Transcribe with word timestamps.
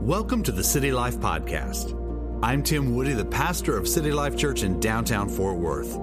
Welcome 0.00 0.44
to 0.44 0.52
the 0.52 0.62
City 0.62 0.92
Life 0.92 1.16
Podcast. 1.16 1.92
I'm 2.40 2.62
Tim 2.62 2.94
Woody, 2.94 3.14
the 3.14 3.24
pastor 3.24 3.76
of 3.76 3.88
City 3.88 4.12
Life 4.12 4.36
Church 4.36 4.62
in 4.62 4.78
downtown 4.78 5.28
Fort 5.28 5.58
Worth. 5.58 5.98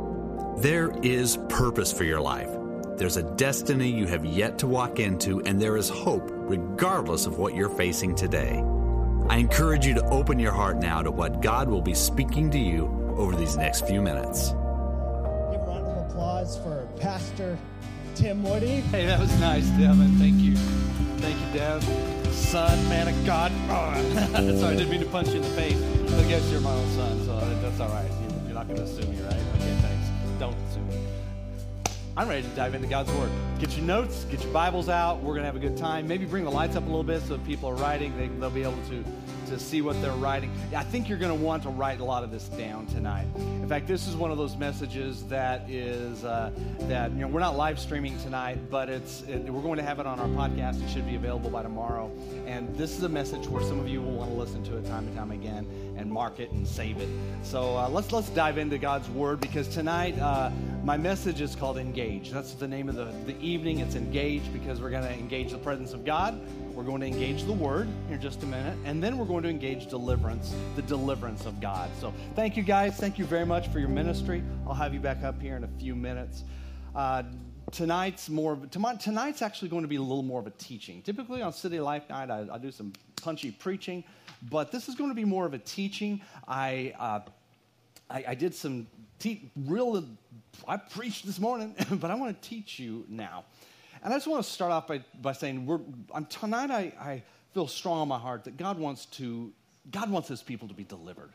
There 0.61 0.91
is 1.01 1.37
purpose 1.47 1.93
for 1.93 2.03
your 2.03 2.19
life. 2.19 2.49
There's 2.97 3.15
a 3.15 3.23
destiny 3.23 3.89
you 3.89 4.05
have 4.07 4.25
yet 4.25 4.59
to 4.59 4.67
walk 4.67 4.99
into, 4.99 5.41
and 5.43 5.61
there 5.61 5.77
is 5.77 5.87
hope 5.87 6.27
regardless 6.29 7.25
of 7.25 7.37
what 7.37 7.55
you're 7.55 7.69
facing 7.69 8.15
today. 8.15 8.61
I 9.29 9.37
encourage 9.37 9.85
you 9.85 9.93
to 9.93 10.03
open 10.09 10.39
your 10.39 10.51
heart 10.51 10.75
now 10.75 11.01
to 11.01 11.09
what 11.09 11.41
God 11.41 11.69
will 11.69 11.81
be 11.81 11.93
speaking 11.93 12.51
to 12.51 12.59
you 12.59 12.87
over 13.17 13.33
these 13.33 13.55
next 13.55 13.87
few 13.87 14.01
minutes. 14.01 14.49
Give 14.49 14.57
a 14.57 15.65
round 15.67 15.87
of 15.87 16.09
applause 16.09 16.57
for 16.57 16.85
Pastor 16.99 17.57
Tim 18.13 18.43
Woody. 18.43 18.81
Hey, 18.81 19.05
that 19.05 19.21
was 19.21 19.31
nice, 19.39 19.67
Devin. 19.69 20.17
Thank 20.19 20.41
you. 20.41 20.57
Thank 21.17 21.39
you, 21.39 21.53
Dev. 21.53 22.14
Son, 22.35 22.89
man 22.89 23.07
of 23.07 23.25
God. 23.25 23.51
Sorry, 24.59 24.73
I 24.73 24.75
didn't 24.75 24.89
mean 24.89 24.99
to 24.99 25.05
punch 25.07 25.29
you 25.29 25.35
in 25.35 25.41
the 25.41 25.47
face. 25.49 25.81
I 26.13 26.27
guess 26.27 26.49
you're 26.51 26.59
my 26.59 26.71
own 26.71 26.87
son, 26.95 27.25
so 27.25 27.39
that's 27.61 27.79
all 27.79 27.87
right. 27.89 28.09
You're 28.45 28.53
not 28.53 28.67
going 28.67 28.79
to 28.79 28.87
sue 28.87 29.07
me, 29.07 29.21
right? 29.21 29.33
Okay, 29.33 29.75
thanks. 29.81 30.09
Don't 30.37 30.55
sue 30.73 30.81
me. 30.81 30.99
I'm 32.17 32.27
ready 32.27 32.43
to 32.43 32.49
dive 32.49 32.75
into 32.75 32.87
God's 32.87 33.11
Word. 33.13 33.31
Get 33.59 33.75
your 33.77 33.85
notes, 33.85 34.25
get 34.25 34.43
your 34.43 34.51
Bibles 34.51 34.89
out. 34.89 35.17
We're 35.17 35.33
going 35.33 35.41
to 35.41 35.45
have 35.45 35.55
a 35.55 35.59
good 35.59 35.77
time. 35.77 36.07
Maybe 36.07 36.25
bring 36.25 36.43
the 36.43 36.51
lights 36.51 36.75
up 36.75 36.83
a 36.83 36.85
little 36.85 37.03
bit 37.03 37.21
so 37.21 37.37
people 37.39 37.69
are 37.69 37.75
writing, 37.75 38.15
they, 38.17 38.27
they'll 38.27 38.49
be 38.49 38.63
able 38.63 38.77
to, 38.89 39.03
to 39.45 39.59
see 39.59 39.81
what 39.81 39.99
they're 40.01 40.11
writing. 40.11 40.51
I 40.75 40.83
think 40.83 41.09
you're 41.09 41.17
going 41.17 41.37
to 41.37 41.43
want 41.43 41.63
to 41.63 41.69
write 41.69 41.99
a 41.99 42.03
lot 42.03 42.23
of 42.23 42.31
this 42.31 42.47
down 42.49 42.85
tonight. 42.87 43.27
In 43.35 43.67
fact, 43.67 43.87
this 43.87 44.07
is 44.07 44.15
one 44.15 44.31
of 44.31 44.37
those 44.37 44.55
messages 44.55 45.23
that 45.25 45.69
is 45.69 46.23
uh, 46.23 46.51
that 46.81 47.11
you 47.11 47.19
know 47.19 47.27
we're 47.27 47.39
not 47.39 47.55
live 47.55 47.79
streaming 47.79 48.17
tonight, 48.19 48.59
but 48.69 48.89
it's 48.89 49.21
it, 49.23 49.49
we're 49.49 49.61
going 49.61 49.77
to 49.77 49.83
have 49.83 49.99
it 49.99 50.05
on 50.05 50.19
our 50.19 50.27
podcast. 50.27 50.83
It 50.83 50.89
should 50.89 51.05
be 51.05 51.15
available 51.15 51.49
by 51.49 51.63
tomorrow. 51.63 52.11
And 52.45 52.75
this 52.75 52.97
is 52.97 53.03
a 53.03 53.09
message 53.09 53.47
where 53.47 53.63
some 53.63 53.79
of 53.79 53.87
you 53.87 54.01
will 54.01 54.13
want 54.13 54.31
to 54.31 54.37
listen 54.37 54.63
to 54.65 54.77
it 54.77 54.85
time 54.85 55.07
and 55.07 55.15
time 55.15 55.31
again 55.31 55.67
and 55.97 56.11
mark 56.11 56.39
it 56.39 56.51
and 56.51 56.67
save 56.67 56.99
it. 56.99 57.09
So 57.43 57.77
uh, 57.77 57.89
let's 57.89 58.11
let's 58.11 58.29
dive 58.29 58.57
into 58.57 58.77
God's 58.77 59.09
Word 59.09 59.39
because 59.39 59.67
tonight 59.67 60.17
uh, 60.19 60.51
my 60.83 60.97
message 60.97 61.41
is 61.41 61.55
called 61.55 61.77
Engage. 61.77 62.31
That's 62.31 62.53
the 62.53 62.67
name 62.67 62.89
of 62.89 62.95
the, 62.95 63.13
the 63.25 63.39
evening. 63.39 63.79
It's 63.79 63.95
Engage 63.95 64.43
because 64.53 64.81
we're 64.81 64.89
going 64.91 65.03
to 65.03 65.13
engage 65.13 65.51
the 65.51 65.57
presence 65.57 65.93
of 65.93 66.05
God. 66.05 66.39
We're 66.75 66.83
going 66.83 66.99
to 66.99 67.07
engage 67.07 67.45
the 67.45 67.53
Word 67.53 67.87
in 68.11 68.19
just 68.19 68.43
a 68.43 68.45
minute, 68.45 68.77
and 68.83 69.01
then 69.01 69.17
we're 69.17 69.25
going 69.25 69.43
to 69.43 69.49
engage 69.49 69.87
deliverance, 69.87 70.53
the 70.75 70.81
deliverance 70.81 71.45
of 71.45 71.61
God. 71.61 71.89
So 72.01 72.13
thank 72.35 72.57
you 72.57 72.63
guys. 72.63 72.97
Thank 72.97 73.17
you 73.17 73.23
very 73.23 73.45
much 73.45 73.69
for 73.69 73.79
your 73.79 73.87
ministry. 73.87 74.43
I'll 74.67 74.73
have 74.73 74.93
you 74.93 74.99
back 74.99 75.23
up 75.23 75.41
here 75.41 75.55
in 75.55 75.63
a 75.63 75.69
few 75.79 75.95
minutes. 75.95 76.43
Uh, 76.93 77.23
tonight's 77.71 78.29
more 78.29 78.57
tonight's 78.69 79.41
actually 79.41 79.69
going 79.69 79.83
to 79.83 79.87
be 79.87 79.95
a 79.95 80.01
little 80.01 80.21
more 80.21 80.41
of 80.41 80.47
a 80.47 80.51
teaching. 80.51 81.01
Typically 81.01 81.41
on 81.41 81.53
City 81.53 81.79
Life 81.79 82.09
Night, 82.09 82.29
I, 82.29 82.45
I 82.51 82.57
do 82.57 82.71
some 82.71 82.91
punchy 83.21 83.51
preaching, 83.51 84.03
but 84.49 84.69
this 84.73 84.89
is 84.89 84.95
going 84.95 85.09
to 85.09 85.15
be 85.15 85.25
more 85.25 85.45
of 85.45 85.53
a 85.53 85.59
teaching. 85.59 86.19
I 86.45 86.93
uh, 86.99 87.21
I, 88.09 88.25
I, 88.27 88.35
did 88.35 88.53
some 88.53 88.87
te- 89.17 89.49
real. 89.65 90.03
I 90.67 90.77
preached 90.77 91.25
this 91.25 91.39
morning, 91.39 91.73
but 91.91 92.11
I 92.11 92.15
want 92.15 92.41
to 92.41 92.49
teach 92.49 92.79
you 92.79 93.05
now. 93.07 93.45
And 94.05 94.13
I 94.13 94.17
just 94.17 94.27
want 94.27 94.45
to 94.45 94.49
start 94.49 94.71
off 94.71 94.85
by, 94.85 95.03
by 95.19 95.31
saying, 95.33 95.67
tonight 96.29 96.69
I, 96.69 96.93
I 96.99 97.23
feel 97.55 97.67
strong 97.67 98.01
on 98.01 98.07
my 98.07 98.19
heart 98.19 98.43
that 98.43 98.55
God 98.55 98.77
wants 98.77 99.07
to, 99.07 99.51
God 99.89 100.11
wants 100.11 100.27
His 100.27 100.43
people 100.43 100.67
to 100.67 100.75
be 100.75 100.83
delivered. 100.83 101.31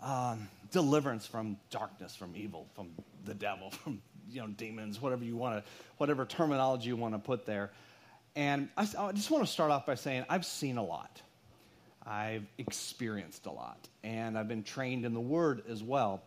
Um, 0.00 0.48
deliverance 0.70 1.26
from 1.26 1.58
darkness, 1.68 2.16
from 2.16 2.32
evil, 2.34 2.66
from 2.74 2.88
the 3.26 3.34
devil, 3.34 3.70
from 3.84 4.00
you 4.30 4.40
know 4.40 4.46
demons, 4.46 5.02
whatever 5.02 5.22
you 5.22 5.36
want 5.36 5.62
to, 5.62 5.70
whatever 5.98 6.24
terminology 6.24 6.88
you 6.88 6.96
want 6.96 7.12
to 7.12 7.18
put 7.18 7.44
there. 7.44 7.70
And 8.36 8.70
I, 8.74 8.88
I 8.98 9.12
just 9.12 9.30
want 9.30 9.44
to 9.44 9.52
start 9.52 9.70
off 9.70 9.84
by 9.84 9.94
saying 9.94 10.24
I've 10.30 10.46
seen 10.46 10.78
a 10.78 10.82
lot. 10.82 11.20
I've 12.06 12.46
experienced 12.56 13.44
a 13.44 13.52
lot, 13.52 13.86
and 14.02 14.38
I've 14.38 14.48
been 14.48 14.62
trained 14.62 15.04
in 15.04 15.12
the 15.12 15.20
Word 15.20 15.62
as 15.68 15.82
well. 15.82 16.22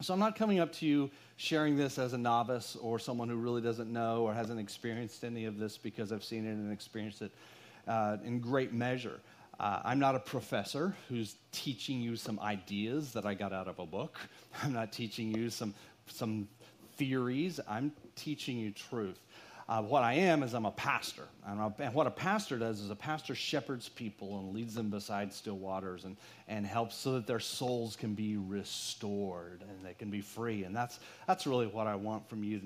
So 0.00 0.12
I'm 0.12 0.20
not 0.20 0.36
coming 0.36 0.58
up 0.58 0.72
to 0.74 0.86
you 0.86 1.10
sharing 1.36 1.76
this 1.76 1.98
as 1.98 2.12
a 2.12 2.18
novice 2.18 2.76
or 2.80 2.98
someone 2.98 3.28
who 3.28 3.36
really 3.36 3.62
doesn't 3.62 3.92
know 3.92 4.22
or 4.22 4.34
hasn't 4.34 4.60
experienced 4.60 5.24
any 5.24 5.44
of 5.44 5.58
this 5.58 5.78
because 5.78 6.12
I've 6.12 6.24
seen 6.24 6.46
it 6.46 6.50
and 6.50 6.72
experienced 6.72 7.22
it 7.22 7.32
uh, 7.86 8.18
in 8.24 8.40
great 8.40 8.72
measure. 8.72 9.20
Uh, 9.58 9.80
I'm 9.84 10.00
not 10.00 10.16
a 10.16 10.20
professor 10.20 10.96
who's 11.08 11.36
teaching 11.52 12.00
you 12.00 12.16
some 12.16 12.40
ideas 12.40 13.12
that 13.12 13.24
I 13.24 13.34
got 13.34 13.52
out 13.52 13.68
of 13.68 13.78
a 13.78 13.86
book. 13.86 14.18
I'm 14.62 14.72
not 14.72 14.92
teaching 14.92 15.34
you 15.34 15.48
some, 15.48 15.74
some 16.08 16.48
theories. 16.96 17.60
I'm 17.68 17.92
teaching 18.16 18.58
you 18.58 18.72
truth. 18.72 19.20
Uh, 19.66 19.80
what 19.80 20.02
I 20.02 20.14
am 20.14 20.42
is 20.42 20.52
I'm 20.52 20.66
a 20.66 20.70
pastor. 20.70 21.24
And, 21.46 21.72
and, 21.78 21.94
what 21.94 22.06
a 22.06 22.10
pastor 22.10 22.58
does 22.58 22.80
is 22.80 22.90
a 22.90 22.96
pastor 22.96 23.34
shepherds 23.34 23.88
people 23.88 24.38
and 24.38 24.52
leads 24.52 24.74
them 24.74 24.90
beside 24.90 25.32
still 25.32 25.56
waters 25.56 26.04
and, 26.04 26.16
and 26.48 26.66
helps 26.66 26.96
so 26.96 27.12
that 27.14 27.26
their 27.26 27.40
souls 27.40 27.96
can 27.96 28.14
be 28.14 28.36
restored 28.36 29.62
and 29.62 29.84
they 29.84 29.94
can 29.94 30.10
be 30.10 30.20
free. 30.20 30.64
And 30.64 30.76
that's, 30.76 30.98
that's 31.26 31.46
really 31.46 31.66
what 31.66 31.86
I 31.86 31.94
want 31.94 32.28
from 32.28 32.44
you. 32.44 32.60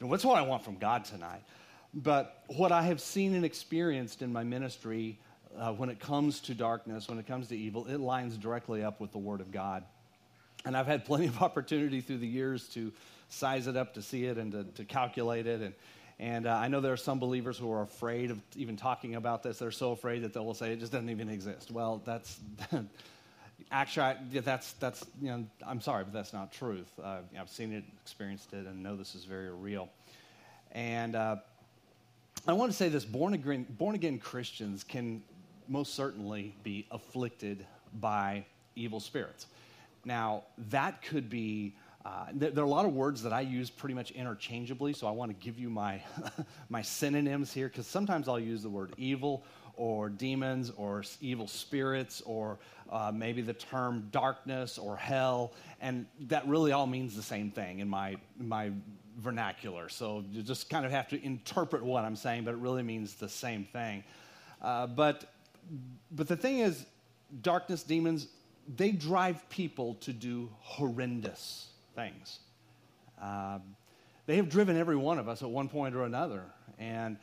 And 0.00 0.12
that's 0.12 0.26
what 0.26 0.36
I 0.36 0.42
want 0.42 0.62
from 0.62 0.76
God 0.76 1.06
tonight. 1.06 1.42
But 1.94 2.42
what 2.48 2.70
I 2.70 2.82
have 2.82 3.00
seen 3.00 3.34
and 3.34 3.44
experienced 3.46 4.20
in 4.20 4.30
my 4.30 4.44
ministry 4.44 5.18
uh, 5.58 5.72
when 5.72 5.88
it 5.88 6.00
comes 6.00 6.40
to 6.40 6.54
darkness, 6.54 7.08
when 7.08 7.18
it 7.18 7.26
comes 7.26 7.48
to 7.48 7.56
evil, 7.56 7.86
it 7.86 7.98
lines 7.98 8.36
directly 8.36 8.82
up 8.84 9.00
with 9.00 9.12
the 9.12 9.18
Word 9.18 9.40
of 9.40 9.52
God. 9.52 9.84
And 10.66 10.76
I've 10.76 10.86
had 10.86 11.06
plenty 11.06 11.26
of 11.26 11.42
opportunity 11.42 12.02
through 12.02 12.18
the 12.18 12.26
years 12.26 12.68
to 12.70 12.92
size 13.30 13.66
it 13.66 13.76
up, 13.76 13.94
to 13.94 14.02
see 14.02 14.26
it, 14.26 14.36
and 14.36 14.52
to, 14.52 14.64
to 14.64 14.84
calculate 14.84 15.46
it. 15.46 15.62
And, 15.62 15.74
and 16.18 16.46
uh, 16.46 16.54
I 16.54 16.68
know 16.68 16.80
there 16.80 16.92
are 16.92 16.96
some 16.96 17.18
believers 17.18 17.58
who 17.58 17.72
are 17.72 17.82
afraid 17.82 18.30
of 18.30 18.40
even 18.56 18.76
talking 18.76 19.14
about 19.16 19.42
this. 19.42 19.58
They're 19.58 19.70
so 19.70 19.92
afraid 19.92 20.22
that 20.22 20.32
they 20.32 20.40
will 20.40 20.54
say 20.54 20.72
it 20.72 20.80
just 20.80 20.92
doesn't 20.92 21.10
even 21.10 21.28
exist. 21.28 21.70
Well, 21.70 22.02
that's 22.04 22.38
actually 23.70 24.14
that's 24.40 24.72
that's 24.74 25.04
you 25.20 25.28
know 25.28 25.46
I'm 25.66 25.80
sorry, 25.80 26.04
but 26.04 26.12
that's 26.12 26.32
not 26.32 26.52
truth. 26.52 26.88
Uh, 27.02 27.18
I've 27.38 27.48
seen 27.48 27.72
it, 27.72 27.84
experienced 28.02 28.52
it, 28.52 28.66
and 28.66 28.82
know 28.82 28.96
this 28.96 29.14
is 29.14 29.24
very 29.24 29.50
real. 29.50 29.88
And 30.72 31.16
uh, 31.16 31.36
I 32.46 32.52
want 32.52 32.70
to 32.70 32.76
say 32.76 32.88
this: 32.88 33.04
born 33.04 33.34
again, 33.34 33.66
born 33.70 33.94
again 33.94 34.18
Christians 34.18 34.84
can 34.84 35.22
most 35.68 35.94
certainly 35.94 36.54
be 36.62 36.86
afflicted 36.90 37.66
by 38.00 38.44
evil 38.76 39.00
spirits. 39.00 39.46
Now 40.04 40.44
that 40.70 41.02
could 41.02 41.30
be 41.30 41.74
uh, 42.04 42.26
there, 42.32 42.50
there, 42.50 42.64
are 42.64 42.66
a 42.66 42.70
lot 42.70 42.84
of 42.84 42.94
words 42.94 43.22
that 43.22 43.32
I 43.32 43.42
use 43.42 43.70
pretty 43.70 43.94
much 43.94 44.10
interchangeably, 44.10 44.92
so 44.92 45.06
I 45.06 45.12
want 45.12 45.30
to 45.30 45.44
give 45.44 45.58
you 45.58 45.70
my, 45.70 46.02
my 46.68 46.82
synonyms 46.82 47.52
here 47.52 47.68
because 47.68 47.86
sometimes 47.86 48.28
I'll 48.28 48.40
use 48.40 48.62
the 48.62 48.70
word 48.70 48.92
evil 48.96 49.44
or 49.76 50.08
demons 50.08 50.72
or 50.76 51.04
evil 51.20 51.46
spirits 51.46 52.20
or 52.22 52.58
uh, 52.90 53.12
maybe 53.14 53.40
the 53.40 53.52
term 53.52 54.08
darkness 54.10 54.78
or 54.78 54.96
hell, 54.96 55.52
and 55.80 56.06
that 56.20 56.46
really 56.46 56.72
all 56.72 56.86
means 56.86 57.14
the 57.14 57.22
same 57.22 57.50
thing 57.50 57.78
in 57.78 57.88
my, 57.88 58.16
my 58.36 58.72
vernacular. 59.18 59.88
So 59.88 60.24
you 60.30 60.42
just 60.42 60.68
kind 60.68 60.84
of 60.84 60.90
have 60.90 61.08
to 61.08 61.24
interpret 61.24 61.84
what 61.84 62.04
I'm 62.04 62.16
saying, 62.16 62.44
but 62.44 62.54
it 62.54 62.58
really 62.58 62.82
means 62.82 63.14
the 63.14 63.28
same 63.28 63.64
thing. 63.64 64.02
Uh, 64.60 64.88
but, 64.88 65.32
but 66.10 66.26
the 66.26 66.36
thing 66.36 66.58
is, 66.58 66.84
darkness, 67.42 67.84
demons, 67.84 68.26
they 68.76 68.90
drive 68.90 69.48
people 69.48 69.94
to 69.94 70.12
do 70.12 70.50
horrendous 70.60 71.71
things. 71.94 72.40
Um, 73.20 73.62
they 74.26 74.36
have 74.36 74.48
driven 74.48 74.76
every 74.76 74.96
one 74.96 75.18
of 75.18 75.28
us 75.28 75.42
at 75.42 75.50
one 75.50 75.68
point 75.68 75.94
or 75.94 76.04
another. 76.04 76.42
And, 76.78 77.16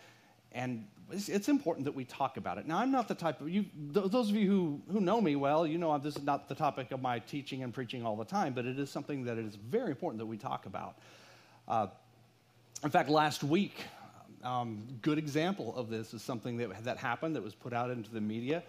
and 0.52 0.86
it's, 1.12 1.30
it's, 1.30 1.50
important 1.50 1.86
that 1.86 1.94
we 1.94 2.06
talk 2.06 2.38
about 2.38 2.58
it. 2.58 2.68
Now, 2.68 2.78
I'm 2.78 2.92
not 2.92 3.08
the 3.08 3.16
type 3.16 3.42
of 3.42 3.50
you, 3.50 3.66
those 3.76 4.30
of 4.30 4.36
you 4.36 4.50
who, 4.50 4.82
who 4.92 5.02
know 5.02 5.20
me 5.22 5.36
well, 5.36 5.66
you 5.66 5.78
know 5.78 5.98
this 5.98 6.16
is 6.16 6.24
not 6.24 6.48
the 6.48 6.56
topic 6.56 6.92
of 6.92 7.02
my 7.02 7.20
teaching 7.20 7.64
and 7.64 7.74
preaching 7.74 8.06
all 8.06 8.16
the 8.16 8.26
time, 8.26 8.54
but 8.54 8.66
it 8.66 8.78
is 8.78 8.90
something 8.90 9.24
that 9.26 9.38
it 9.38 9.46
is 9.46 9.56
very 9.56 9.90
important 9.90 10.20
that 10.20 10.26
we 10.26 10.38
talk 10.38 10.66
about. 10.66 10.96
Uh, 11.68 11.88
in 12.84 12.90
fact, 12.90 13.10
last 13.10 13.44
week, 13.44 13.76
um, 14.44 14.84
good 15.02 15.18
example 15.18 15.76
of 15.76 15.90
this 15.90 16.14
is 16.14 16.22
something 16.22 16.58
that, 16.58 16.84
that 16.84 16.98
happened 16.98 17.36
that 17.36 17.44
was 17.44 17.54
put 17.54 17.74
out 17.74 17.90
into 17.90 18.12
the 18.12 18.22
media, 18.22 18.64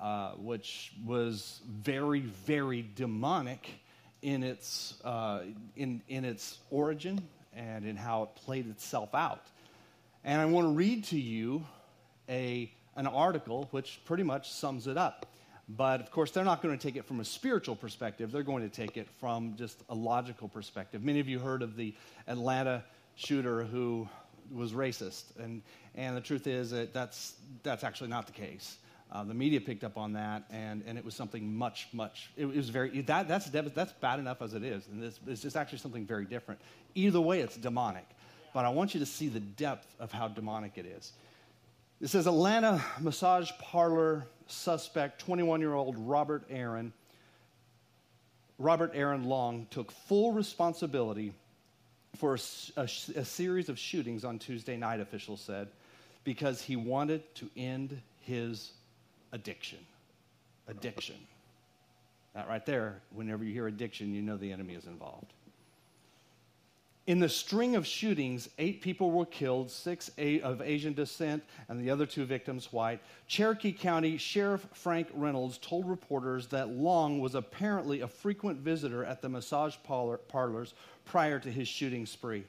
uh, 0.00 0.32
which 0.32 0.92
was 1.04 1.60
very, 1.66 2.20
very 2.20 2.86
demonic 2.94 3.80
in 4.26 4.42
its, 4.42 4.94
uh, 5.04 5.42
in, 5.76 6.02
in 6.08 6.24
its 6.24 6.58
origin 6.72 7.16
and 7.54 7.86
in 7.86 7.94
how 7.94 8.24
it 8.24 8.34
played 8.34 8.68
itself 8.68 9.14
out. 9.14 9.46
And 10.24 10.40
I 10.40 10.46
want 10.46 10.66
to 10.66 10.72
read 10.72 11.04
to 11.04 11.16
you 11.16 11.64
a, 12.28 12.68
an 12.96 13.06
article 13.06 13.68
which 13.70 14.00
pretty 14.04 14.24
much 14.24 14.50
sums 14.50 14.88
it 14.88 14.98
up. 14.98 15.26
But 15.68 16.00
of 16.00 16.10
course, 16.10 16.32
they're 16.32 16.44
not 16.44 16.60
going 16.60 16.76
to 16.76 16.82
take 16.82 16.96
it 16.96 17.04
from 17.04 17.20
a 17.20 17.24
spiritual 17.24 17.76
perspective. 17.76 18.32
They're 18.32 18.42
going 18.42 18.68
to 18.68 18.68
take 18.68 18.96
it 18.96 19.06
from 19.20 19.54
just 19.56 19.84
a 19.88 19.94
logical 19.94 20.48
perspective. 20.48 21.04
Many 21.04 21.20
of 21.20 21.28
you 21.28 21.38
heard 21.38 21.62
of 21.62 21.76
the 21.76 21.94
Atlanta 22.26 22.82
shooter 23.14 23.62
who 23.62 24.08
was 24.52 24.72
racist. 24.72 25.36
And, 25.38 25.62
and 25.94 26.16
the 26.16 26.20
truth 26.20 26.48
is 26.48 26.72
that 26.72 26.92
that's, 26.92 27.34
that's 27.62 27.84
actually 27.84 28.10
not 28.10 28.26
the 28.26 28.32
case. 28.32 28.78
Uh, 29.10 29.22
the 29.22 29.34
media 29.34 29.60
picked 29.60 29.84
up 29.84 29.96
on 29.96 30.14
that, 30.14 30.44
and, 30.50 30.82
and 30.86 30.98
it 30.98 31.04
was 31.04 31.14
something 31.14 31.56
much, 31.56 31.88
much, 31.92 32.30
it, 32.36 32.44
was 32.44 32.70
very, 32.70 33.00
that, 33.02 33.28
that's, 33.28 33.46
that's 33.46 33.92
bad 33.92 34.18
enough 34.18 34.42
as 34.42 34.54
it 34.54 34.64
is. 34.64 34.88
And 34.88 35.00
this, 35.00 35.20
it's 35.26 35.42
just 35.42 35.56
actually 35.56 35.78
something 35.78 36.04
very 36.04 36.24
different. 36.24 36.60
Either 36.94 37.20
way, 37.20 37.40
it's 37.40 37.56
demonic. 37.56 38.06
But 38.52 38.64
I 38.64 38.70
want 38.70 38.94
you 38.94 39.00
to 39.00 39.06
see 39.06 39.28
the 39.28 39.40
depth 39.40 39.86
of 40.00 40.10
how 40.10 40.28
demonic 40.28 40.72
it 40.76 40.86
is. 40.86 41.12
It 42.00 42.08
says 42.08 42.26
Atlanta 42.26 42.84
massage 43.00 43.50
parlor 43.60 44.26
suspect, 44.48 45.20
21 45.20 45.60
year 45.60 45.74
old 45.74 45.96
Robert 45.98 46.44
Aaron, 46.50 46.92
Robert 48.58 48.92
Aaron 48.94 49.24
Long, 49.24 49.66
took 49.70 49.92
full 49.92 50.32
responsibility 50.32 51.32
for 52.16 52.34
a, 52.34 52.80
a, 52.80 52.84
a, 52.84 53.24
series 53.24 53.68
of 53.68 53.78
shootings 53.78 54.24
on 54.24 54.38
Tuesday 54.38 54.76
night, 54.76 55.00
officials 55.00 55.40
said, 55.40 55.68
because 56.24 56.62
he 56.62 56.76
wanted 56.76 57.22
to 57.36 57.50
end 57.56 58.00
his 58.20 58.72
addiction. 59.36 59.78
Addiction. 60.66 61.14
That 62.34 62.48
right 62.48 62.66
there, 62.66 63.00
whenever 63.14 63.44
you 63.44 63.52
hear 63.52 63.68
addiction, 63.68 64.12
you 64.12 64.22
know 64.22 64.36
the 64.36 64.50
enemy 64.50 64.74
is 64.74 64.86
involved. 64.86 65.32
In 67.06 67.20
the 67.20 67.28
string 67.28 67.76
of 67.76 67.86
shootings, 67.86 68.48
eight 68.58 68.80
people 68.80 69.12
were 69.12 69.26
killed, 69.26 69.70
six 69.70 70.10
of 70.18 70.60
Asian 70.60 70.92
descent, 70.92 71.44
and 71.68 71.78
the 71.78 71.88
other 71.88 72.04
two 72.04 72.24
victims 72.24 72.72
white. 72.72 73.00
Cherokee 73.28 73.70
County 73.70 74.16
Sheriff 74.16 74.66
Frank 74.72 75.06
Reynolds 75.14 75.58
told 75.58 75.88
reporters 75.88 76.48
that 76.48 76.70
Long 76.70 77.20
was 77.20 77.36
apparently 77.36 78.00
a 78.00 78.08
frequent 78.08 78.58
visitor 78.58 79.04
at 79.04 79.22
the 79.22 79.28
massage 79.28 79.76
parlor, 79.84 80.16
parlors 80.16 80.74
prior 81.04 81.38
to 81.38 81.52
his 81.52 81.68
shooting 81.68 82.06
spree. 82.06 82.44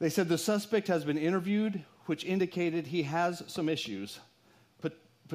They 0.00 0.10
said 0.10 0.28
the 0.28 0.36
suspect 0.36 0.88
has 0.88 1.04
been 1.04 1.16
interviewed, 1.16 1.82
which 2.04 2.24
indicated 2.24 2.86
he 2.86 3.04
has 3.04 3.42
some 3.46 3.70
issues, 3.70 4.20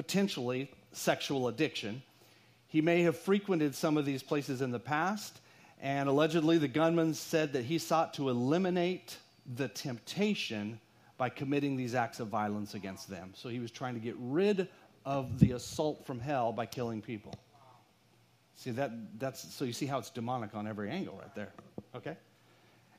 potentially 0.02 0.70
sexual 0.92 1.48
addiction. 1.48 2.02
He 2.68 2.80
may 2.80 3.02
have 3.02 3.16
frequented 3.18 3.74
some 3.74 3.96
of 3.96 4.06
these 4.06 4.22
places 4.22 4.62
in 4.62 4.70
the 4.70 4.78
past 4.78 5.40
and 5.80 6.08
allegedly, 6.08 6.58
the 6.58 6.68
gunman 6.68 7.14
said 7.14 7.54
that 7.54 7.64
he 7.64 7.78
sought 7.78 8.12
to 8.14 8.28
eliminate 8.28 9.16
the 9.56 9.68
temptation 9.68 10.78
by 11.16 11.30
committing 11.30 11.76
these 11.76 11.94
acts 11.94 12.20
of 12.20 12.28
violence 12.28 12.74
against 12.74 13.08
them. 13.08 13.32
So 13.34 13.48
he 13.48 13.60
was 13.60 13.70
trying 13.70 13.94
to 13.94 14.00
get 14.00 14.14
rid 14.18 14.68
of 15.06 15.38
the 15.38 15.52
assault 15.52 16.04
from 16.04 16.20
hell 16.20 16.52
by 16.52 16.66
killing 16.66 17.00
people. 17.00 17.34
See 18.56 18.70
that 18.72 18.90
that's 19.18 19.54
so 19.54 19.64
you 19.64 19.72
see 19.72 19.86
how 19.86 19.98
it's 19.98 20.10
demonic 20.10 20.54
on 20.54 20.66
every 20.66 20.90
angle 20.90 21.16
right 21.18 21.34
there. 21.34 21.52
Okay? 21.96 22.16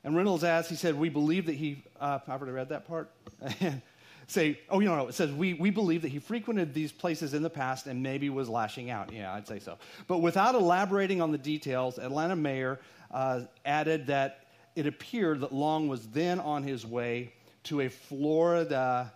And 0.02 0.16
Reynolds 0.16 0.42
asked, 0.42 0.68
he 0.68 0.74
said, 0.74 0.98
We 0.98 1.08
believe 1.08 1.46
that 1.46 1.54
he 1.54 1.84
uh, 2.00 2.18
I've 2.26 2.40
already 2.40 2.52
read 2.52 2.70
that 2.70 2.88
part. 2.88 3.12
say, 4.32 4.58
oh, 4.68 4.80
you 4.80 4.88
know, 4.88 4.96
no, 4.96 5.08
it 5.08 5.14
says, 5.14 5.30
we, 5.32 5.54
we 5.54 5.70
believe 5.70 6.02
that 6.02 6.08
he 6.08 6.18
frequented 6.18 6.74
these 6.74 6.90
places 6.90 7.34
in 7.34 7.42
the 7.42 7.50
past 7.50 7.86
and 7.86 8.02
maybe 8.02 8.30
was 8.30 8.48
lashing 8.48 8.90
out. 8.90 9.12
Yeah, 9.12 9.32
I'd 9.32 9.46
say 9.46 9.58
so. 9.58 9.78
But 10.06 10.18
without 10.18 10.54
elaborating 10.54 11.20
on 11.20 11.32
the 11.32 11.38
details, 11.38 11.98
Atlanta 11.98 12.36
mayor 12.36 12.80
uh, 13.10 13.42
added 13.64 14.06
that 14.08 14.46
it 14.74 14.86
appeared 14.86 15.40
that 15.40 15.52
Long 15.52 15.88
was 15.88 16.08
then 16.08 16.40
on 16.40 16.62
his 16.62 16.86
way 16.86 17.32
to 17.64 17.82
a 17.82 17.88
Florida, 17.88 19.12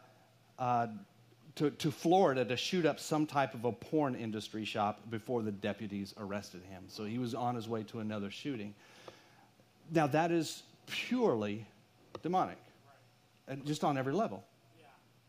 uh, 0.58 0.88
to, 1.56 1.70
to 1.70 1.90
Florida 1.90 2.44
to 2.44 2.56
shoot 2.56 2.84
up 2.84 3.00
some 3.00 3.26
type 3.26 3.54
of 3.54 3.64
a 3.64 3.72
porn 3.72 4.14
industry 4.14 4.64
shop 4.64 5.00
before 5.10 5.42
the 5.42 5.52
deputies 5.52 6.14
arrested 6.18 6.62
him. 6.62 6.84
So 6.88 7.04
he 7.04 7.18
was 7.18 7.34
on 7.34 7.54
his 7.54 7.68
way 7.68 7.82
to 7.84 8.00
another 8.00 8.30
shooting. 8.30 8.74
Now, 9.90 10.06
that 10.08 10.30
is 10.30 10.62
purely 10.86 11.66
demonic, 12.22 12.58
just 13.64 13.84
on 13.84 13.96
every 13.96 14.12
level. 14.12 14.44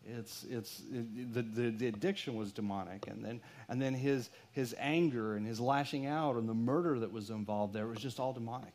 It's, 0.07 0.45
it's, 0.49 0.83
it, 0.91 1.33
the, 1.33 1.41
the, 1.41 1.69
the, 1.71 1.87
addiction 1.87 2.35
was 2.35 2.51
demonic. 2.51 3.07
And 3.07 3.23
then, 3.23 3.41
and 3.67 3.81
then 3.81 3.93
his, 3.93 4.29
his 4.51 4.73
anger 4.79 5.35
and 5.35 5.45
his 5.45 5.59
lashing 5.59 6.05
out 6.05 6.35
and 6.35 6.47
the 6.47 6.53
murder 6.53 6.99
that 6.99 7.11
was 7.11 7.29
involved 7.29 7.73
there 7.73 7.87
was 7.87 7.99
just 7.99 8.19
all 8.19 8.31
demonic. 8.31 8.73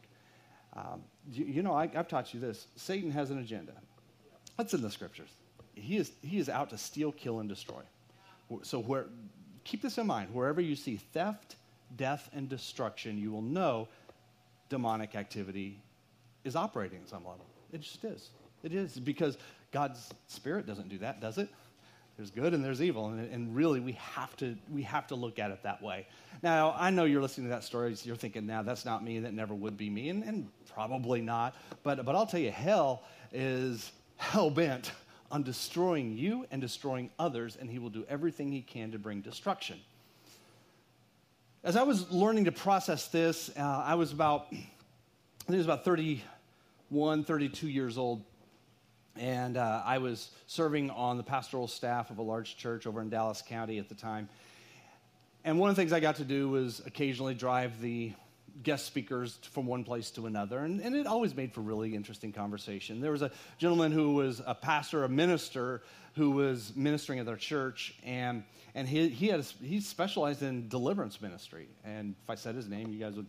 Um, 0.75 1.02
you, 1.31 1.44
you, 1.46 1.62
know, 1.62 1.73
I, 1.73 1.84
I've 1.94 2.08
taught 2.08 2.34
you 2.34 2.40
this 2.40 2.67
Satan 2.76 3.11
has 3.11 3.31
an 3.31 3.38
agenda. 3.38 3.73
That's 4.58 4.75
in 4.75 4.82
the 4.82 4.90
scriptures. 4.90 5.31
He 5.75 5.96
is, 5.96 6.12
he 6.23 6.38
is 6.38 6.49
out 6.49 6.70
to 6.70 6.79
steal, 6.79 7.12
kill, 7.12 7.40
and 7.40 7.49
destroy. 7.49 7.82
So 8.62 8.81
where, 8.81 9.06
keep 9.64 9.81
this 9.81 9.96
in 9.96 10.06
mind. 10.06 10.34
Wherever 10.34 10.61
you 10.61 10.76
see 10.76 10.96
theft, 10.96 11.56
death, 11.96 12.29
and 12.34 12.49
destruction, 12.49 13.17
you 13.17 13.32
will 13.32 13.43
know 13.43 13.88
demonic 14.69 15.14
activity 15.14 15.81
is 16.44 16.56
operating 16.56 17.00
at 17.02 17.08
some 17.08 17.25
level. 17.25 17.46
It 17.73 17.81
just 17.81 18.05
is. 18.05 18.31
It 18.62 18.75
is 18.75 18.99
because 18.99 19.38
God's 19.72 20.10
Spirit 20.28 20.66
doesn't 20.66 20.88
do 20.88 20.98
that, 20.98 21.20
does 21.20 21.38
it? 21.38 21.48
There's 22.16 22.30
good 22.30 22.52
and 22.52 22.62
there's 22.62 22.82
evil, 22.82 23.08
and, 23.08 23.32
and, 23.32 23.56
really 23.56 23.80
we 23.80 23.92
have 23.92 24.36
to 24.36 24.54
we 24.70 24.82
have 24.82 25.06
to 25.08 25.14
look 25.14 25.38
at 25.38 25.50
it 25.50 25.62
that 25.62 25.82
way. 25.82 26.06
Now 26.42 26.74
I 26.78 26.90
know 26.90 27.04
you're 27.04 27.22
listening 27.22 27.46
to 27.46 27.54
that 27.54 27.64
story, 27.64 27.94
so 27.94 28.06
you're 28.06 28.16
thinking, 28.16 28.46
"Now 28.46 28.62
that's 28.62 28.84
not 28.84 29.02
me. 29.02 29.19
That 29.20 29.32
never 29.32 29.54
would 29.54 29.78
be 29.78 29.88
me," 29.88 30.10
and, 30.10 30.22
and 30.22 30.48
probably 30.74 31.22
not. 31.22 31.56
But 31.82 32.04
but 32.04 32.14
I'll 32.14 32.26
tell 32.26 32.40
you, 32.40 32.50
hell 32.50 33.02
is 33.32 33.92
hell 34.19 34.50
bent 34.50 34.92
on 35.30 35.42
destroying 35.42 36.16
you 36.16 36.46
and 36.50 36.60
destroying 36.60 37.10
others, 37.19 37.56
and 37.58 37.70
he 37.70 37.78
will 37.78 37.90
do 37.90 38.04
everything 38.10 38.52
he 38.52 38.60
can 38.60 38.92
to 38.92 38.98
bring 38.98 39.22
destruction. 39.22 39.80
As 41.64 41.76
I 41.76 41.82
was 41.82 42.10
learning 42.10 42.44
to 42.44 42.52
process 42.52 43.08
this, 43.08 43.50
uh, 43.56 43.82
I 43.86 43.94
was 43.94 44.12
about 44.12 44.48
I 44.50 44.56
think 45.46 45.54
it 45.54 45.56
was 45.56 45.66
about 45.66 45.84
31, 45.84 47.24
32 47.24 47.69
years 47.69 47.96
old 47.96 48.22
and 49.16 49.56
uh, 49.56 49.82
I 49.84 49.98
was 49.98 50.30
serving 50.46 50.90
on 50.90 51.16
the 51.16 51.22
pastoral 51.22 51.68
staff 51.68 52.10
of 52.10 52.18
a 52.18 52.22
large 52.22 52.56
church 52.56 52.86
over 52.86 53.00
in 53.00 53.10
Dallas 53.10 53.42
County 53.46 53.78
at 53.78 53.88
the 53.88 53.94
time. 53.94 54.28
And 55.44 55.58
one 55.58 55.70
of 55.70 55.76
the 55.76 55.82
things 55.82 55.92
I 55.92 56.00
got 56.00 56.16
to 56.16 56.24
do 56.24 56.48
was 56.48 56.80
occasionally 56.86 57.34
drive 57.34 57.80
the 57.80 58.12
guest 58.62 58.86
speakers 58.86 59.38
from 59.50 59.66
one 59.66 59.84
place 59.84 60.10
to 60.12 60.26
another. 60.26 60.58
And, 60.58 60.80
and, 60.80 60.94
it 60.94 61.06
always 61.06 61.34
made 61.34 61.52
for 61.52 61.62
really 61.62 61.94
interesting 61.94 62.32
conversation. 62.32 63.00
There 63.00 63.10
was 63.10 63.22
a 63.22 63.30
gentleman 63.58 63.92
who 63.92 64.14
was 64.14 64.42
a 64.46 64.54
pastor, 64.54 65.04
a 65.04 65.08
minister, 65.08 65.82
who 66.14 66.32
was 66.32 66.72
ministering 66.76 67.18
at 67.18 67.26
their 67.26 67.36
church, 67.36 67.94
and, 68.04 68.44
and 68.74 68.86
he, 68.86 69.08
he, 69.08 69.28
had 69.28 69.40
a, 69.40 69.64
he 69.64 69.80
specialized 69.80 70.42
in 70.42 70.68
deliverance 70.68 71.20
ministry. 71.20 71.66
And 71.84 72.14
if 72.22 72.30
I 72.30 72.34
said 72.34 72.54
his 72.54 72.68
name, 72.68 72.92
you 72.92 72.98
guys 72.98 73.14
would, 73.14 73.26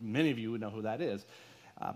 many 0.00 0.30
of 0.30 0.38
you 0.38 0.52
would 0.52 0.60
know 0.60 0.70
who 0.70 0.82
that 0.82 1.00
is. 1.00 1.24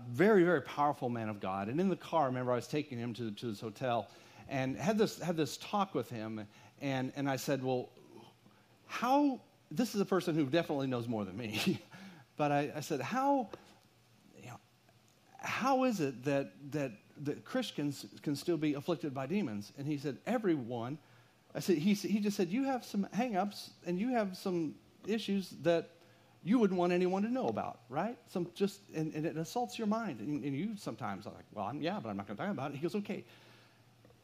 Very, 0.09 0.43
very 0.43 0.61
powerful 0.61 1.09
man 1.09 1.29
of 1.29 1.39
God. 1.39 1.67
And 1.67 1.79
in 1.79 1.89
the 1.89 1.95
car, 1.95 2.27
remember, 2.27 2.51
I 2.51 2.55
was 2.55 2.67
taking 2.67 2.97
him 2.99 3.13
to, 3.15 3.31
to 3.31 3.47
this 3.47 3.59
hotel 3.59 4.09
and 4.47 4.77
had 4.77 4.97
this, 4.97 5.19
had 5.19 5.35
this 5.35 5.57
talk 5.57 5.95
with 5.95 6.09
him. 6.09 6.45
And, 6.81 7.11
and 7.15 7.29
I 7.29 7.37
said, 7.37 7.63
Well, 7.63 7.89
how, 8.85 9.39
this 9.71 9.95
is 9.95 10.01
a 10.01 10.05
person 10.05 10.35
who 10.35 10.45
definitely 10.45 10.87
knows 10.87 11.07
more 11.07 11.25
than 11.25 11.37
me, 11.37 11.79
but 12.37 12.51
I, 12.51 12.71
I 12.75 12.79
said, 12.81 13.01
How, 13.01 13.49
you 14.39 14.47
know, 14.47 14.59
how 15.39 15.85
is 15.85 15.99
it 15.99 16.23
that, 16.25 16.51
that, 16.71 16.91
that 17.23 17.43
Christians 17.45 18.05
can 18.21 18.35
still 18.35 18.57
be 18.57 18.75
afflicted 18.75 19.13
by 19.13 19.25
demons? 19.25 19.71
And 19.77 19.87
he 19.87 19.97
said, 19.97 20.17
Everyone. 20.27 20.99
I 21.53 21.59
said, 21.59 21.79
he, 21.79 21.93
he 21.93 22.19
just 22.19 22.37
said, 22.37 22.49
You 22.49 22.63
have 22.65 22.85
some 22.85 23.07
hangups 23.15 23.71
and 23.85 23.99
you 23.99 24.09
have 24.09 24.37
some 24.37 24.75
issues 25.07 25.49
that 25.63 25.89
you 26.43 26.57
wouldn't 26.57 26.79
want 26.79 26.91
anyone 26.91 27.21
to 27.23 27.29
know 27.29 27.47
about, 27.47 27.81
right? 27.89 28.17
Some 28.27 28.47
just, 28.55 28.79
and, 28.95 29.13
and 29.13 29.25
it 29.25 29.37
assaults 29.37 29.77
your 29.77 29.87
mind. 29.87 30.19
And, 30.19 30.43
and 30.43 30.55
you 30.55 30.75
sometimes 30.75 31.27
are 31.27 31.33
like, 31.33 31.45
well, 31.53 31.65
I'm, 31.65 31.81
yeah, 31.81 31.99
but 32.01 32.09
I'm 32.09 32.17
not 32.17 32.27
going 32.27 32.37
to 32.37 32.43
talk 32.43 32.51
about 32.51 32.71
it. 32.71 32.77
He 32.77 32.81
goes, 32.81 32.95
okay. 32.95 33.23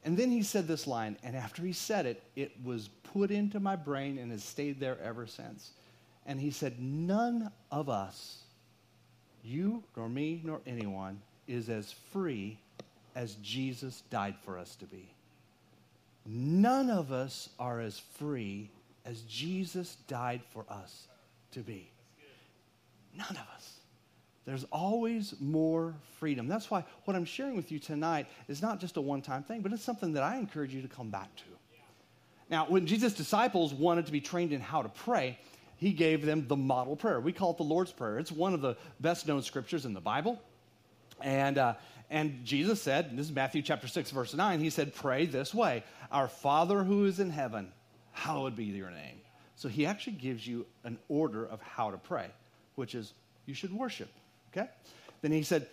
And 0.04 0.18
then 0.18 0.32
he 0.32 0.42
said 0.42 0.68
this 0.68 0.88
line, 0.88 1.18
and 1.22 1.36
after 1.36 1.62
he 1.62 1.74
said 1.74 2.06
it, 2.06 2.24
it 2.36 2.52
was 2.64 2.90
put 3.14 3.30
into 3.30 3.60
my 3.60 3.76
brain 3.76 4.18
and 4.18 4.32
has 4.32 4.44
stayed 4.44 4.80
there 4.80 4.98
ever 5.04 5.28
since. 5.28 5.72
And 6.26 6.40
he 6.40 6.50
said, 6.50 6.80
none 6.80 7.52
of 7.72 7.90
us, 7.90 8.40
you 9.44 9.84
nor 9.96 10.10
me 10.10 10.42
nor 10.44 10.62
anyone, 10.66 11.22
is 11.48 11.70
as 11.70 11.94
free 12.12 12.58
as 13.16 13.36
Jesus 13.36 14.02
died 14.10 14.36
for 14.44 14.58
us 14.58 14.76
to 14.78 14.86
be. 14.86 15.10
None 16.26 16.90
of 16.90 17.12
us 17.12 17.50
are 17.60 17.80
as 17.80 18.00
free 18.00 18.70
as 19.06 19.22
Jesus 19.22 19.98
died 20.08 20.42
for 20.52 20.66
us 20.70 21.08
to 21.52 21.60
be. 21.60 21.90
There's 24.48 24.64
always 24.72 25.36
more 25.42 25.94
freedom. 26.20 26.48
That's 26.48 26.72
why 26.72 26.86
what 27.04 27.16
I'm 27.16 27.26
sharing 27.26 27.58
with 27.58 27.70
you 27.70 27.80
tonight 27.80 28.28
is 28.48 28.62
not 28.62 28.80
just 28.80 28.96
a 28.96 29.02
one 29.02 29.22
time 29.22 29.44
thing, 29.44 29.62
but 29.62 29.74
it's 29.74 29.84
something 29.84 30.14
that 30.14 30.24
I 30.24 30.38
encourage 30.38 30.74
you 30.74 30.82
to 30.82 30.88
come 30.88 31.10
back 31.10 31.36
to. 31.36 31.44
Now, 32.50 32.66
when 32.66 32.88
Jesus' 32.88 33.14
disciples 33.14 33.74
wanted 33.74 34.06
to 34.06 34.12
be 34.14 34.22
trained 34.22 34.54
in 34.54 34.62
how 34.62 34.82
to 34.82 34.88
pray, 34.88 35.38
he 35.76 35.92
gave 35.92 36.26
them 36.26 36.48
the 36.48 36.56
model 36.56 36.96
prayer. 36.96 37.20
We 37.20 37.34
call 37.34 37.52
it 37.52 37.58
the 37.58 37.64
Lord's 37.64 37.92
Prayer. 37.92 38.20
It's 38.20 38.32
one 38.32 38.54
of 38.54 38.62
the 38.62 38.78
best 39.02 39.28
known 39.28 39.42
scriptures 39.42 39.86
in 39.86 39.94
the 39.94 40.00
Bible. 40.00 40.42
And, 41.22 41.58
uh, 41.58 41.74
and 42.10 42.46
Jesus 42.46 42.82
said, 42.82 43.18
this 43.18 43.26
is 43.26 43.36
Matthew 43.36 43.62
chapter 43.62 43.90
6, 43.90 44.12
verse 44.12 44.34
9, 44.34 44.62
he 44.62 44.70
said, 44.70 44.96
Pray 44.96 45.26
this 45.26 45.54
way 45.54 45.84
Our 46.10 46.30
Father 46.30 46.86
who 46.86 47.04
is 47.04 47.20
in 47.20 47.32
heaven, 47.32 47.74
hallowed 48.14 48.56
be 48.56 48.64
your 48.64 48.92
name. 48.92 49.20
So 49.58 49.68
he 49.68 49.86
actually 49.86 50.14
gives 50.14 50.48
you 50.48 50.66
an 50.86 50.98
order 51.10 51.46
of 51.46 51.62
how 51.62 51.92
to 51.92 51.98
pray 51.98 52.28
which 52.76 52.96
is 52.96 53.14
you 53.46 53.54
should 53.54 53.74
worship. 53.74 54.10
Okay? 54.52 54.70
Then 55.22 55.32
he 55.32 55.44
said, 55.44 55.68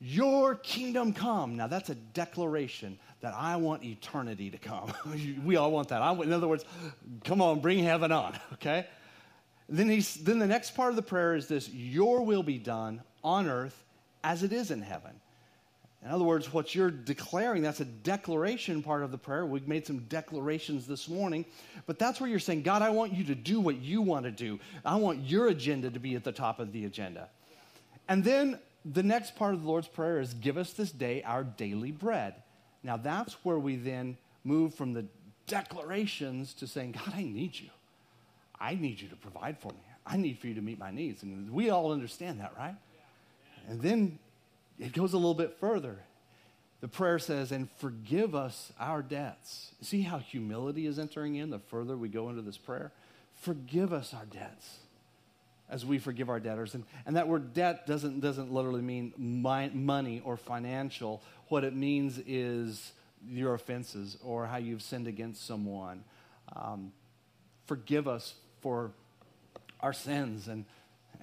Your 0.00 0.54
kingdom 0.56 1.12
come. 1.12 1.56
Now 1.56 1.66
that's 1.66 1.90
a 1.90 1.94
declaration 1.94 2.98
that 3.20 3.34
I 3.34 3.56
want 3.56 3.84
eternity 3.84 4.50
to 4.50 4.58
come. 4.58 4.92
we 5.44 5.56
all 5.56 5.70
want 5.70 5.88
that. 5.88 6.02
I, 6.02 6.12
in 6.12 6.32
other 6.32 6.48
words, 6.48 6.64
come 7.24 7.40
on, 7.40 7.60
bring 7.60 7.82
heaven 7.82 8.12
on. 8.12 8.38
Okay? 8.54 8.86
Then, 9.68 9.88
he's, 9.88 10.16
then 10.16 10.38
the 10.38 10.46
next 10.46 10.74
part 10.74 10.90
of 10.90 10.96
the 10.96 11.02
prayer 11.02 11.34
is 11.34 11.48
this 11.48 11.68
Your 11.70 12.22
will 12.22 12.42
be 12.42 12.58
done 12.58 13.00
on 13.24 13.48
earth 13.48 13.82
as 14.22 14.42
it 14.42 14.52
is 14.52 14.70
in 14.70 14.82
heaven. 14.82 15.12
In 16.04 16.10
other 16.10 16.24
words, 16.24 16.52
what 16.52 16.74
you're 16.74 16.90
declaring, 16.90 17.62
that's 17.62 17.80
a 17.80 17.84
declaration 17.84 18.82
part 18.82 19.04
of 19.04 19.12
the 19.12 19.18
prayer. 19.18 19.46
We've 19.46 19.68
made 19.68 19.86
some 19.86 20.00
declarations 20.08 20.86
this 20.86 21.08
morning, 21.08 21.44
but 21.86 21.98
that's 21.98 22.20
where 22.20 22.28
you're 22.28 22.40
saying, 22.40 22.62
God, 22.62 22.82
I 22.82 22.90
want 22.90 23.12
you 23.12 23.22
to 23.24 23.36
do 23.36 23.60
what 23.60 23.80
you 23.80 24.02
want 24.02 24.24
to 24.24 24.32
do. 24.32 24.58
I 24.84 24.96
want 24.96 25.20
your 25.20 25.46
agenda 25.46 25.90
to 25.90 26.00
be 26.00 26.16
at 26.16 26.24
the 26.24 26.32
top 26.32 26.58
of 26.58 26.72
the 26.72 26.86
agenda. 26.86 27.28
And 28.08 28.24
then 28.24 28.58
the 28.84 29.02
next 29.02 29.36
part 29.36 29.54
of 29.54 29.62
the 29.62 29.68
Lord's 29.68 29.88
Prayer 29.88 30.20
is, 30.20 30.34
Give 30.34 30.58
us 30.58 30.72
this 30.72 30.90
day 30.90 31.22
our 31.22 31.44
daily 31.44 31.92
bread. 31.92 32.34
Now, 32.82 32.96
that's 32.96 33.34
where 33.44 33.58
we 33.58 33.76
then 33.76 34.16
move 34.44 34.74
from 34.74 34.92
the 34.92 35.06
declarations 35.46 36.54
to 36.54 36.66
saying, 36.66 36.92
God, 36.92 37.14
I 37.14 37.22
need 37.22 37.58
you. 37.58 37.70
I 38.60 38.74
need 38.74 39.00
you 39.00 39.08
to 39.08 39.16
provide 39.16 39.58
for 39.58 39.68
me. 39.68 39.80
I 40.04 40.16
need 40.16 40.38
for 40.38 40.48
you 40.48 40.54
to 40.54 40.62
meet 40.62 40.78
my 40.78 40.90
needs. 40.90 41.22
And 41.22 41.50
we 41.50 41.70
all 41.70 41.92
understand 41.92 42.40
that, 42.40 42.54
right? 42.58 42.74
And 43.68 43.80
then 43.80 44.18
it 44.78 44.92
goes 44.92 45.12
a 45.12 45.16
little 45.16 45.34
bit 45.34 45.56
further. 45.60 45.98
The 46.80 46.88
prayer 46.88 47.20
says, 47.20 47.52
and 47.52 47.68
forgive 47.78 48.34
us 48.34 48.72
our 48.80 49.02
debts. 49.02 49.72
See 49.80 50.02
how 50.02 50.18
humility 50.18 50.86
is 50.86 50.98
entering 50.98 51.36
in 51.36 51.50
the 51.50 51.60
further 51.60 51.96
we 51.96 52.08
go 52.08 52.28
into 52.28 52.42
this 52.42 52.58
prayer? 52.58 52.90
Forgive 53.40 53.92
us 53.92 54.12
our 54.12 54.24
debts 54.24 54.78
as 55.72 55.86
we 55.86 55.98
forgive 55.98 56.28
our 56.28 56.38
debtors. 56.38 56.74
And, 56.74 56.84
and 57.06 57.16
that 57.16 57.26
word 57.26 57.54
debt 57.54 57.86
doesn't, 57.86 58.20
doesn't 58.20 58.52
literally 58.52 58.82
mean 58.82 59.14
my, 59.16 59.70
money 59.72 60.20
or 60.22 60.36
financial. 60.36 61.22
What 61.48 61.64
it 61.64 61.74
means 61.74 62.20
is 62.26 62.92
your 63.26 63.54
offenses 63.54 64.18
or 64.22 64.46
how 64.46 64.58
you've 64.58 64.82
sinned 64.82 65.08
against 65.08 65.46
someone. 65.46 66.04
Um, 66.54 66.92
forgive 67.64 68.06
us 68.06 68.34
for 68.60 68.92
our 69.80 69.94
sins. 69.94 70.46
And, 70.46 70.66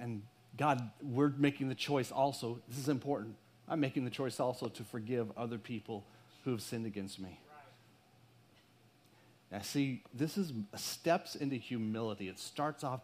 and 0.00 0.22
God, 0.56 0.90
we're 1.00 1.32
making 1.38 1.68
the 1.68 1.74
choice 1.76 2.10
also. 2.10 2.60
This 2.68 2.78
is 2.78 2.88
important. 2.88 3.36
I'm 3.68 3.78
making 3.78 4.04
the 4.04 4.10
choice 4.10 4.40
also 4.40 4.66
to 4.66 4.82
forgive 4.82 5.28
other 5.36 5.58
people 5.58 6.04
who 6.44 6.50
have 6.50 6.60
sinned 6.60 6.86
against 6.86 7.20
me. 7.20 7.38
Now, 9.52 9.60
see, 9.60 10.02
this 10.12 10.36
is 10.36 10.52
steps 10.76 11.36
into 11.36 11.56
humility. 11.56 12.28
It 12.28 12.38
starts 12.38 12.82
off 12.82 13.00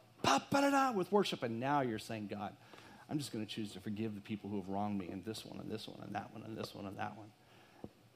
with 0.97 1.13
worship, 1.13 1.43
and 1.43 1.61
now 1.61 1.83
you're 1.83 1.99
saying, 1.99 2.29
God, 2.31 2.53
I'm 3.09 3.19
just 3.19 3.33
going 3.33 3.45
to 3.45 3.51
choose 3.51 3.73
to 3.73 3.81
forgive 3.81 4.15
the 4.15 4.21
people 4.21 4.51
who 4.51 4.57
have 4.57 4.69
wronged 4.69 4.99
me, 4.99 5.09
and 5.09 5.25
this 5.25 5.45
one, 5.45 5.61
and 5.61 5.71
this 5.71 5.87
one, 5.87 5.99
and 6.05 6.15
that 6.15 6.33
one, 6.33 6.43
and 6.43 6.57
this 6.57 6.75
one, 6.75 6.87
and 6.87 6.99
that 6.99 7.17
one. 7.17 7.29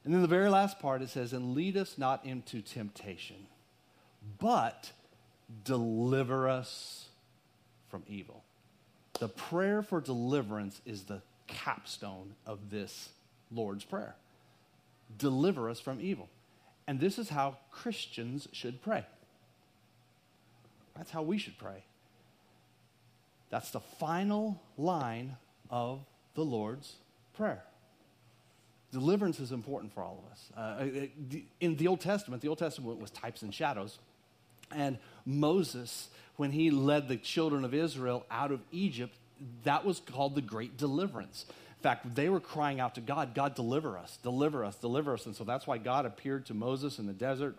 And 0.05 0.15
then 0.15 0.23
the 0.23 0.29
very 0.29 0.49
last 0.49 0.79
part, 0.79 1.03
it 1.03 1.11
says, 1.11 1.33
and 1.33 1.55
lead 1.55 1.77
us 1.77 1.99
not 1.99 2.25
into 2.25 2.63
temptation, 2.63 3.47
but 4.39 4.93
deliver 5.65 6.49
us 6.49 7.09
from 7.91 8.03
evil. 8.09 8.43
The 9.19 9.29
prayer 9.29 9.83
for 9.83 10.01
deliverance 10.01 10.81
is 10.87 11.05
the 11.05 11.21
capstone 11.47 12.35
of 12.47 12.71
this 12.71 13.11
Lord's 13.53 13.85
Prayer. 13.85 14.15
Deliver 15.19 15.69
us 15.69 15.81
from 15.81 16.01
evil. 16.01 16.29
And 16.87 16.99
this 16.99 17.19
is 17.19 17.29
how 17.29 17.59
Christians 17.71 18.49
should 18.53 18.81
pray. 18.81 19.05
That's 20.97 21.11
how 21.11 21.23
we 21.23 21.37
should 21.37 21.59
pray. 21.59 21.85
That's 23.51 23.71
the 23.71 23.81
final 23.81 24.61
line 24.79 25.37
of 25.69 26.01
the 26.35 26.45
Lord's 26.45 26.95
Prayer. 27.37 27.63
Deliverance 28.93 29.39
is 29.39 29.53
important 29.53 29.93
for 29.95 30.03
all 30.03 30.25
of 30.25 30.33
us. 30.33 30.51
Uh, 30.57 31.37
in 31.61 31.77
the 31.77 31.87
Old 31.87 32.01
Testament, 32.01 32.43
the 32.43 32.49
Old 32.49 32.59
Testament 32.59 33.01
was 33.01 33.11
types 33.11 33.43
and 33.43 33.55
shadows. 33.55 33.99
And 34.75 34.99
Moses, 35.25 36.09
when 36.37 36.51
he 36.51 36.71
led 36.71 37.09
the 37.09 37.17
children 37.17 37.65
of 37.65 37.73
Israel 37.73 38.27
out 38.31 38.51
of 38.51 38.61
Egypt, 38.73 39.15
that 39.65 39.85
was 39.85 40.01
called 40.01 40.35
the 40.35 40.43
great 40.43 40.77
deliverance. 40.77 41.47
In 41.49 41.83
fact, 41.83 42.15
they 42.15 42.29
were 42.29 42.41
crying 42.41 42.79
out 42.79 42.97
to 42.97 43.01
God, 43.01 43.35
God, 43.35 43.55
deliver 43.55 43.97
us, 43.97 44.19
deliver 44.23 44.65
us, 44.65 44.77
deliver 44.77 45.15
us. 45.15 45.25
And 45.27 45.35
so 45.35 45.45
that's 45.45 45.67
why 45.67 45.79
God 45.79 46.05
appeared 46.05 46.47
to 46.47 46.55
Moses 46.55 46.99
in 46.99 47.07
the 47.07 47.13
desert 47.13 47.57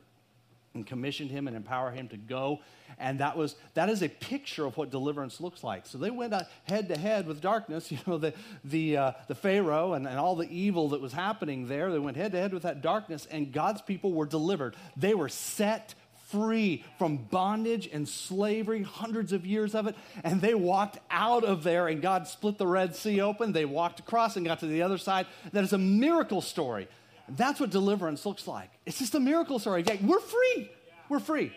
and 0.74 0.86
commissioned 0.86 1.32
him 1.32 1.48
and 1.48 1.56
empowered 1.56 1.96
him 1.96 2.08
to 2.10 2.18
go. 2.18 2.60
And 2.98 3.20
that 3.20 3.36
was 3.36 3.56
that 3.74 3.90
is 3.90 4.02
a 4.02 4.10
picture 4.10 4.66
of 4.66 4.78
what 4.78 4.90
deliverance 4.90 5.42
looks 5.42 5.64
like. 5.64 5.86
So 5.86 5.98
they 5.98 6.12
went 6.12 6.34
head 6.66 6.88
to 6.90 6.98
head 6.98 7.28
with 7.28 7.42
darkness, 7.42 7.92
you 7.92 8.00
know, 8.08 8.18
the 8.18 8.34
the 8.64 8.98
uh, 8.98 9.12
the 9.28 9.36
Pharaoh 9.36 9.94
and, 9.94 10.08
and 10.08 10.18
all 10.18 10.36
the 10.36 10.50
evil 10.50 10.90
that 10.90 11.02
was 11.02 11.14
happening 11.14 11.68
there. 11.68 11.92
They 11.92 12.00
went 12.00 12.18
head 12.18 12.32
to 12.34 12.40
head 12.40 12.54
with 12.54 12.64
that 12.64 12.82
darkness, 12.82 13.28
and 13.30 13.52
God's 13.52 13.82
people 13.82 14.14
were 14.14 14.26
delivered. 14.26 14.76
They 14.96 15.14
were 15.14 15.30
set 15.30 15.96
free 16.32 16.84
from 16.98 17.18
bondage 17.18 17.90
and 17.92 18.08
slavery, 18.08 18.84
hundreds 18.84 19.34
of 19.34 19.46
years 19.46 19.76
of 19.76 19.88
it. 19.88 19.96
And 20.24 20.42
they 20.42 20.54
walked 20.54 20.98
out 21.10 21.44
of 21.44 21.64
there, 21.64 21.88
and 21.88 22.02
God 22.02 22.28
split 22.28 22.58
the 22.58 22.68
Red 22.68 22.96
Sea 22.96 23.22
open. 23.22 23.52
They 23.52 23.66
walked 23.66 24.00
across 24.00 24.38
and 24.38 24.46
got 24.46 24.60
to 24.62 24.68
the 24.68 24.82
other 24.82 24.98
side. 24.98 25.28
That 25.52 25.64
is 25.64 25.74
a 25.74 25.78
miracle 25.78 26.42
story. 26.42 26.88
That's 27.36 27.60
what 27.60 27.70
deliverance 27.70 28.26
looks 28.26 28.48
like. 28.48 28.70
It's 28.86 29.00
just 29.00 29.16
a 29.16 29.20
miracle 29.20 29.60
story. 29.60 29.84
We're 30.02 30.20
free. 30.20 30.72
We're 31.10 31.20
free. 31.20 31.54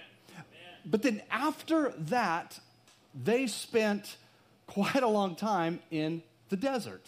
But 0.86 1.02
then 1.02 1.22
after 1.30 1.94
that, 1.98 2.58
they 3.14 3.46
spent 3.46 4.16
quite 4.66 5.02
a 5.02 5.08
long 5.08 5.36
time 5.36 5.80
in 5.90 6.22
the 6.48 6.56
desert. 6.56 7.02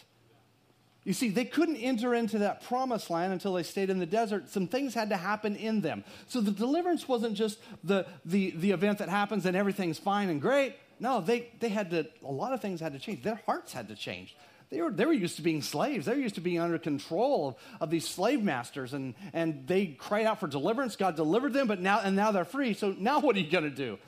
You 1.05 1.13
see, 1.13 1.29
they 1.29 1.45
couldn't 1.45 1.77
enter 1.77 2.15
into 2.15 2.39
that 2.39 2.65
promised 2.65 3.11
land 3.11 3.33
until 3.33 3.55
they 3.55 3.63
stayed 3.63 3.91
in 3.91 4.01
the 4.01 4.07
desert. 4.07 4.49
Some 4.49 4.67
things 4.67 4.93
had 4.93 5.11
to 5.11 5.17
happen 5.17 5.55
in 5.55 5.81
them. 5.81 6.03
So 6.27 6.41
the 6.41 6.51
deliverance 6.51 7.07
wasn't 7.07 7.35
just 7.35 7.59
the, 7.85 8.07
the, 8.25 8.51
the 8.57 8.73
event 8.73 8.99
that 8.99 9.09
happens 9.09 9.47
and 9.47 9.57
everything's 9.57 9.99
fine 9.99 10.31
and 10.31 10.41
great. 10.41 10.75
No, 10.99 11.21
they, 11.21 11.51
they 11.61 11.69
had 11.69 11.91
to, 11.91 12.07
a 12.25 12.33
lot 12.33 12.53
of 12.53 12.61
things 12.61 12.81
had 12.81 12.93
to 12.95 12.99
change. 12.99 13.23
Their 13.23 13.41
hearts 13.47 13.73
had 13.73 13.87
to 13.89 13.95
change. 13.95 14.35
They 14.71 14.83
were, 14.83 14.91
they 14.91 15.05
were 15.05 15.13
used 15.13 15.37
to 15.37 15.43
being 15.43 15.63
slaves. 15.63 16.07
They 16.07 16.13
were 16.13 16.21
used 16.21 16.35
to 16.37 16.41
being 16.41 16.59
under 16.59 16.79
control 16.79 17.49
of, 17.49 17.55
of 17.81 17.91
these 17.91 18.07
slave 18.07 18.43
masters, 18.43 18.95
and, 18.95 19.15
and 19.33 19.67
they 19.67 19.87
cried 19.87 20.27
out 20.27 20.41
for 20.41 20.49
deliverance. 20.49 20.97
God 20.97 21.15
delivered 21.15 21.53
them, 21.53 21.69
but 21.69 21.81
now, 21.81 22.01
and 22.01 22.17
now 22.17 22.33
they're 22.33 22.45
free. 22.45 22.75
So 22.75 22.95
now 22.99 23.21
what 23.21 23.37
are 23.37 23.41
you 23.41 23.51
going 23.51 23.65
to 23.65 23.71
do? 23.71 23.99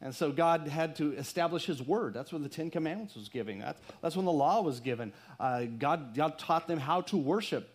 And 0.00 0.14
so 0.14 0.30
God 0.30 0.68
had 0.68 0.96
to 0.96 1.12
establish 1.14 1.66
His 1.66 1.82
word. 1.82 2.14
That's 2.14 2.32
when 2.32 2.42
the 2.42 2.48
Ten 2.48 2.70
Commandments 2.70 3.14
was 3.14 3.28
given. 3.28 3.60
That's, 3.60 3.80
that's 4.02 4.16
when 4.16 4.26
the 4.26 4.32
law 4.32 4.62
was 4.62 4.80
given. 4.80 5.12
Uh, 5.40 5.64
God, 5.64 6.14
God 6.14 6.38
taught 6.38 6.66
them 6.68 6.78
how 6.78 7.02
to 7.02 7.16
worship. 7.16 7.70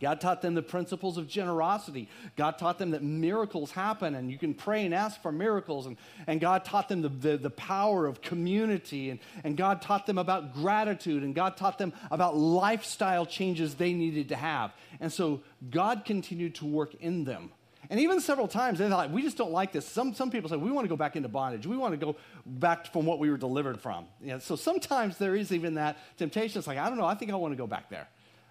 God 0.00 0.20
taught 0.20 0.42
them 0.42 0.54
the 0.54 0.62
principles 0.62 1.16
of 1.18 1.28
generosity. 1.28 2.08
God 2.36 2.58
taught 2.58 2.78
them 2.78 2.90
that 2.90 3.02
miracles 3.02 3.70
happen 3.70 4.16
and 4.16 4.30
you 4.30 4.38
can 4.38 4.52
pray 4.52 4.84
and 4.84 4.92
ask 4.92 5.22
for 5.22 5.30
miracles. 5.30 5.86
And, 5.86 5.96
and 6.26 6.40
God 6.40 6.64
taught 6.64 6.88
them 6.88 7.00
the, 7.00 7.08
the, 7.08 7.36
the 7.36 7.50
power 7.50 8.06
of 8.06 8.20
community. 8.20 9.10
And, 9.10 9.20
and 9.44 9.56
God 9.56 9.82
taught 9.82 10.06
them 10.06 10.18
about 10.18 10.52
gratitude. 10.52 11.22
And 11.22 11.32
God 11.32 11.56
taught 11.56 11.78
them 11.78 11.92
about 12.10 12.36
lifestyle 12.36 13.24
changes 13.24 13.76
they 13.76 13.92
needed 13.92 14.30
to 14.30 14.36
have. 14.36 14.72
And 14.98 15.12
so 15.12 15.42
God 15.70 16.04
continued 16.04 16.56
to 16.56 16.66
work 16.66 16.94
in 16.94 17.22
them. 17.22 17.52
And 17.90 18.00
even 18.00 18.20
several 18.20 18.48
times 18.48 18.78
they 18.78 18.88
thought, 18.88 19.10
we 19.10 19.22
just 19.22 19.36
don't 19.36 19.52
like 19.52 19.70
this. 19.70 19.86
Some, 19.86 20.14
some 20.14 20.30
people 20.30 20.48
say, 20.50 20.56
we 20.56 20.72
want 20.72 20.86
to 20.86 20.88
go 20.88 20.96
back 20.96 21.14
into 21.14 21.28
bondage. 21.28 21.66
We 21.66 21.76
want 21.76 21.92
to 21.92 22.04
go 22.04 22.16
back 22.44 22.92
from 22.92 23.06
what 23.06 23.20
we 23.20 23.30
were 23.30 23.36
delivered 23.36 23.80
from. 23.80 24.06
You 24.20 24.32
know, 24.32 24.38
so 24.38 24.56
sometimes 24.56 25.18
there 25.18 25.36
is 25.36 25.52
even 25.52 25.74
that 25.74 25.98
temptation. 26.16 26.58
It's 26.58 26.66
like, 26.66 26.78
I 26.78 26.88
don't 26.88 26.98
know, 26.98 27.04
I 27.04 27.14
think 27.14 27.30
I 27.30 27.36
want 27.36 27.52
to 27.52 27.56
go 27.56 27.66
back 27.66 27.90
there. 27.90 28.08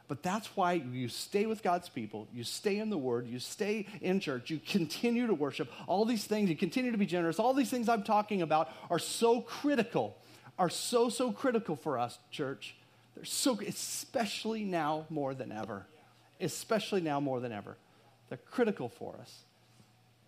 But 0.08 0.22
that's 0.22 0.48
why 0.56 0.74
you 0.74 1.08
stay 1.08 1.46
with 1.46 1.64
God's 1.64 1.90
people, 1.90 2.28
you 2.34 2.44
stay 2.44 2.78
in 2.78 2.90
the 2.90 2.98
Word, 2.98 3.28
you 3.28 3.40
stay 3.40 3.88
in 4.02 4.20
church, 4.20 4.50
you 4.50 4.60
continue 4.60 5.28
to 5.28 5.34
worship. 5.34 5.72
All 5.88 6.06
these 6.06 6.26
things, 6.26 6.50
you 6.50 6.58
continue 6.58 6.92
to 6.92 6.98
be 6.98 7.06
generous. 7.06 7.40
All 7.40 7.54
these 7.54 7.70
things 7.70 7.88
I'm 7.88 8.04
talking 8.04 8.42
about 8.42 8.70
are 8.90 9.00
so 9.00 9.42
critical, 9.42 10.18
are 10.60 10.70
so, 10.70 11.10
so 11.10 11.32
critical 11.32 11.76
for 11.76 11.98
us, 11.98 12.18
church. 12.32 12.76
They're 13.16 13.26
so, 13.26 13.58
especially 13.66 14.66
now 14.66 15.06
more 15.10 15.34
than 15.34 15.52
ever. 15.52 15.86
Especially 16.42 17.02
now 17.02 17.20
more 17.20 17.40
than 17.40 17.54
ever. 17.54 17.78
They're 18.30 18.40
critical 18.52 18.90
for 18.90 19.16
us. 19.22 19.44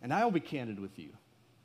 And 0.02 0.14
I 0.14 0.24
will 0.24 0.32
be 0.32 0.40
candid 0.40 0.80
with 0.80 0.98
you. 0.98 1.10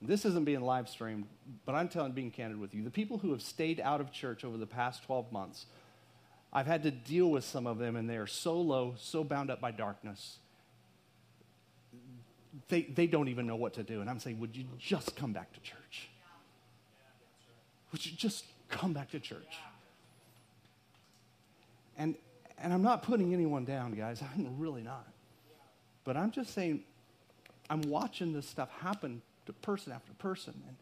This 0.03 0.25
isn't 0.25 0.45
being 0.45 0.63
live 0.63 0.89
streamed, 0.89 1.27
but 1.67 1.75
I'm 1.75 1.89
telling 1.89 2.13
being 2.13 2.31
candid 2.31 2.59
with 2.59 2.75
you. 2.75 2.83
The 2.83 2.91
people 2.91 3.19
who 3.19 3.33
have 3.33 3.43
stayed 3.43 3.81
out 3.81 4.01
of 4.01 4.11
church 4.13 4.45
over 4.45 4.57
the 4.57 4.67
past 4.67 5.05
12 5.05 5.31
months, 5.31 5.67
I've 6.53 6.67
had 6.67 6.83
to 6.83 6.91
deal 6.91 7.31
with 7.31 7.45
some 7.45 7.67
of 7.67 7.79
them, 7.79 7.97
and 7.97 8.11
they 8.11 8.17
are 8.17 8.27
so 8.27 8.61
low, 8.61 8.95
so 8.99 9.23
bound 9.23 9.51
up 9.51 9.61
by 9.61 9.71
darkness. 9.71 10.39
They, 12.69 12.83
they 12.83 13.07
don't 13.07 13.29
even 13.29 13.47
know 13.47 13.57
what 13.57 13.75
to 13.75 13.85
do. 13.85 14.01
And 14.01 14.11
I'm 14.11 14.19
saying, 14.19 14.41
would 14.41 14.57
you 14.57 14.65
just 14.79 15.15
come 15.15 15.33
back 15.33 15.53
to 15.53 15.61
church? 15.61 16.09
Would 17.93 18.05
you 18.05 18.13
just 18.13 18.45
come 18.69 18.93
back 18.93 19.11
to 19.11 19.21
church? 19.21 19.59
And, 21.97 22.17
and 22.59 22.73
I'm 22.73 22.83
not 22.83 23.03
putting 23.03 23.33
anyone 23.33 23.65
down, 23.65 23.93
guys. 23.93 24.23
I'm 24.35 24.59
really 24.59 24.83
not. 24.83 25.07
But 26.03 26.17
I'm 26.17 26.33
just 26.33 26.53
saying, 26.55 26.83
I'm 27.69 27.83
watching 27.83 28.33
this 28.33 28.49
stuff 28.49 28.71
happen 28.81 29.23
to 29.47 29.53
person 29.53 29.93
after 29.93 30.13
person, 30.15 30.55
and, 30.67 30.77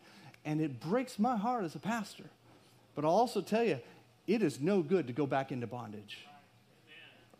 and 0.45 0.61
it 0.61 0.81
breaks 0.81 1.19
my 1.19 1.37
heart 1.37 1.65
as 1.65 1.75
a 1.75 1.79
pastor. 1.79 2.25
But 2.95 3.05
I'll 3.05 3.11
also 3.11 3.43
tell 3.43 3.65
you, 3.65 3.81
it 4.29 4.43
is 4.43 4.61
no 4.61 4.83
good 4.83 5.07
to 5.07 5.13
go 5.13 5.27
back 5.27 5.51
into 5.51 5.67
bondage. 5.67 6.19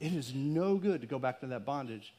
It 0.01 0.15
is 0.15 0.35
no 0.35 0.77
good 0.77 1.03
to 1.03 1.07
go 1.07 1.19
back 1.19 1.41
to 1.41 1.47
that 1.49 1.65
bondage. 1.65 2.15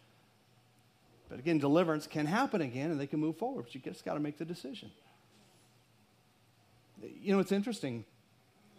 But 1.27 1.39
again, 1.39 1.57
deliverance 1.57 2.05
can 2.07 2.27
happen 2.27 2.61
again 2.61 2.91
and 2.91 2.99
they 2.99 3.07
can 3.07 3.19
move 3.19 3.37
forward, 3.37 3.63
but 3.63 3.75
you 3.75 3.81
just 3.81 4.05
got 4.05 4.13
to 4.13 4.19
make 4.19 4.37
the 4.37 4.45
decision. 4.45 4.91
You 7.01 7.33
know, 7.33 7.39
it's 7.39 7.51
interesting. 7.51 8.05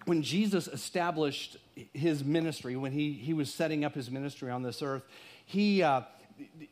When 0.05 0.23
Jesus 0.23 0.69
established 0.69 1.57
his 1.93 2.25
ministry, 2.25 2.77
when 2.77 2.93
he, 2.93 3.13
he 3.13 3.35
was 3.35 3.53
setting 3.53 3.85
up 3.85 3.95
his 3.95 4.11
ministry 4.11 4.51
on 4.51 4.63
this 4.63 4.83
earth, 4.83 5.03
he, 5.45 5.83
uh, 5.83 6.03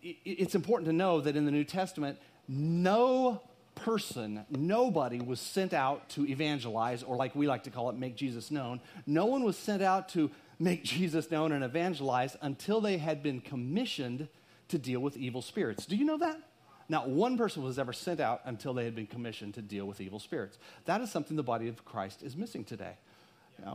it's 0.02 0.54
important 0.54 0.86
to 0.86 0.92
know 0.92 1.20
that 1.20 1.34
in 1.36 1.44
the 1.44 1.50
New 1.50 1.64
Testament, 1.64 2.18
no 2.46 3.42
person, 3.78 4.44
nobody 4.50 5.20
was 5.20 5.40
sent 5.40 5.72
out 5.72 6.08
to 6.10 6.26
evangelize, 6.26 7.02
or 7.02 7.16
like 7.16 7.34
we 7.34 7.46
like 7.46 7.64
to 7.64 7.70
call 7.70 7.90
it, 7.90 7.96
make 7.96 8.16
Jesus 8.16 8.50
known. 8.50 8.80
No 9.06 9.26
one 9.26 9.44
was 9.44 9.56
sent 9.56 9.82
out 9.82 10.08
to 10.10 10.30
make 10.58 10.84
Jesus 10.96 11.30
known 11.30 11.52
and 11.52 11.64
evangelize 11.64 12.36
until 12.40 12.80
they 12.80 12.98
had 12.98 13.22
been 13.22 13.40
commissioned 13.40 14.28
to 14.68 14.78
deal 14.78 15.00
with 15.00 15.16
evil 15.16 15.42
spirits. 15.42 15.86
Do 15.86 15.96
you 15.96 16.04
know 16.04 16.18
that? 16.18 16.40
Not 16.88 17.08
one 17.08 17.36
person 17.36 17.62
was 17.62 17.78
ever 17.78 17.92
sent 17.92 18.18
out 18.18 18.40
until 18.44 18.72
they 18.72 18.84
had 18.84 18.94
been 18.94 19.06
commissioned 19.06 19.54
to 19.54 19.62
deal 19.62 19.86
with 19.86 20.00
evil 20.00 20.18
spirits. 20.18 20.58
That 20.86 21.00
is 21.00 21.10
something 21.10 21.36
the 21.36 21.42
body 21.42 21.68
of 21.68 21.84
Christ 21.84 22.22
is 22.22 22.36
missing 22.36 22.64
today. 22.64 22.96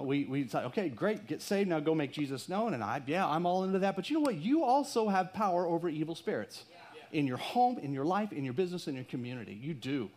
We, 0.02 0.24
we 0.26 0.48
say, 0.48 0.60
okay, 0.60 0.90
great, 0.90 1.28
get 1.28 1.42
saved, 1.42 1.70
now 1.70 1.80
go 1.80 1.94
make 1.94 2.14
Jesus 2.14 2.48
known. 2.48 2.74
And 2.74 2.84
I, 2.84 3.02
yeah, 3.06 3.28
I'm 3.28 3.46
all 3.46 3.66
into 3.66 3.80
that. 3.80 3.96
But 3.96 4.10
you 4.10 4.16
know 4.16 4.22
what? 4.22 4.36
You 4.36 4.64
also 4.64 5.10
have 5.10 5.34
power 5.34 5.68
over 5.68 5.90
evil 5.90 6.16
spirits 6.16 6.64
yeah. 6.72 6.78
In 7.14 7.28
your 7.28 7.38
home, 7.38 7.78
in 7.78 7.94
your 7.94 8.06
life, 8.06 8.32
in 8.32 8.44
your 8.44 8.54
business, 8.54 8.88
in 8.88 8.96
your 8.96 9.04
community. 9.06 9.54
You 9.54 9.74
do. 9.74 10.10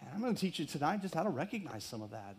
And 0.00 0.10
I'm 0.14 0.20
going 0.20 0.34
to 0.34 0.40
teach 0.40 0.58
you 0.58 0.66
tonight 0.66 1.02
just 1.02 1.14
how 1.14 1.22
to 1.22 1.30
recognize 1.30 1.84
some 1.84 2.02
of 2.02 2.10
that. 2.10 2.36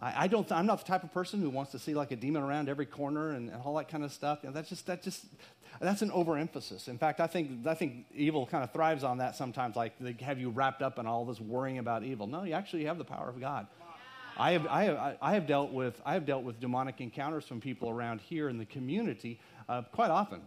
I, 0.00 0.24
I 0.24 0.26
don't, 0.26 0.50
I'm 0.50 0.66
not 0.66 0.78
the 0.78 0.84
type 0.84 1.04
of 1.04 1.12
person 1.12 1.40
who 1.40 1.50
wants 1.50 1.72
to 1.72 1.78
see 1.78 1.94
like 1.94 2.10
a 2.10 2.16
demon 2.16 2.42
around 2.42 2.68
every 2.68 2.86
corner 2.86 3.30
and, 3.30 3.50
and 3.50 3.62
all 3.62 3.74
that 3.76 3.88
kind 3.88 4.04
of 4.04 4.12
stuff. 4.12 4.40
You 4.42 4.48
know, 4.48 4.54
that's 4.54 4.68
just, 4.68 4.86
that 4.86 5.02
just, 5.02 5.24
that's 5.80 6.02
an 6.02 6.10
overemphasis. 6.10 6.88
In 6.88 6.98
fact, 6.98 7.20
I 7.20 7.26
think, 7.26 7.66
I 7.66 7.74
think 7.74 8.06
evil 8.14 8.46
kind 8.46 8.64
of 8.64 8.72
thrives 8.72 9.04
on 9.04 9.18
that 9.18 9.36
sometimes, 9.36 9.76
like 9.76 9.92
they 10.00 10.16
have 10.24 10.38
you 10.38 10.50
wrapped 10.50 10.82
up 10.82 10.98
in 10.98 11.06
all 11.06 11.24
this 11.24 11.40
worrying 11.40 11.78
about 11.78 12.02
evil. 12.02 12.26
No, 12.26 12.42
you 12.44 12.54
actually 12.54 12.84
have 12.84 12.98
the 12.98 13.04
power 13.04 13.28
of 13.28 13.40
God. 13.40 13.66
I 14.38 14.52
have, 14.52 14.66
I, 14.66 14.84
have, 14.84 15.16
I 15.20 15.34
have, 15.34 15.46
dealt, 15.46 15.72
with, 15.72 16.00
I 16.06 16.14
have 16.14 16.24
dealt 16.24 16.42
with 16.42 16.58
demonic 16.58 17.02
encounters 17.02 17.44
from 17.44 17.60
people 17.60 17.90
around 17.90 18.22
here 18.22 18.48
in 18.48 18.56
the 18.56 18.64
community 18.64 19.38
uh, 19.68 19.82
quite 19.92 20.10
often. 20.10 20.40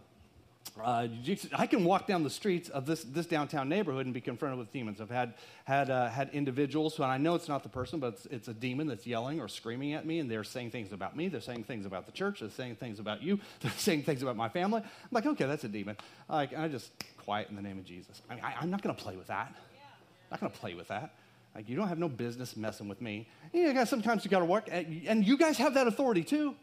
Uh, 0.82 1.08
I 1.52 1.66
can 1.66 1.84
walk 1.84 2.06
down 2.06 2.22
the 2.22 2.30
streets 2.30 2.68
of 2.68 2.86
this, 2.86 3.02
this 3.04 3.26
downtown 3.26 3.68
neighborhood 3.68 4.06
and 4.06 4.14
be 4.14 4.20
confronted 4.20 4.58
with 4.58 4.72
demons. 4.72 5.00
I've 5.00 5.10
had, 5.10 5.34
had, 5.64 5.90
uh, 5.90 6.08
had 6.08 6.30
individuals, 6.30 6.96
and 6.96 7.06
I 7.06 7.18
know 7.18 7.34
it's 7.34 7.48
not 7.48 7.62
the 7.62 7.68
person, 7.68 7.98
but 7.98 8.14
it's, 8.14 8.26
it's, 8.26 8.48
a 8.48 8.54
demon 8.54 8.86
that's 8.86 9.06
yelling 9.06 9.40
or 9.40 9.48
screaming 9.48 9.94
at 9.94 10.06
me, 10.06 10.18
and 10.18 10.30
they're 10.30 10.44
saying 10.44 10.70
things 10.70 10.92
about 10.92 11.16
me. 11.16 11.28
They're 11.28 11.40
saying 11.40 11.64
things 11.64 11.86
about 11.86 12.06
the 12.06 12.12
church. 12.12 12.40
They're 12.40 12.50
saying 12.50 12.76
things 12.76 12.98
about 12.98 13.22
you. 13.22 13.40
They're 13.60 13.72
saying 13.72 14.02
things 14.02 14.22
about 14.22 14.36
my 14.36 14.48
family. 14.48 14.82
I'm 14.82 15.08
like, 15.10 15.26
okay, 15.26 15.46
that's 15.46 15.64
a 15.64 15.68
demon. 15.68 15.96
Like, 16.28 16.56
I 16.56 16.68
just 16.68 16.90
quiet 17.24 17.48
in 17.48 17.56
the 17.56 17.62
name 17.62 17.78
of 17.78 17.84
Jesus. 17.84 18.20
I 18.28 18.34
mean, 18.34 18.44
I, 18.44 18.62
am 18.62 18.70
not 18.70 18.82
going 18.82 18.94
to 18.94 19.02
play 19.02 19.16
with 19.16 19.28
that. 19.28 19.48
I'm 19.48 20.30
not 20.30 20.40
going 20.40 20.52
to 20.52 20.58
play 20.58 20.74
with 20.74 20.88
that. 20.88 21.14
Like, 21.54 21.68
you 21.68 21.76
don't 21.76 21.88
have 21.88 21.98
no 21.98 22.08
business 22.08 22.56
messing 22.56 22.86
with 22.86 23.00
me. 23.00 23.28
You 23.52 23.72
know, 23.72 23.84
sometimes 23.84 24.24
you 24.24 24.30
got 24.30 24.40
to 24.40 24.44
work, 24.44 24.68
and 24.70 25.26
you 25.26 25.38
guys 25.38 25.56
have 25.56 25.74
that 25.74 25.86
authority 25.86 26.22
too. 26.22 26.54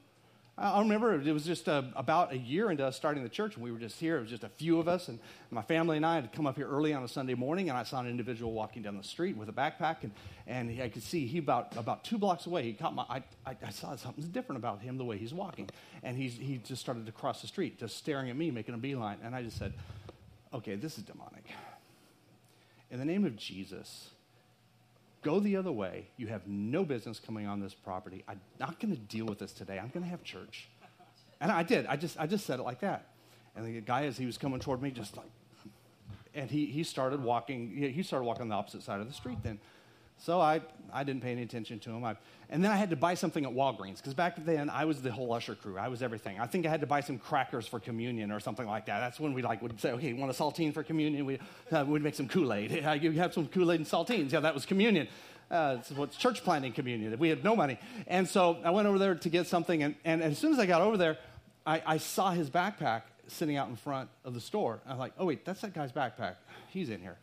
I 0.56 0.80
remember 0.80 1.20
it 1.20 1.32
was 1.32 1.46
just 1.46 1.68
uh, 1.68 1.82
about 1.96 2.32
a 2.32 2.38
year 2.38 2.70
into 2.70 2.86
us 2.86 2.96
starting 2.96 3.24
the 3.24 3.30
church, 3.30 3.56
and 3.56 3.64
we 3.64 3.72
were 3.72 3.80
just 3.80 4.00
here. 4.00 4.18
It 4.18 4.22
was 4.22 4.30
just 4.30 4.44
a 4.44 4.50
few 4.50 4.78
of 4.80 4.88
us, 4.88 5.08
and 5.08 5.18
my 5.50 5.64
family 5.64 5.98
and 5.98 6.06
I 6.06 6.16
had 6.16 6.32
come 6.32 6.46
up 6.46 6.58
here 6.58 6.68
early 6.68 6.94
on 6.94 7.04
a 7.04 7.08
Sunday 7.08 7.34
morning, 7.34 7.70
and 7.70 7.78
I 7.78 7.82
saw 7.82 8.00
an 8.00 8.08
individual 8.08 8.54
walking 8.54 8.84
down 8.84 8.96
the 8.96 9.04
street 9.04 9.36
with 9.36 9.50
a 9.50 9.52
backpack, 9.52 10.04
and, 10.04 10.12
and 10.46 10.80
I 10.80 10.90
could 10.90 11.02
see 11.02 11.26
he 11.26 11.40
about 11.40 11.76
about 11.76 12.04
two 12.04 12.20
blocks 12.20 12.46
away. 12.46 12.62
He 12.62 12.74
caught 12.74 12.94
my. 12.94 13.04
I, 13.10 13.24
I, 13.48 13.58
I 13.66 13.70
saw 13.72 13.96
something's 13.96 14.28
different 14.28 14.60
about 14.60 14.80
him 14.80 15.00
the 15.00 15.06
way 15.06 15.18
he's 15.18 15.34
walking, 15.34 15.72
and 16.04 16.16
he's, 16.16 16.36
he 16.36 16.58
just 16.64 16.82
started 16.82 17.08
to 17.08 17.12
cross 17.12 17.42
the 17.42 17.48
street, 17.48 17.80
just 17.80 17.98
staring 17.98 18.30
at 18.30 18.36
me, 18.36 18.52
making 18.52 18.76
a 18.76 18.78
beeline, 18.78 19.18
and 19.24 19.34
I 19.34 19.42
just 19.42 19.58
said, 19.58 19.74
"Okay, 20.54 20.76
this 20.76 21.00
is 21.00 21.04
demonic." 21.04 21.46
In 22.92 23.00
the 23.00 23.06
name 23.06 23.26
of 23.26 23.36
Jesus, 23.36 24.12
Go 25.24 25.40
the 25.40 25.56
other 25.56 25.72
way. 25.72 26.08
You 26.18 26.28
have 26.28 26.46
no 26.48 26.84
business 26.84 27.20
coming 27.20 27.48
on 27.48 27.60
this 27.60 27.74
property. 27.74 28.24
I'm 28.28 28.42
not 28.60 28.80
going 28.80 28.94
to 28.94 29.00
deal 29.00 29.26
with 29.26 29.40
this 29.40 29.54
today. 29.54 29.80
I'm 29.80 29.90
going 29.90 30.04
to 30.04 30.10
have 30.10 30.24
church. 30.24 30.70
And 31.42 31.52
I 31.52 31.64
did. 31.64 31.86
I 31.88 31.96
just, 31.96 32.20
I 32.20 32.28
just 32.28 32.46
said 32.46 32.60
it 32.60 32.64
like 32.64 32.82
that. 32.82 33.08
And 33.56 33.66
the 33.66 33.82
guy, 33.82 34.06
as 34.06 34.18
he 34.18 34.26
was 34.26 34.38
coming 34.38 34.60
toward 34.60 34.82
me, 34.82 34.92
just 34.92 35.16
like, 35.16 35.30
and 36.36 36.50
he, 36.50 36.66
he 36.66 36.84
started 36.84 37.24
walking, 37.24 37.70
he 37.70 38.04
started 38.04 38.26
walking 38.26 38.44
on 38.44 38.50
the 38.50 38.56
opposite 38.56 38.84
side 38.84 39.00
of 39.00 39.08
the 39.08 39.14
street 39.14 39.38
then. 39.44 39.60
So 40.20 40.40
I, 40.40 40.62
I 40.92 41.04
didn't 41.04 41.22
pay 41.22 41.32
any 41.32 41.42
attention 41.42 41.80
to 41.80 41.92
him. 41.92 42.04
I, 42.04 42.16
and 42.50 42.64
then 42.64 42.72
I 42.72 42.78
had 42.78 42.92
to 42.92 42.96
buy 42.96 43.16
something 43.16 43.46
at 43.46 43.52
Walgreens 43.52 43.98
because 43.98 44.14
back 44.14 44.46
then 44.46 44.70
I 44.70 44.86
was 44.86 45.02
the 45.02 45.12
whole 45.12 45.34
usher 45.34 45.56
crew. 45.56 45.78
I 45.78 45.88
was 45.88 46.02
everything. 46.02 46.40
I 46.40 46.46
think 46.46 46.66
I 46.66 46.70
had 46.70 46.82
to 46.82 46.88
buy 46.88 47.02
some 47.02 47.18
crackers 47.18 47.68
for 47.68 47.80
communion 47.80 48.32
or 48.32 48.40
something 48.40 48.68
like 48.68 48.86
that. 48.86 49.00
That's 49.00 49.20
when 49.20 49.34
we 49.34 49.42
like 49.42 49.62
would 49.62 49.80
say, 49.82 49.92
okay, 49.92 50.10
you 50.10 50.16
want 50.16 50.32
a 50.32 50.36
saltine 50.36 50.74
for 50.74 50.84
communion? 50.84 51.26
We, 51.26 51.40
uh, 51.72 51.84
we'd 51.86 52.04
make 52.04 52.16
some 52.16 52.28
Kool-Aid. 52.28 52.72
you 53.02 53.12
have 53.14 53.34
some 53.34 53.48
Kool-Aid 53.48 53.80
and 53.80 53.90
saltines. 53.90 54.32
Yeah, 54.32 54.42
that 54.42 54.54
was 54.54 54.66
communion. 54.66 55.08
Uh, 55.52 55.78
it's 55.80 55.92
what's 55.92 56.16
church 56.16 56.44
planting 56.44 56.72
communion. 56.72 57.18
We 57.20 57.30
had 57.30 57.44
no 57.44 57.56
money. 57.56 57.78
And 58.08 58.28
so 58.28 58.58
I 58.64 58.70
went 58.72 58.88
over 58.88 59.00
there 59.00 59.16
to 59.16 59.30
get 59.30 59.48
something. 59.48 59.84
And, 59.84 59.96
and 60.06 60.24
as 60.24 60.38
soon 60.38 60.54
as 60.54 60.60
I 60.60 60.66
got 60.66 60.82
over 60.82 60.96
there, 60.96 61.18
I, 61.66 61.82
I 61.86 61.98
saw 61.98 62.32
his 62.32 62.50
backpack 62.50 63.02
sitting 63.28 63.58
out 63.58 63.68
in 63.68 63.76
front 63.76 64.10
of 64.24 64.34
the 64.34 64.42
store. 64.42 64.80
I 64.86 64.92
was 64.92 65.00
like, 65.00 65.14
oh, 65.18 65.26
wait, 65.26 65.44
that's 65.44 65.62
that 65.62 65.74
guy's 65.74 65.92
backpack. 65.92 66.36
He's 66.70 66.90
in 66.90 67.02
here 67.02 67.18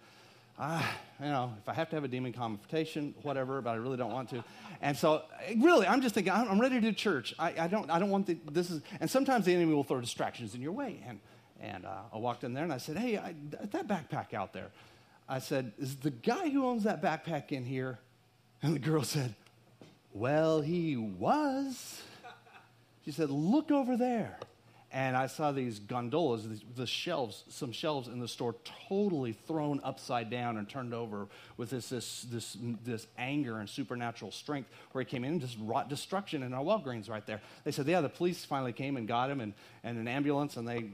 ah, 0.59 0.97
you 1.21 1.27
know, 1.27 1.53
if 1.61 1.69
I 1.69 1.75
have 1.75 1.89
to 1.91 1.97
have 1.97 2.05
a 2.05 2.09
demon 2.09 2.33
confrontation, 2.33 3.15
whatever, 3.23 3.61
but 3.61 3.71
I 3.71 3.75
really 3.75 3.97
don't 3.97 4.13
want 4.13 4.31
to. 4.31 4.45
And 4.81 4.97
so, 4.97 5.23
really, 5.59 5.87
I'm 5.87 6.01
just 6.01 6.15
thinking, 6.15 6.33
I'm 6.33 6.61
ready 6.61 6.77
to 6.77 6.81
do 6.81 6.93
church. 6.93 7.35
I, 7.39 7.55
I 7.61 7.69
don't, 7.69 7.91
I 7.91 7.99
don't 7.99 8.11
want 8.11 8.27
the, 8.27 8.39
this 8.51 8.71
is, 8.71 8.83
and 9.01 9.11
sometimes 9.11 9.45
the 9.45 9.55
enemy 9.55 9.75
will 9.75 9.85
throw 9.85 10.01
distractions 10.01 10.55
in 10.55 10.63
your 10.63 10.73
way. 10.73 11.03
And, 11.07 11.21
and 11.61 11.87
uh, 11.87 12.03
I 12.13 12.19
walked 12.19 12.45
in 12.45 12.55
there 12.55 12.65
and 12.65 12.73
I 12.73 12.79
said, 12.79 12.97
hey, 12.97 13.19
I, 13.19 13.35
that 13.51 13.87
backpack 13.87 14.35
out 14.35 14.53
there. 14.53 14.71
I 15.29 15.39
said, 15.39 15.73
is 15.79 15.97
the 15.97 16.11
guy 16.11 16.49
who 16.49 16.67
owns 16.67 16.85
that 16.85 17.03
backpack 17.03 17.53
in 17.53 17.65
here? 17.65 17.99
And 18.63 18.75
the 18.75 18.79
girl 18.79 19.05
said, 19.05 19.35
well, 20.13 20.61
he 20.61 20.97
was. 20.97 22.03
She 23.05 23.13
said, 23.13 23.31
look 23.31 23.71
over 23.71 23.97
there 23.97 24.39
and 24.93 25.17
I 25.17 25.29
saw 25.29 25.53
these 25.53 25.79
gondolas, 25.79 26.49
the 26.75 26.87
shelves, 26.87 27.45
some 27.49 27.71
shelves 27.71 28.09
in 28.09 28.19
the 28.19 28.27
store 28.27 28.57
totally 28.89 29.33
thrown 29.33 29.81
upside 29.85 30.31
down 30.31 30.57
and 30.57 30.69
turned 30.69 30.93
over 30.93 31.29
with 31.57 31.71
this, 31.71 31.91
this, 31.91 32.23
this, 32.23 32.57
this 32.85 33.07
anger 33.17 33.59
and 33.61 33.69
supernatural 33.69 34.33
strength 34.33 34.69
where 34.91 35.05
he 35.05 35.09
came 35.09 35.23
in 35.23 35.33
and 35.33 35.41
just 35.41 35.57
wrought 35.61 35.89
destruction 35.89 36.43
in 36.43 36.53
our 36.53 36.65
Walgreens 36.65 37.09
right 37.09 37.25
there. 37.25 37.41
They 37.63 37.71
said, 37.71 37.87
yeah, 37.87 38.01
the 38.01 38.09
police 38.09 38.45
finally 38.45 38.73
came 38.73 38.97
and 38.97 39.07
got 39.07 39.31
him 39.31 39.41
and, 39.41 39.55
and 39.85 39.97
an 39.97 40.09
ambulance 40.09 40.57
and 40.57 40.67
they 40.67 40.91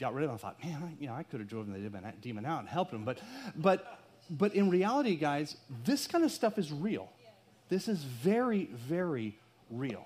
got 0.00 0.12
rid 0.12 0.24
of 0.24 0.30
him. 0.30 0.34
I 0.34 0.38
thought, 0.38 0.64
man, 0.64 0.82
I, 0.82 1.00
you 1.00 1.06
know, 1.06 1.14
I 1.14 1.22
could 1.22 1.38
have 1.38 1.48
driven 1.48 1.72
the 1.72 2.12
demon 2.20 2.44
out 2.44 2.60
and 2.60 2.68
helped 2.68 2.92
him. 2.92 3.04
But, 3.04 3.18
but, 3.54 4.00
but 4.28 4.56
in 4.56 4.70
reality, 4.70 5.14
guys, 5.14 5.56
this 5.84 6.08
kind 6.08 6.24
of 6.24 6.32
stuff 6.32 6.58
is 6.58 6.72
real. 6.72 7.08
This 7.68 7.86
is 7.86 8.02
very, 8.02 8.64
very 8.88 9.38
real. 9.70 10.04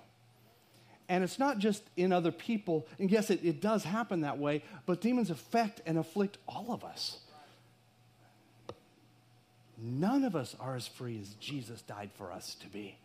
And 1.10 1.24
it's 1.24 1.40
not 1.40 1.58
just 1.58 1.82
in 1.96 2.12
other 2.12 2.30
people. 2.30 2.86
And 3.00 3.10
yes, 3.10 3.30
it, 3.30 3.44
it 3.44 3.60
does 3.60 3.82
happen 3.82 4.20
that 4.20 4.38
way, 4.38 4.62
but 4.86 5.00
demons 5.00 5.28
affect 5.28 5.80
and 5.84 5.98
afflict 5.98 6.38
all 6.48 6.72
of 6.72 6.84
us. 6.84 7.18
None 9.76 10.22
of 10.22 10.36
us 10.36 10.54
are 10.60 10.76
as 10.76 10.86
free 10.86 11.18
as 11.20 11.30
Jesus 11.40 11.82
died 11.82 12.10
for 12.16 12.30
us 12.30 12.54
to 12.60 12.68
be. 12.68 12.96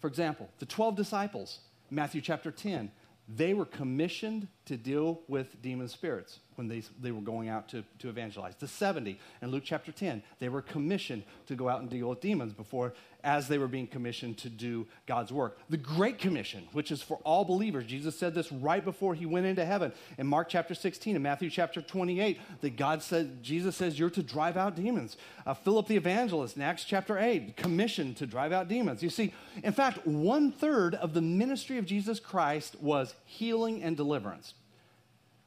For 0.00 0.06
example, 0.06 0.48
the 0.58 0.64
12 0.64 0.96
disciples, 0.96 1.58
Matthew 1.90 2.22
chapter 2.22 2.50
10, 2.50 2.90
they 3.28 3.52
were 3.52 3.66
commissioned 3.66 4.48
to 4.64 4.78
deal 4.78 5.20
with 5.28 5.60
demon 5.60 5.88
spirits 5.88 6.38
when 6.60 6.68
they, 6.68 6.82
they 7.00 7.10
were 7.10 7.22
going 7.22 7.48
out 7.48 7.70
to, 7.70 7.82
to 7.98 8.10
evangelize. 8.10 8.54
The 8.54 8.68
70 8.68 9.18
in 9.40 9.50
Luke 9.50 9.62
chapter 9.64 9.90
10, 9.92 10.22
they 10.40 10.50
were 10.50 10.60
commissioned 10.60 11.22
to 11.46 11.54
go 11.54 11.70
out 11.70 11.80
and 11.80 11.88
deal 11.88 12.10
with 12.10 12.20
demons 12.20 12.52
before 12.52 12.92
as 13.24 13.48
they 13.48 13.56
were 13.56 13.66
being 13.66 13.86
commissioned 13.86 14.36
to 14.38 14.50
do 14.50 14.86
God's 15.06 15.32
work. 15.32 15.58
The 15.70 15.78
Great 15.78 16.18
Commission, 16.18 16.68
which 16.72 16.90
is 16.90 17.00
for 17.00 17.16
all 17.24 17.46
believers, 17.46 17.86
Jesus 17.86 18.18
said 18.18 18.34
this 18.34 18.52
right 18.52 18.84
before 18.84 19.14
he 19.14 19.24
went 19.24 19.46
into 19.46 19.64
heaven 19.64 19.90
in 20.18 20.26
Mark 20.26 20.50
chapter 20.50 20.74
16 20.74 21.16
and 21.16 21.22
Matthew 21.22 21.48
chapter 21.48 21.80
28, 21.80 22.38
that 22.60 22.76
God 22.76 23.02
said, 23.02 23.42
Jesus 23.42 23.74
says, 23.74 23.98
you're 23.98 24.10
to 24.10 24.22
drive 24.22 24.58
out 24.58 24.76
demons. 24.76 25.16
Uh, 25.46 25.54
Philip 25.54 25.86
the 25.86 25.96
evangelist 25.96 26.56
in 26.56 26.62
Acts 26.62 26.84
chapter 26.84 27.18
8, 27.18 27.56
commissioned 27.56 28.18
to 28.18 28.26
drive 28.26 28.52
out 28.52 28.68
demons. 28.68 29.02
You 29.02 29.08
see, 29.08 29.32
in 29.64 29.72
fact, 29.72 30.06
one 30.06 30.52
third 30.52 30.94
of 30.94 31.14
the 31.14 31.22
ministry 31.22 31.78
of 31.78 31.86
Jesus 31.86 32.20
Christ 32.20 32.76
was 32.82 33.14
healing 33.24 33.82
and 33.82 33.96
deliverance. 33.96 34.52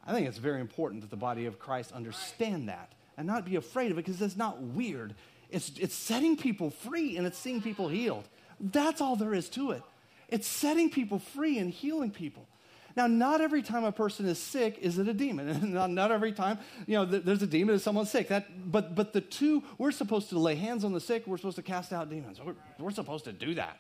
I 0.06 0.14
think 0.14 0.28
it's 0.28 0.38
very 0.38 0.60
important 0.60 1.02
that 1.02 1.10
the 1.10 1.18
body 1.18 1.46
of 1.46 1.60
Christ 1.60 1.92
understand 1.92 2.70
that 2.70 2.92
and 3.18 3.28
not 3.28 3.46
be 3.46 3.56
afraid 3.56 3.92
of 3.92 3.98
it 3.98 4.06
because 4.06 4.22
it's 4.22 4.36
not 4.36 4.62
weird. 4.62 5.16
It's, 5.50 5.72
it's 5.80 5.96
setting 5.96 6.36
people 6.36 6.72
free 6.72 7.18
and 7.18 7.26
it's 7.26 7.38
seeing 7.38 7.62
people 7.62 7.88
healed. 7.88 8.28
That's 8.60 9.02
all 9.02 9.16
there 9.16 9.34
is 9.34 9.50
to 9.50 9.72
it. 9.72 9.84
It's 10.30 10.48
setting 10.48 10.90
people 10.90 11.20
free 11.20 11.60
and 11.60 11.70
healing 11.70 12.12
people. 12.12 12.48
Now, 12.96 13.08
not 13.08 13.42
every 13.42 13.64
time 13.64 13.84
a 13.84 13.92
person 13.92 14.28
is 14.28 14.38
sick 14.38 14.78
is 14.80 15.00
it 15.00 15.08
a 15.08 15.14
demon. 15.14 15.74
not, 15.74 15.90
not 15.90 16.12
every 16.12 16.32
time, 16.32 16.60
you 16.86 16.96
know, 16.96 17.06
there's 17.06 17.42
a 17.42 17.48
demon 17.48 17.76
is 17.76 17.84
someone's 17.84 18.12
sick. 18.12 18.28
That, 18.28 18.72
but, 18.72 18.94
but 18.96 19.14
the 19.14 19.22
two, 19.22 19.64
we're 19.78 19.92
supposed 19.92 20.30
to 20.30 20.40
lay 20.40 20.56
hands 20.56 20.84
on 20.84 20.94
the 20.94 21.00
sick. 21.00 21.26
We're 21.26 21.38
supposed 21.38 21.56
to 21.56 21.64
cast 21.64 21.94
out 21.94 22.10
demons. 22.10 22.40
We're, 22.44 22.56
we're 22.78 22.92
supposed 22.92 23.26
to 23.26 23.34
do 23.34 23.56
that. 23.56 23.80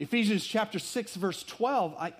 Ephesians 0.00 0.46
chapter 0.46 0.78
6, 0.78 1.16
verse 1.16 1.42
12, 1.42 1.94
I, 1.98 2.12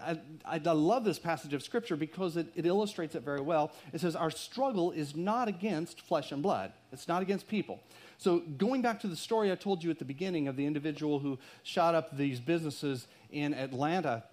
I, 0.45 0.61
I 0.65 0.73
love 0.73 1.05
this 1.05 1.19
passage 1.21 1.55
of 1.55 1.63
scripture 1.63 1.95
because 1.95 2.37
it, 2.37 2.49
it 2.57 2.67
illustrates 2.67 3.15
it 3.15 3.23
very 3.23 3.41
well. 3.41 3.71
It 3.93 4.01
says, 4.01 4.17
Our 4.17 4.33
struggle 4.33 4.91
is 4.91 5.15
not 5.15 5.47
against 5.47 6.01
flesh 6.01 6.33
and 6.33 6.43
blood, 6.43 6.73
it's 6.93 7.07
not 7.07 7.23
against 7.23 7.47
people. 7.47 7.81
So, 8.19 8.41
going 8.41 8.83
back 8.83 8.99
to 9.01 9.07
the 9.07 9.15
story 9.15 9.53
I 9.53 9.55
told 9.55 9.85
you 9.85 9.91
at 9.91 10.01
the 10.01 10.05
beginning 10.05 10.49
of 10.49 10.57
the 10.57 10.67
individual 10.67 11.21
who 11.21 11.39
shot 11.63 11.95
up 11.95 12.17
these 12.17 12.41
businesses 12.41 13.07
in 13.31 13.55
Atlanta, 13.55 14.25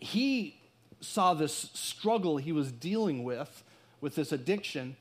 he 0.00 0.60
saw 1.00 1.34
this 1.34 1.70
struggle 1.74 2.38
he 2.38 2.50
was 2.50 2.72
dealing 2.72 3.22
with, 3.22 3.62
with 4.00 4.16
this 4.16 4.32
addiction, 4.32 4.96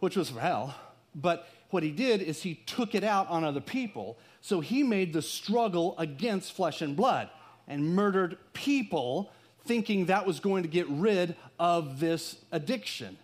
which 0.00 0.16
was 0.16 0.30
from 0.30 0.40
hell. 0.40 0.74
But 1.14 1.48
what 1.70 1.82
he 1.82 1.90
did 1.90 2.22
is 2.22 2.42
he 2.42 2.54
took 2.54 2.94
it 2.94 3.04
out 3.04 3.28
on 3.28 3.44
other 3.44 3.60
people. 3.60 4.18
So 4.40 4.60
he 4.60 4.82
made 4.82 5.12
the 5.12 5.22
struggle 5.22 5.96
against 5.98 6.52
flesh 6.52 6.80
and 6.80 6.96
blood 6.96 7.28
and 7.66 7.94
murdered 7.94 8.38
people, 8.54 9.30
thinking 9.66 10.06
that 10.06 10.26
was 10.26 10.40
going 10.40 10.62
to 10.62 10.68
get 10.68 10.88
rid 10.88 11.36
of 11.58 12.00
this 12.00 12.36
addiction. 12.52 13.18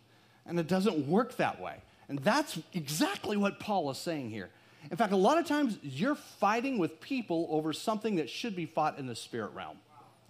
And 0.46 0.58
it 0.58 0.66
doesn't 0.66 1.08
work 1.08 1.36
that 1.36 1.60
way. 1.60 1.76
And 2.08 2.18
that's 2.18 2.58
exactly 2.74 3.36
what 3.36 3.58
Paul 3.58 3.90
is 3.90 3.96
saying 3.96 4.30
here. 4.30 4.50
In 4.90 4.96
fact, 4.98 5.14
a 5.14 5.16
lot 5.16 5.38
of 5.38 5.46
times 5.46 5.78
you're 5.82 6.14
fighting 6.14 6.76
with 6.76 7.00
people 7.00 7.48
over 7.50 7.72
something 7.72 8.16
that 8.16 8.28
should 8.28 8.54
be 8.54 8.66
fought 8.66 8.98
in 8.98 9.06
the 9.06 9.16
spirit 9.16 9.52
realm. 9.54 9.78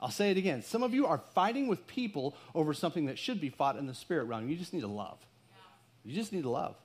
I'll 0.00 0.10
say 0.10 0.30
it 0.30 0.36
again. 0.36 0.62
Some 0.62 0.82
of 0.84 0.94
you 0.94 1.06
are 1.06 1.18
fighting 1.34 1.66
with 1.66 1.86
people 1.88 2.36
over 2.54 2.74
something 2.74 3.06
that 3.06 3.18
should 3.18 3.40
be 3.40 3.48
fought 3.48 3.76
in 3.76 3.86
the 3.86 3.94
spirit 3.94 4.24
realm. 4.24 4.48
You 4.48 4.56
just 4.56 4.72
need 4.72 4.82
to 4.82 4.86
love. 4.86 5.18
You 6.04 6.14
just 6.14 6.32
need 6.32 6.42
to 6.42 6.50
love. 6.50 6.76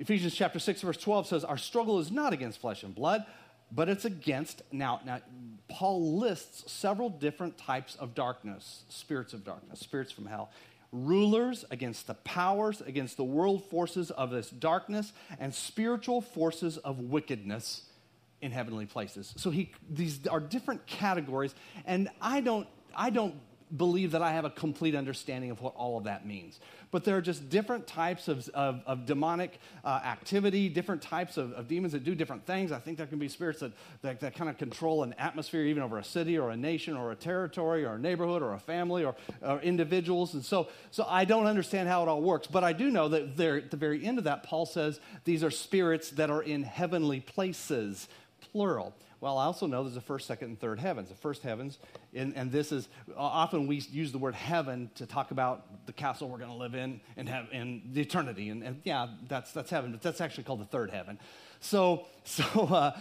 Ephesians 0.00 0.34
chapter 0.34 0.58
6 0.58 0.80
verse 0.80 0.96
12 0.96 1.26
says 1.26 1.44
our 1.44 1.58
struggle 1.58 1.98
is 1.98 2.10
not 2.10 2.32
against 2.32 2.58
flesh 2.58 2.82
and 2.82 2.94
blood, 2.94 3.24
but 3.70 3.88
it's 3.90 4.06
against 4.06 4.62
now 4.72 4.98
now 5.04 5.20
Paul 5.68 6.18
lists 6.18 6.72
several 6.72 7.10
different 7.10 7.58
types 7.58 7.96
of 7.96 8.14
darkness, 8.14 8.84
spirits 8.88 9.34
of 9.34 9.44
darkness, 9.44 9.78
spirits 9.78 10.10
from 10.10 10.24
hell. 10.24 10.50
Rulers 10.90 11.66
against 11.70 12.06
the 12.06 12.14
powers, 12.14 12.80
against 12.80 13.18
the 13.18 13.24
world 13.24 13.62
forces 13.66 14.10
of 14.10 14.30
this 14.30 14.48
darkness, 14.48 15.12
and 15.38 15.54
spiritual 15.54 16.22
forces 16.22 16.78
of 16.78 16.98
wickedness 16.98 17.82
in 18.40 18.52
heavenly 18.52 18.86
places. 18.86 19.34
So 19.36 19.50
he 19.50 19.70
these 19.88 20.26
are 20.26 20.40
different 20.40 20.86
categories, 20.86 21.54
and 21.84 22.08
I 22.22 22.40
don't 22.40 22.66
I 22.96 23.10
don't 23.10 23.34
believe 23.76 24.12
that 24.12 24.22
I 24.22 24.32
have 24.32 24.44
a 24.44 24.50
complete 24.50 24.94
understanding 24.94 25.50
of 25.50 25.60
what 25.60 25.74
all 25.76 25.96
of 25.96 26.04
that 26.04 26.26
means. 26.26 26.58
But 26.90 27.04
there 27.04 27.16
are 27.16 27.20
just 27.20 27.48
different 27.48 27.86
types 27.86 28.26
of, 28.26 28.48
of, 28.48 28.82
of 28.84 29.06
demonic 29.06 29.60
uh, 29.84 30.00
activity, 30.04 30.68
different 30.68 31.02
types 31.02 31.36
of, 31.36 31.52
of, 31.52 31.68
demons 31.68 31.92
that 31.92 32.02
do 32.02 32.16
different 32.16 32.46
things. 32.46 32.72
I 32.72 32.80
think 32.80 32.98
there 32.98 33.06
can 33.06 33.20
be 33.20 33.28
spirits 33.28 33.60
that, 33.60 33.72
that, 34.02 34.20
that, 34.20 34.34
kind 34.34 34.50
of 34.50 34.58
control 34.58 35.04
an 35.04 35.14
atmosphere, 35.18 35.62
even 35.62 35.84
over 35.84 35.98
a 35.98 36.04
city 36.04 36.36
or 36.36 36.50
a 36.50 36.56
nation 36.56 36.96
or 36.96 37.12
a 37.12 37.16
territory 37.16 37.84
or 37.84 37.94
a 37.94 37.98
neighborhood 37.98 38.42
or 38.42 38.54
a 38.54 38.58
family 38.58 39.04
or, 39.04 39.14
or 39.40 39.60
individuals. 39.60 40.34
And 40.34 40.44
so, 40.44 40.68
so 40.90 41.04
I 41.08 41.24
don't 41.24 41.46
understand 41.46 41.88
how 41.88 42.02
it 42.02 42.08
all 42.08 42.22
works. 42.22 42.48
But 42.48 42.64
I 42.64 42.72
do 42.72 42.90
know 42.90 43.08
that 43.08 43.36
there, 43.36 43.56
at 43.56 43.70
the 43.70 43.76
very 43.76 44.04
end 44.04 44.18
of 44.18 44.24
that, 44.24 44.42
Paul 44.42 44.66
says 44.66 44.98
these 45.24 45.44
are 45.44 45.50
spirits 45.50 46.10
that 46.10 46.28
are 46.28 46.42
in 46.42 46.64
heavenly 46.64 47.20
places, 47.20 48.08
plural. 48.52 48.96
Well, 49.20 49.36
I 49.36 49.44
also 49.44 49.66
know 49.66 49.82
there's 49.82 49.96
a 49.96 50.00
first, 50.00 50.26
second, 50.26 50.48
and 50.48 50.58
third 50.58 50.80
heavens. 50.80 51.10
The 51.10 51.14
first 51.14 51.42
heavens, 51.42 51.78
and, 52.14 52.34
and 52.34 52.50
this 52.50 52.72
is 52.72 52.88
often 53.16 53.66
we 53.66 53.76
use 53.90 54.12
the 54.12 54.18
word 54.18 54.34
heaven 54.34 54.90
to 54.94 55.04
talk 55.04 55.30
about 55.30 55.86
the 55.86 55.92
castle 55.92 56.28
we're 56.30 56.38
going 56.38 56.50
to 56.50 56.56
live 56.56 56.74
in 56.74 57.00
and 57.18 57.28
have 57.28 57.48
in 57.52 57.82
the 57.92 58.00
eternity. 58.00 58.48
And, 58.48 58.62
and, 58.62 58.80
yeah, 58.84 59.08
that's, 59.28 59.52
that's 59.52 59.70
heaven, 59.70 59.92
but 59.92 60.00
that's 60.00 60.22
actually 60.22 60.44
called 60.44 60.60
the 60.60 60.66
third 60.66 60.90
heaven. 60.90 61.18
So, 61.60 62.06
so 62.24 62.44
uh, 62.44 62.98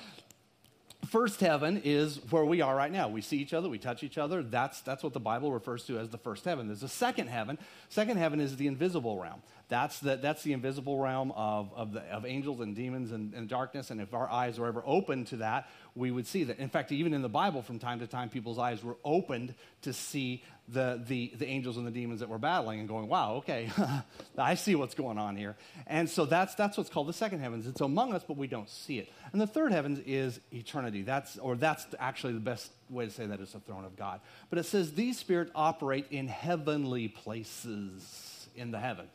first 1.07 1.39
heaven 1.39 1.81
is 1.85 2.19
where 2.29 2.43
we 2.43 2.59
are 2.59 2.75
right 2.75 2.91
now. 2.91 3.07
We 3.07 3.21
see 3.21 3.37
each 3.37 3.53
other, 3.53 3.69
we 3.69 3.79
touch 3.79 4.03
each 4.03 4.17
other. 4.17 4.43
That's, 4.43 4.81
that's 4.81 5.03
what 5.03 5.13
the 5.13 5.21
Bible 5.21 5.53
refers 5.53 5.85
to 5.85 5.99
as 5.99 6.09
the 6.09 6.17
first 6.17 6.43
heaven. 6.43 6.67
There's 6.67 6.83
a 6.83 6.89
second 6.89 7.27
heaven. 7.27 7.57
Second 7.87 8.17
heaven 8.17 8.41
is 8.41 8.57
the 8.57 8.67
invisible 8.67 9.17
realm. 9.21 9.41
That's 9.69 9.99
the, 9.99 10.15
that's 10.15 10.41
the 10.41 10.53
invisible 10.53 10.97
realm 10.97 11.31
of, 11.35 11.71
of, 11.75 11.93
the, 11.93 12.01
of 12.11 12.25
angels 12.25 12.59
and 12.59 12.75
demons 12.75 13.11
and, 13.11 13.35
and 13.35 13.47
darkness. 13.47 13.91
And 13.91 14.01
if 14.01 14.15
our 14.15 14.27
eyes 14.27 14.57
are 14.57 14.65
ever 14.65 14.81
open 14.83 15.25
to 15.25 15.37
that, 15.37 15.69
we 15.93 16.09
would 16.09 16.25
see 16.25 16.43
that. 16.45 16.57
In 16.57 16.69
fact, 16.69 16.91
even 16.91 17.13
in 17.13 17.21
the 17.21 17.29
Bible, 17.29 17.61
from 17.61 17.77
time 17.77 17.99
to 17.99 18.07
time, 18.07 18.29
people's 18.29 18.57
eyes 18.57 18.83
were 18.83 18.97
opened 19.05 19.53
to 19.83 19.93
see 19.93 20.43
the, 20.67 21.03
the, 21.07 21.33
the 21.37 21.45
angels 21.45 21.77
and 21.77 21.85
the 21.85 21.91
demons 21.91 22.19
that 22.21 22.29
were 22.29 22.39
battling 22.39 22.79
and 22.79 22.89
going, 22.89 23.07
wow, 23.07 23.35
okay, 23.35 23.69
I 24.37 24.55
see 24.55 24.73
what's 24.73 24.95
going 24.95 25.19
on 25.19 25.35
here. 25.35 25.55
And 25.85 26.09
so 26.09 26.25
that's, 26.25 26.55
that's 26.55 26.75
what's 26.75 26.89
called 26.89 27.07
the 27.07 27.13
second 27.13 27.39
heavens. 27.39 27.67
It's 27.67 27.81
among 27.81 28.15
us, 28.15 28.23
but 28.27 28.37
we 28.37 28.47
don't 28.47 28.69
see 28.69 28.97
it. 28.97 29.11
And 29.33 29.39
the 29.39 29.47
third 29.47 29.71
heavens 29.71 29.99
is 29.99 30.39
eternity. 30.51 31.03
That's, 31.03 31.37
or 31.37 31.55
that's 31.55 31.85
actually 31.99 32.33
the 32.33 32.39
best 32.39 32.71
way 32.89 33.05
to 33.05 33.11
say 33.11 33.27
that 33.27 33.39
is 33.39 33.51
the 33.51 33.59
throne 33.59 33.85
of 33.85 33.95
God. 33.95 34.19
But 34.49 34.57
it 34.57 34.65
says 34.65 34.93
these 34.93 35.19
spirits 35.19 35.51
operate 35.53 36.07
in 36.09 36.27
heavenly 36.27 37.07
places 37.07 38.47
in 38.55 38.71
the 38.71 38.79
heavens. 38.79 39.11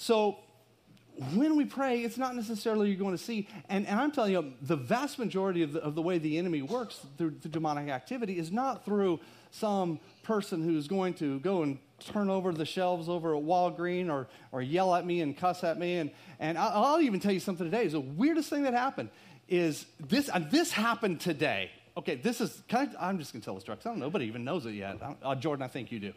So 0.00 0.38
when 1.34 1.58
we 1.58 1.66
pray, 1.66 2.00
it's 2.00 2.16
not 2.16 2.34
necessarily 2.34 2.88
you're 2.88 2.98
going 2.98 3.14
to 3.14 3.22
see. 3.22 3.46
And, 3.68 3.86
and 3.86 4.00
I'm 4.00 4.10
telling 4.10 4.32
you, 4.32 4.54
the 4.62 4.74
vast 4.74 5.18
majority 5.18 5.62
of 5.62 5.74
the, 5.74 5.80
of 5.82 5.94
the 5.94 6.00
way 6.00 6.16
the 6.16 6.38
enemy 6.38 6.62
works 6.62 7.04
through, 7.18 7.32
through 7.32 7.50
demonic 7.50 7.90
activity 7.90 8.38
is 8.38 8.50
not 8.50 8.86
through 8.86 9.20
some 9.50 10.00
person 10.22 10.64
who's 10.64 10.88
going 10.88 11.12
to 11.14 11.38
go 11.40 11.62
and 11.62 11.78
turn 11.98 12.30
over 12.30 12.50
the 12.50 12.64
shelves 12.64 13.10
over 13.10 13.36
at 13.36 13.42
Walgreen 13.42 14.08
or, 14.10 14.26
or 14.52 14.62
yell 14.62 14.94
at 14.94 15.04
me 15.04 15.20
and 15.20 15.36
cuss 15.36 15.62
at 15.64 15.78
me. 15.78 15.98
And, 15.98 16.10
and 16.38 16.56
I'll, 16.56 16.82
I'll 16.82 17.00
even 17.02 17.20
tell 17.20 17.32
you 17.32 17.40
something 17.40 17.70
today. 17.70 17.86
The 17.86 18.00
weirdest 18.00 18.48
thing 18.48 18.62
that 18.62 18.72
happened 18.72 19.10
is 19.50 19.84
this, 20.08 20.30
this 20.50 20.72
happened 20.72 21.20
today. 21.20 21.70
Okay, 21.98 22.14
this 22.14 22.40
is, 22.40 22.62
I, 22.72 22.88
am 22.98 23.18
just 23.18 23.34
going 23.34 23.42
to 23.42 23.44
tell 23.44 23.54
the 23.54 23.60
story 23.60 23.76
because 23.76 23.86
I 23.86 23.90
don't 23.90 23.98
know, 23.98 24.06
nobody 24.06 24.24
even 24.24 24.44
knows 24.44 24.64
it 24.64 24.72
yet. 24.72 24.96
Uh, 25.22 25.34
Jordan, 25.34 25.62
I 25.62 25.68
think 25.68 25.92
you 25.92 26.00
do. 26.00 26.14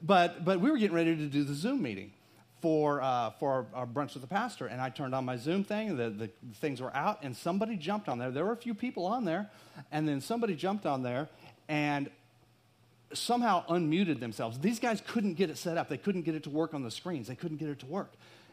But, 0.00 0.44
but 0.44 0.60
we 0.60 0.70
were 0.70 0.78
getting 0.78 0.94
ready 0.94 1.16
to 1.16 1.26
do 1.26 1.42
the 1.42 1.54
Zoom 1.54 1.82
meeting 1.82 2.12
for, 2.66 3.00
uh, 3.00 3.30
for 3.38 3.64
our, 3.74 3.86
brunch 3.86 4.14
with 4.14 4.22
the 4.22 4.26
pastor. 4.26 4.66
And 4.66 4.80
I 4.80 4.88
turned 4.88 5.14
on 5.14 5.24
my 5.24 5.36
Zoom 5.36 5.62
thing, 5.62 5.96
the, 5.96 6.10
the 6.10 6.30
things 6.56 6.80
were 6.80 6.92
out, 6.96 7.20
and 7.22 7.36
somebody 7.36 7.76
jumped 7.76 8.08
on 8.08 8.18
there. 8.18 8.32
There 8.32 8.44
were 8.44 8.50
a 8.50 8.56
few 8.56 8.74
people 8.74 9.06
on 9.06 9.24
there, 9.24 9.48
and 9.92 10.08
then 10.08 10.20
somebody 10.20 10.56
jumped 10.56 10.84
on 10.84 11.04
there 11.04 11.28
and 11.68 12.10
somehow 13.12 13.64
unmuted 13.68 14.18
themselves. 14.18 14.58
These 14.58 14.80
guys 14.80 15.00
couldn't 15.06 15.34
get 15.34 15.48
it 15.48 15.58
set 15.58 15.78
up, 15.78 15.88
they 15.88 15.96
couldn't 15.96 16.22
get 16.22 16.34
it 16.34 16.42
to 16.42 16.50
work 16.50 16.74
on 16.74 16.82
the 16.82 16.90
screens, 16.90 17.28
they 17.28 17.36
couldn't 17.36 17.58
get 17.58 17.68
it 17.68 17.78
to 17.80 17.86
work. 17.86 18.10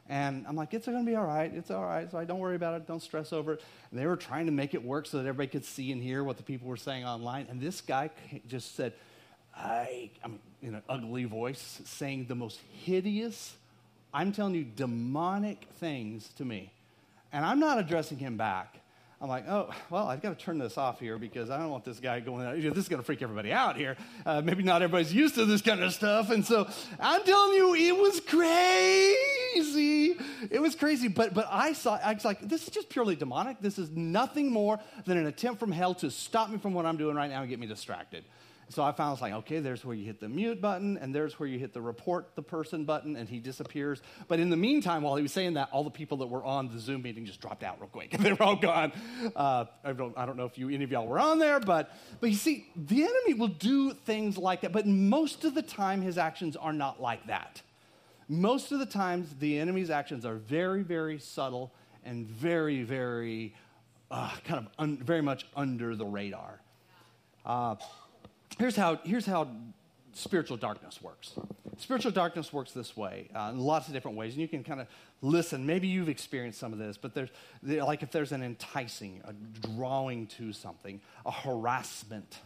And 0.08 0.46
I'm 0.48 0.56
like, 0.56 0.76
it's 0.76 0.86
going 0.86 1.04
to 1.04 1.10
be 1.10 1.16
all 1.16 1.26
right. 1.26 1.52
It's 1.52 1.72
all 1.72 1.84
right. 1.84 2.12
So 2.12 2.20
I 2.20 2.26
don't 2.26 2.40
worry 2.40 2.58
about 2.58 2.76
it. 2.76 2.86
Don't 2.86 3.02
stress 3.02 3.34
over 3.34 3.54
it. 3.54 3.64
And 3.90 4.00
they 4.00 4.06
were 4.06 4.18
trying 4.18 4.46
to 4.46 4.52
make 4.52 4.76
it 4.76 4.84
work 4.84 5.08
so 5.08 5.18
that 5.18 5.26
everybody 5.26 5.48
could 5.48 5.66
see 5.66 5.92
and 5.92 6.04
hear 6.04 6.24
what 6.24 6.38
the 6.38 6.44
people 6.44 6.68
were 6.68 6.78
saying 6.78 7.04
online. 7.04 7.48
And 7.50 7.60
this 7.60 7.82
guy 7.82 8.12
just 8.48 8.76
said, 8.76 8.94
I, 9.56 10.12
I'm 10.24 10.40
in 10.62 10.76
an 10.76 10.84
ugly 10.88 11.24
voice, 11.24 11.82
saying 11.86 12.26
the 12.28 12.36
most 12.36 12.60
hideous, 12.84 13.56
I'm 14.14 14.32
telling 14.32 14.56
you 14.56 14.64
demonic 14.64 15.68
things 15.80 16.30
to 16.38 16.46
me. 16.46 16.72
And 17.32 17.44
I'm 17.44 17.60
not 17.60 17.80
addressing 17.80 18.20
him 18.20 18.38
back. 18.38 18.80
I'm 19.20 19.30
like, 19.30 19.48
oh, 19.48 19.70
well, 19.90 20.08
I've 20.08 20.22
got 20.22 20.38
to 20.38 20.46
turn 20.46 20.58
this 20.58 20.78
off 20.78 21.00
here 21.00 21.18
because 21.18 21.50
I 21.50 21.58
don't 21.58 21.70
want 21.70 21.86
this 21.86 22.02
guy 22.02 22.20
going 22.20 22.46
out. 22.46 22.56
This 22.56 22.84
is 22.84 22.90
going 22.90 23.02
to 23.02 23.06
freak 23.06 23.22
everybody 23.22 23.54
out 23.54 23.78
here. 23.78 23.96
Uh, 24.26 24.42
maybe 24.42 24.64
not 24.64 24.82
everybody's 24.82 25.14
used 25.14 25.36
to 25.36 25.46
this 25.46 25.62
kind 25.62 25.82
of 25.82 25.94
stuff. 25.94 26.30
And 26.30 26.46
so 26.46 26.68
I'm 27.00 27.24
telling 27.24 27.56
you, 27.56 27.74
it 27.74 27.96
was 27.96 28.20
crazy. 28.20 30.18
It 30.52 30.62
was 30.62 30.76
crazy. 30.76 31.08
But, 31.08 31.34
but 31.34 31.48
I 31.50 31.72
saw, 31.72 31.96
I 32.04 32.14
was 32.14 32.26
like, 32.26 32.42
this 32.42 32.64
is 32.64 32.70
just 32.70 32.90
purely 32.90 33.16
demonic. 33.16 33.62
This 33.62 33.80
is 33.80 33.90
nothing 33.92 34.52
more 34.52 34.78
than 35.06 35.18
an 35.18 35.26
attempt 35.26 35.58
from 35.58 35.72
hell 35.72 35.96
to 35.96 36.12
stop 36.12 36.50
me 36.50 36.58
from 36.58 36.74
what 36.74 36.86
I'm 36.86 36.98
doing 36.98 37.16
right 37.16 37.30
now 37.30 37.40
and 37.40 37.50
get 37.50 37.60
me 37.60 37.68
distracted. 37.68 38.26
So 38.70 38.84
I 38.84 38.92
found 38.92 39.14
it's 39.14 39.22
like, 39.22 39.34
okay, 39.34 39.60
there's 39.60 39.84
where 39.86 39.96
you 39.96 40.06
hit 40.06 40.20
the 40.20 40.30
mute 40.30 40.62
button, 40.62 40.98
and 40.98 41.14
there's 41.14 41.40
where 41.40 41.48
you 41.48 41.60
hit 41.60 41.74
the 41.74 41.82
report 41.82 42.30
the 42.36 42.42
person 42.42 42.86
button, 42.86 43.16
and 43.16 43.28
he 43.28 43.40
disappears. 43.40 44.02
But 44.28 44.40
in 44.40 44.50
the 44.50 44.58
meantime, 44.58 45.04
while 45.04 45.16
he 45.16 45.22
was 45.22 45.32
saying 45.32 45.56
that, 45.56 45.70
all 45.72 45.84
the 45.84 45.90
people 45.90 46.18
that 46.18 46.28
were 46.28 46.44
on 46.44 46.70
the 46.70 46.80
Zoom 46.80 47.02
meeting 47.04 47.26
just 47.26 47.42
dropped 47.42 47.64
out 47.64 47.80
real 47.80 47.90
quick. 47.90 48.14
and 48.14 48.24
they 48.26 48.34
were 48.34 48.44
all 48.44 48.56
gone. 48.56 48.92
Uh, 49.36 49.66
I, 49.84 49.94
don't, 49.94 50.18
I 50.18 50.26
don't 50.26 50.38
know 50.38 50.46
if 50.46 50.58
you, 50.58 50.70
any 50.70 50.84
of 50.84 50.92
y'all 50.92 51.08
were 51.08 51.20
on 51.20 51.40
there, 51.40 51.60
but, 51.60 51.92
but 52.20 52.30
you 52.30 52.36
see, 52.36 52.68
the 52.76 53.04
enemy 53.04 53.34
will 53.34 53.48
do 53.48 53.94
things 53.94 54.38
like 54.38 54.62
that, 54.62 54.72
but 54.72 54.88
most 54.88 55.44
of 55.46 55.56
the 55.56 55.62
time, 55.62 56.02
his 56.02 56.18
actions 56.18 56.56
are 56.56 56.74
not 56.74 57.02
like 57.02 57.28
that. 57.28 57.62
Most 58.30 58.72
of 58.72 58.80
the 58.80 58.86
times, 58.86 59.36
the 59.40 59.60
enemy's 59.60 59.90
actions 59.90 60.26
are 60.26 60.36
very, 60.36 60.82
very 60.82 61.20
subtle 61.20 61.74
and 62.06 62.26
very, 62.26 62.84
very 62.84 63.54
uh, 64.10 64.32
kind 64.46 64.66
of 64.66 64.72
un- 64.80 64.98
very 64.98 65.22
much 65.22 65.46
under 65.56 65.96
the 65.96 66.06
radar. 66.06 66.62
Uh, 67.46 67.76
here's 68.58 68.76
how, 68.76 69.00
here's 69.04 69.26
how 69.26 69.48
spiritual 70.14 70.58
darkness 70.58 71.02
works. 71.02 71.34
Spiritual 71.78 72.12
darkness 72.12 72.54
works 72.54 72.72
this 72.72 72.96
way, 72.96 73.30
uh, 73.36 73.50
in 73.52 73.60
lots 73.60 73.88
of 73.88 73.94
different 73.94 74.16
ways, 74.16 74.34
and 74.34 74.42
you 74.42 74.48
can 74.48 74.64
kind 74.64 74.80
of 74.80 74.88
listen. 75.22 75.66
Maybe 75.66 75.88
you've 75.88 76.10
experienced 76.10 76.60
some 76.60 76.72
of 76.72 76.80
this, 76.80 76.98
but 76.98 77.14
there's 77.14 77.30
like 77.64 78.04
if 78.04 78.12
there's 78.12 78.32
an 78.32 78.44
enticing, 78.44 79.22
a 79.26 79.34
drawing 79.68 80.28
to 80.28 80.54
something, 80.54 81.02
a 81.26 81.32
harassment, 81.32 82.40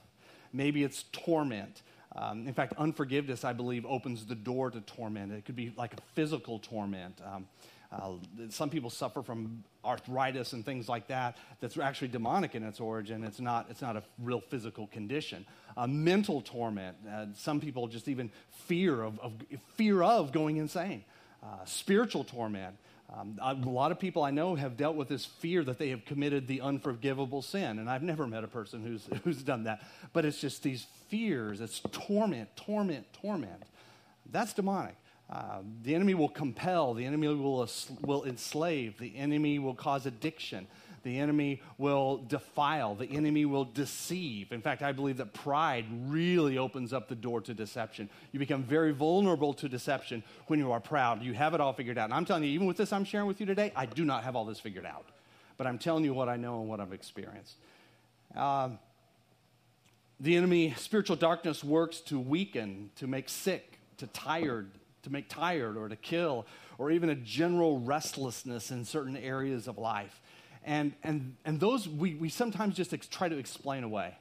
maybe 0.53 0.83
it's 0.83 1.03
torment. 1.11 1.81
Um, 2.15 2.47
in 2.47 2.53
fact, 2.53 2.73
unforgiveness, 2.77 3.43
I 3.43 3.53
believe, 3.53 3.85
opens 3.85 4.25
the 4.25 4.33
door 4.33 4.71
to 4.71 4.81
torment. 4.81 5.33
It 5.33 5.45
could 5.45 5.57
be 5.57 5.73
like 5.77 5.93
a 5.93 6.01
physical 6.15 6.57
torment. 6.57 7.19
Um, 7.23 7.47
Uh, 7.91 8.13
some 8.49 8.69
people 8.69 8.89
suffer 8.89 9.21
from 9.21 9.63
arthritis 9.85 10.53
and 10.53 10.65
things 10.65 10.89
like 10.89 11.07
that. 11.07 11.37
That's 11.61 11.77
actually 11.77 12.09
demonic 12.09 12.53
in 12.53 12.63
its 12.63 12.79
origin. 12.79 13.23
It's 13.23 13.39
not. 13.39 13.67
It's 13.69 13.81
not 13.81 13.95
a 13.95 14.03
real 14.19 14.41
physical 14.41 14.87
condition. 14.87 15.45
Uh, 15.75 15.87
mental 15.87 16.41
torment. 16.41 16.97
Uh, 17.09 17.27
some 17.35 17.59
people 17.59 17.87
just 17.87 18.07
even 18.07 18.29
fear 18.67 19.01
of, 19.01 19.19
of 19.19 19.33
fear 19.75 20.03
of 20.03 20.31
going 20.31 20.57
insane. 20.57 21.05
Uh, 21.41 21.63
spiritual 21.65 22.23
torment. 22.23 22.75
Um, 23.13 23.39
a 23.41 23.53
lot 23.53 23.93
of 23.93 23.99
people 23.99 24.23
I 24.23 24.31
know 24.31 24.55
have 24.55 24.75
dealt 24.75 24.97
with 24.97 25.07
this 25.07 25.23
fear 25.23 25.63
that 25.63 25.77
they 25.77 25.89
have 25.89 26.03
committed 26.03 26.45
the 26.45 26.59
unforgivable 26.59 27.41
sin, 27.41 27.79
and 27.79 27.89
I've 27.89 28.03
never 28.03 28.27
met 28.27 28.43
a 28.43 28.49
person 28.49 28.83
who's 28.83 29.07
who's 29.23 29.43
done 29.43 29.63
that. 29.63 29.81
But 30.11 30.25
it's 30.25 30.41
just 30.41 30.61
these 30.61 30.85
fears. 31.07 31.61
It's 31.61 31.79
torment, 31.91 32.49
torment, 32.57 33.05
torment. 33.13 33.63
That's 34.29 34.53
demonic. 34.53 34.95
Uh, 35.29 35.59
the 35.83 35.93
enemy 35.93 36.13
will 36.13 36.29
compel, 36.29 36.93
the 36.93 37.05
enemy 37.05 37.27
will, 37.27 37.67
will 38.01 38.23
enslave, 38.23 38.97
the 38.97 39.15
enemy 39.17 39.59
will 39.59 39.75
cause 39.75 40.05
addiction, 40.05 40.65
the 41.03 41.19
enemy 41.19 41.61
will 41.77 42.17
defile, 42.27 42.95
the 42.95 43.05
enemy 43.05 43.45
will 43.45 43.65
deceive. 43.65 44.51
In 44.51 44.61
fact, 44.61 44.81
I 44.81 44.93
believe 44.93 45.17
that 45.17 45.33
pride 45.33 45.85
really 46.05 46.57
opens 46.57 46.93
up 46.93 47.09
the 47.09 47.15
door 47.15 47.41
to 47.41 47.53
deception. 47.53 48.09
You 48.31 48.39
become 48.39 48.63
very 48.63 48.91
vulnerable 48.93 49.53
to 49.55 49.67
deception 49.67 50.23
when 50.47 50.59
you 50.59 50.71
are 50.71 50.79
proud. 50.79 51.21
You 51.21 51.33
have 51.33 51.53
it 51.53 51.61
all 51.61 51.73
figured 51.73 51.97
out. 51.97 52.05
And 52.05 52.13
I'm 52.13 52.25
telling 52.25 52.43
you, 52.43 52.49
even 52.49 52.67
with 52.67 52.77
this 52.77 52.93
I'm 52.93 53.05
sharing 53.05 53.27
with 53.27 53.39
you 53.39 53.45
today, 53.45 53.73
I 53.75 53.85
do 53.85 54.05
not 54.05 54.23
have 54.23 54.35
all 54.35 54.45
this 54.45 54.59
figured 54.59 54.85
out. 54.85 55.05
But 55.57 55.67
I'm 55.67 55.77
telling 55.77 56.03
you 56.03 56.13
what 56.13 56.29
I 56.29 56.37
know 56.37 56.61
and 56.61 56.69
what 56.69 56.79
I've 56.79 56.93
experienced. 56.93 57.55
Uh, 58.35 58.69
the 60.19 60.35
enemy, 60.35 60.73
spiritual 60.77 61.15
darkness, 61.15 61.63
works 61.63 61.99
to 62.01 62.19
weaken, 62.19 62.91
to 62.95 63.07
make 63.07 63.29
sick, 63.29 63.79
to 63.97 64.07
tired, 64.07 64.71
to 65.07 65.13
make 65.13 65.29
tired 65.29 65.77
or 65.77 65.89
to 65.89 65.95
kill, 65.95 66.45
or 66.77 66.91
even 66.91 67.09
a 67.09 67.15
general 67.15 67.79
restlessness 67.79 68.71
in 68.71 68.85
certain 68.85 69.17
areas 69.17 69.67
of 69.67 69.77
life. 69.77 70.21
And, 70.63 70.93
and, 71.03 71.35
and 71.45 71.59
those 71.59 71.87
we, 71.87 72.15
we 72.15 72.29
sometimes 72.29 72.75
just 72.75 72.93
ex- 72.93 73.07
try 73.07 73.29
to 73.29 73.37
explain 73.37 73.83
away. 73.83 74.15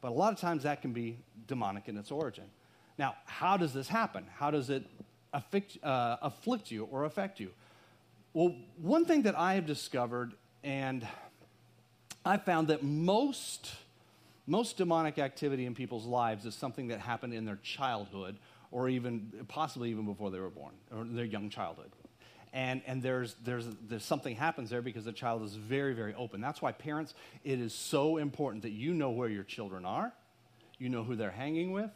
But 0.00 0.08
a 0.08 0.14
lot 0.14 0.32
of 0.32 0.38
times 0.38 0.62
that 0.62 0.80
can 0.80 0.92
be 0.92 1.18
demonic 1.46 1.88
in 1.88 1.96
its 1.98 2.10
origin. 2.10 2.44
Now, 2.98 3.16
how 3.26 3.56
does 3.56 3.72
this 3.72 3.88
happen? 3.88 4.24
How 4.36 4.50
does 4.50 4.70
it 4.70 4.84
afflict, 5.32 5.78
uh, 5.82 6.16
afflict 6.22 6.70
you 6.70 6.84
or 6.84 7.04
affect 7.04 7.40
you? 7.40 7.50
Well, 8.32 8.54
one 8.76 9.04
thing 9.04 9.22
that 9.22 9.36
I 9.36 9.54
have 9.54 9.66
discovered, 9.66 10.34
and 10.62 11.06
I 12.24 12.36
found 12.36 12.68
that 12.68 12.82
most, 12.82 13.72
most 14.46 14.76
demonic 14.76 15.18
activity 15.18 15.66
in 15.66 15.74
people's 15.74 16.06
lives 16.06 16.44
is 16.46 16.54
something 16.54 16.88
that 16.88 17.00
happened 17.00 17.34
in 17.34 17.44
their 17.44 17.58
childhood 17.62 18.36
or 18.70 18.88
even 18.88 19.32
possibly 19.48 19.90
even 19.90 20.04
before 20.04 20.30
they 20.30 20.38
were 20.38 20.50
born 20.50 20.74
or 20.94 21.04
their 21.04 21.24
young 21.24 21.50
childhood. 21.50 21.90
And, 22.52 22.80
and 22.86 23.02
there's, 23.02 23.36
there's, 23.44 23.66
there's 23.88 24.04
something 24.04 24.34
happens 24.34 24.70
there 24.70 24.82
because 24.82 25.04
the 25.04 25.12
child 25.12 25.42
is 25.42 25.54
very, 25.54 25.94
very 25.94 26.14
open. 26.14 26.40
That's 26.40 26.62
why, 26.62 26.72
parents, 26.72 27.14
it 27.44 27.60
is 27.60 27.74
so 27.74 28.16
important 28.16 28.62
that 28.62 28.72
you 28.72 28.94
know 28.94 29.10
where 29.10 29.28
your 29.28 29.44
children 29.44 29.84
are, 29.84 30.12
you 30.78 30.88
know 30.88 31.04
who 31.04 31.14
they're 31.14 31.30
hanging 31.30 31.72
with, 31.72 31.90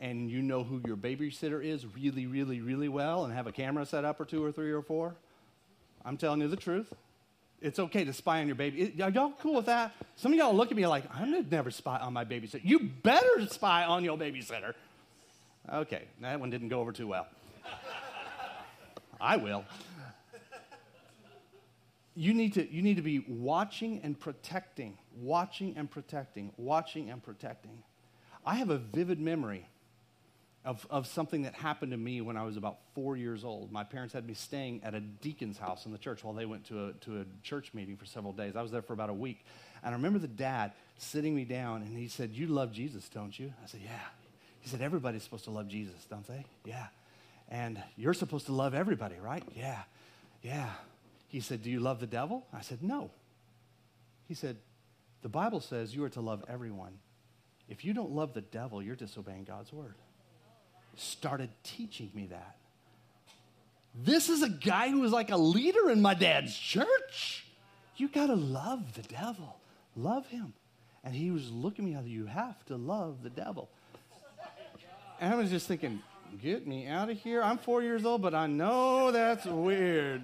and 0.00 0.30
you 0.30 0.40
know 0.40 0.64
who 0.64 0.80
your 0.86 0.96
babysitter 0.96 1.62
is 1.62 1.84
really, 1.84 2.26
really, 2.26 2.60
really 2.60 2.88
well, 2.88 3.24
and 3.24 3.34
have 3.34 3.46
a 3.46 3.52
camera 3.52 3.84
set 3.84 4.04
up 4.04 4.18
or 4.20 4.24
two 4.24 4.42
or 4.42 4.50
three 4.50 4.70
or 4.70 4.82
four. 4.82 5.14
I'm 6.04 6.16
telling 6.16 6.40
you 6.40 6.48
the 6.48 6.56
truth. 6.56 6.92
It's 7.60 7.78
okay 7.78 8.04
to 8.04 8.12
spy 8.12 8.40
on 8.40 8.46
your 8.46 8.54
baby. 8.54 8.94
Are 9.02 9.10
y'all 9.10 9.32
cool 9.40 9.56
with 9.56 9.66
that? 9.66 9.92
Some 10.14 10.32
of 10.32 10.38
y'all 10.38 10.54
look 10.54 10.70
at 10.70 10.76
me 10.76 10.86
like, 10.86 11.04
I'm 11.12 11.48
never 11.50 11.72
spy 11.72 11.98
on 11.98 12.12
my 12.12 12.24
babysitter. 12.24 12.60
You 12.62 12.78
better 13.02 13.46
spy 13.48 13.84
on 13.84 14.04
your 14.04 14.16
babysitter. 14.16 14.74
Okay, 15.72 16.04
that 16.20 16.40
one 16.40 16.50
didn't 16.50 16.68
go 16.68 16.80
over 16.80 16.92
too 16.92 17.06
well. 17.06 17.26
I 19.20 19.36
will. 19.36 19.64
You 22.14 22.34
need, 22.34 22.54
to, 22.54 22.72
you 22.72 22.82
need 22.82 22.96
to 22.96 23.02
be 23.02 23.20
watching 23.28 24.00
and 24.02 24.18
protecting, 24.18 24.98
watching 25.20 25.76
and 25.76 25.88
protecting, 25.88 26.52
watching 26.56 27.10
and 27.10 27.22
protecting. 27.22 27.82
I 28.44 28.56
have 28.56 28.70
a 28.70 28.78
vivid 28.78 29.20
memory 29.20 29.68
of, 30.64 30.84
of 30.90 31.06
something 31.06 31.42
that 31.42 31.54
happened 31.54 31.92
to 31.92 31.96
me 31.96 32.20
when 32.20 32.36
I 32.36 32.42
was 32.42 32.56
about 32.56 32.78
four 32.94 33.16
years 33.16 33.44
old. 33.44 33.70
My 33.70 33.84
parents 33.84 34.14
had 34.14 34.26
me 34.26 34.34
staying 34.34 34.82
at 34.82 34.94
a 34.94 35.00
deacon's 35.00 35.58
house 35.58 35.86
in 35.86 35.92
the 35.92 35.98
church 35.98 36.24
while 36.24 36.34
they 36.34 36.46
went 36.46 36.64
to 36.66 36.88
a, 36.88 36.92
to 37.04 37.20
a 37.20 37.24
church 37.42 37.72
meeting 37.72 37.96
for 37.96 38.06
several 38.06 38.32
days. 38.32 38.56
I 38.56 38.62
was 38.62 38.72
there 38.72 38.82
for 38.82 38.94
about 38.94 39.10
a 39.10 39.14
week. 39.14 39.44
And 39.84 39.94
I 39.94 39.96
remember 39.96 40.18
the 40.18 40.28
dad 40.28 40.72
sitting 40.96 41.36
me 41.36 41.44
down 41.44 41.82
and 41.82 41.96
he 41.96 42.08
said, 42.08 42.32
You 42.32 42.48
love 42.48 42.72
Jesus, 42.72 43.08
don't 43.08 43.38
you? 43.38 43.52
I 43.62 43.66
said, 43.66 43.80
Yeah. 43.84 43.92
He 44.68 44.72
said, 44.72 44.82
Everybody's 44.82 45.22
supposed 45.22 45.44
to 45.44 45.50
love 45.50 45.66
Jesus, 45.66 46.06
don't 46.10 46.26
they? 46.26 46.44
Yeah. 46.66 46.88
And 47.48 47.82
you're 47.96 48.12
supposed 48.12 48.44
to 48.46 48.52
love 48.52 48.74
everybody, 48.74 49.14
right? 49.18 49.42
Yeah. 49.56 49.80
Yeah. 50.42 50.68
He 51.28 51.40
said, 51.40 51.62
Do 51.62 51.70
you 51.70 51.80
love 51.80 52.00
the 52.00 52.06
devil? 52.06 52.46
I 52.52 52.60
said, 52.60 52.82
No. 52.82 53.10
He 54.26 54.34
said, 54.34 54.58
The 55.22 55.30
Bible 55.30 55.60
says 55.60 55.94
you 55.94 56.04
are 56.04 56.10
to 56.10 56.20
love 56.20 56.44
everyone. 56.48 56.98
If 57.70 57.82
you 57.82 57.94
don't 57.94 58.10
love 58.10 58.34
the 58.34 58.42
devil, 58.42 58.82
you're 58.82 58.94
disobeying 58.94 59.44
God's 59.44 59.72
word. 59.72 59.94
Started 60.96 61.48
teaching 61.62 62.10
me 62.12 62.26
that. 62.26 62.56
This 63.94 64.28
is 64.28 64.42
a 64.42 64.50
guy 64.50 64.90
who 64.90 65.00
was 65.00 65.12
like 65.12 65.30
a 65.30 65.36
leader 65.38 65.88
in 65.88 66.02
my 66.02 66.12
dad's 66.12 66.54
church. 66.54 67.46
You 67.96 68.08
got 68.08 68.26
to 68.26 68.34
love 68.34 68.92
the 68.92 69.02
devil. 69.02 69.56
Love 69.96 70.26
him. 70.26 70.52
And 71.02 71.14
he 71.14 71.30
was 71.30 71.50
looking 71.50 71.94
at 71.94 72.04
me, 72.04 72.10
you 72.10 72.26
have 72.26 72.62
to 72.66 72.76
love 72.76 73.22
the 73.22 73.30
devil. 73.30 73.70
And 75.20 75.32
I 75.32 75.36
was 75.36 75.50
just 75.50 75.66
thinking, 75.66 76.00
get 76.40 76.66
me 76.66 76.86
out 76.86 77.10
of 77.10 77.18
here. 77.18 77.42
I'm 77.42 77.58
four 77.58 77.82
years 77.82 78.04
old, 78.04 78.22
but 78.22 78.34
I 78.34 78.46
know 78.46 79.10
that's 79.10 79.44
weird. 79.46 80.22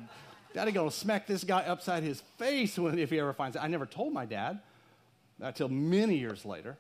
Daddy 0.52 0.70
gonna 0.70 0.90
smack 0.90 1.26
this 1.26 1.42
guy 1.42 1.62
upside 1.62 2.04
his 2.04 2.20
face 2.38 2.78
when, 2.78 2.96
if 2.98 3.10
he 3.10 3.18
ever 3.18 3.32
finds 3.32 3.56
it. 3.56 3.62
I 3.62 3.66
never 3.66 3.86
told 3.86 4.12
my 4.12 4.24
dad 4.24 4.60
until 5.40 5.68
many 5.68 6.16
years 6.16 6.44
later. 6.44 6.76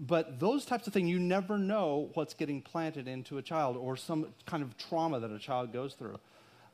But 0.00 0.40
those 0.40 0.64
types 0.64 0.88
of 0.88 0.92
things, 0.92 1.08
you 1.08 1.20
never 1.20 1.56
know 1.56 2.10
what's 2.14 2.34
getting 2.34 2.60
planted 2.60 3.06
into 3.06 3.38
a 3.38 3.42
child 3.42 3.76
or 3.76 3.96
some 3.96 4.26
kind 4.44 4.64
of 4.64 4.76
trauma 4.76 5.20
that 5.20 5.30
a 5.30 5.38
child 5.38 5.72
goes 5.72 5.94
through. 5.94 6.18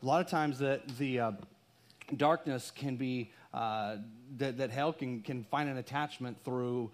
A 0.02 0.06
lot 0.06 0.22
of 0.22 0.30
times, 0.30 0.58
that 0.60 0.88
the 0.96 1.20
uh, 1.20 1.32
darkness 2.16 2.72
can 2.74 2.96
be 2.96 3.30
uh, 3.52 3.96
that, 4.38 4.56
that 4.56 4.70
hell 4.70 4.94
can, 4.94 5.20
can 5.20 5.44
find 5.44 5.68
an 5.68 5.76
attachment 5.76 6.38
through 6.44 6.90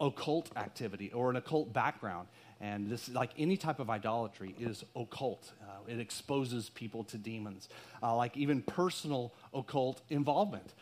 occult 0.00 0.50
activity 0.56 1.12
or 1.12 1.30
an 1.30 1.36
occult 1.36 1.72
background. 1.72 2.28
And 2.60 2.88
this, 2.88 3.08
like 3.10 3.30
any 3.36 3.56
type 3.56 3.80
of 3.80 3.90
idolatry, 3.90 4.54
is 4.58 4.82
occult. 4.94 5.52
Uh, 5.60 5.92
it 5.92 6.00
exposes 6.00 6.70
people 6.70 7.04
to 7.04 7.18
demons, 7.18 7.68
uh, 8.02 8.16
like 8.16 8.36
even 8.36 8.62
personal 8.62 9.32
occult 9.52 10.00
involvement. 10.08 10.72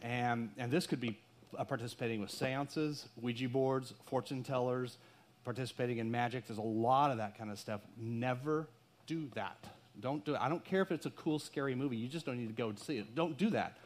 And, 0.00 0.50
and 0.58 0.70
this 0.70 0.86
could 0.86 1.00
be 1.00 1.18
uh, 1.58 1.64
participating 1.64 2.20
with 2.20 2.30
seances, 2.30 3.08
Ouija 3.20 3.48
boards, 3.48 3.94
fortune 4.06 4.44
tellers, 4.44 4.98
participating 5.44 5.98
in 5.98 6.10
magic. 6.10 6.46
There's 6.46 6.58
a 6.58 6.62
lot 6.62 7.10
of 7.10 7.16
that 7.18 7.36
kind 7.36 7.50
of 7.50 7.58
stuff. 7.58 7.80
Never 7.96 8.68
do 9.06 9.28
that. 9.34 9.58
Don't 10.00 10.24
do 10.24 10.34
it. 10.34 10.40
I 10.40 10.48
don't 10.48 10.64
care 10.64 10.82
if 10.82 10.92
it's 10.92 11.06
a 11.06 11.10
cool, 11.10 11.38
scary 11.38 11.74
movie. 11.74 11.96
You 11.96 12.08
just 12.08 12.26
don't 12.26 12.38
need 12.38 12.48
to 12.48 12.52
go 12.52 12.72
see 12.76 12.98
it. 12.98 13.14
Don't 13.14 13.36
do 13.36 13.50
that. 13.50 13.76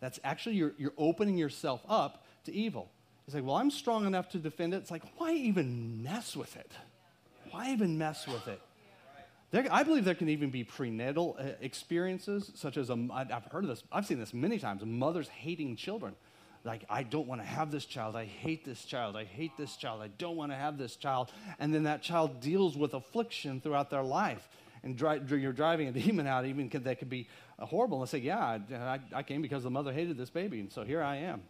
That's 0.00 0.18
actually, 0.24 0.56
you're, 0.56 0.72
you're 0.78 0.94
opening 0.98 1.36
yourself 1.36 1.82
up 1.88 2.24
to 2.44 2.52
evil. 2.52 2.90
It's 3.26 3.34
like, 3.34 3.44
well, 3.44 3.56
I'm 3.56 3.70
strong 3.70 4.06
enough 4.06 4.28
to 4.30 4.38
defend 4.38 4.74
it. 4.74 4.78
It's 4.78 4.90
like, 4.90 5.04
why 5.16 5.32
even 5.32 6.02
mess 6.02 6.36
with 6.36 6.56
it? 6.56 6.72
Why 7.52 7.70
even 7.70 7.98
mess 7.98 8.26
with 8.26 8.48
it? 8.48 8.60
There, 9.52 9.66
I 9.70 9.82
believe 9.82 10.06
there 10.06 10.14
can 10.14 10.30
even 10.30 10.50
be 10.50 10.64
prenatal 10.64 11.36
uh, 11.38 11.44
experiences, 11.60 12.50
such 12.54 12.78
as 12.78 12.88
a, 12.88 13.08
I've 13.12 13.44
heard 13.52 13.64
of 13.64 13.68
this, 13.68 13.84
I've 13.92 14.06
seen 14.06 14.18
this 14.18 14.32
many 14.32 14.58
times, 14.58 14.82
mothers 14.84 15.28
hating 15.28 15.76
children. 15.76 16.16
Like, 16.64 16.84
I 16.88 17.02
don't 17.02 17.26
want 17.26 17.42
to 17.42 17.46
have 17.46 17.70
this 17.70 17.84
child. 17.84 18.16
I 18.16 18.24
hate 18.24 18.64
this 18.64 18.84
child. 18.84 19.16
I 19.16 19.24
hate 19.24 19.56
this 19.58 19.76
child. 19.76 20.00
I 20.00 20.08
don't 20.16 20.36
want 20.36 20.52
to 20.52 20.56
have 20.56 20.78
this 20.78 20.96
child. 20.96 21.30
And 21.58 21.74
then 21.74 21.82
that 21.82 22.02
child 22.02 22.40
deals 22.40 22.76
with 22.76 22.94
affliction 22.94 23.60
throughout 23.60 23.90
their 23.90 24.02
life. 24.02 24.48
And 24.84 24.96
dri- 24.96 25.20
you're 25.28 25.52
driving 25.52 25.88
a 25.88 25.92
demon 25.92 26.26
out, 26.26 26.46
even 26.46 26.70
could, 26.70 26.84
that 26.84 26.98
could 26.98 27.10
be 27.10 27.28
uh, 27.58 27.66
horrible. 27.66 28.00
And 28.00 28.08
say, 28.08 28.18
Yeah, 28.18 28.58
I, 28.72 29.00
I 29.12 29.22
came 29.22 29.42
because 29.42 29.64
the 29.64 29.70
mother 29.70 29.92
hated 29.92 30.16
this 30.16 30.30
baby, 30.30 30.60
and 30.60 30.72
so 30.72 30.82
here 30.82 31.02
I 31.02 31.16
am. 31.16 31.42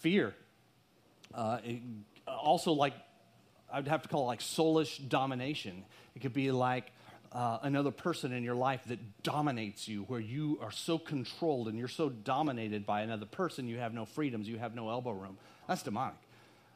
Fear. 0.00 0.34
Uh, 1.32 1.58
it, 1.64 1.80
also, 2.26 2.72
like 2.72 2.94
I'd 3.72 3.88
have 3.88 4.02
to 4.02 4.08
call 4.08 4.24
it 4.24 4.26
like 4.26 4.40
soulish 4.40 5.08
domination. 5.08 5.84
It 6.14 6.20
could 6.20 6.32
be 6.32 6.50
like 6.50 6.92
uh, 7.32 7.58
another 7.62 7.90
person 7.90 8.32
in 8.32 8.42
your 8.42 8.54
life 8.54 8.82
that 8.88 9.22
dominates 9.22 9.86
you, 9.86 10.02
where 10.04 10.20
you 10.20 10.58
are 10.60 10.72
so 10.72 10.98
controlled 10.98 11.68
and 11.68 11.78
you're 11.78 11.88
so 11.88 12.08
dominated 12.08 12.84
by 12.84 13.02
another 13.02 13.26
person, 13.26 13.68
you 13.68 13.78
have 13.78 13.94
no 13.94 14.04
freedoms, 14.04 14.48
you 14.48 14.58
have 14.58 14.74
no 14.74 14.88
elbow 14.88 15.12
room. 15.12 15.38
That's 15.68 15.82
demonic. 15.82 16.16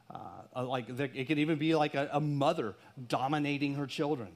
Uh, 0.09 0.19
uh 0.55 0.65
like 0.65 0.87
it 0.89 1.25
could 1.27 1.39
even 1.39 1.57
be 1.57 1.75
like 1.75 1.95
a, 1.95 2.09
a 2.13 2.19
mother 2.19 2.75
dominating 3.07 3.75
her 3.75 3.87
children. 3.87 4.29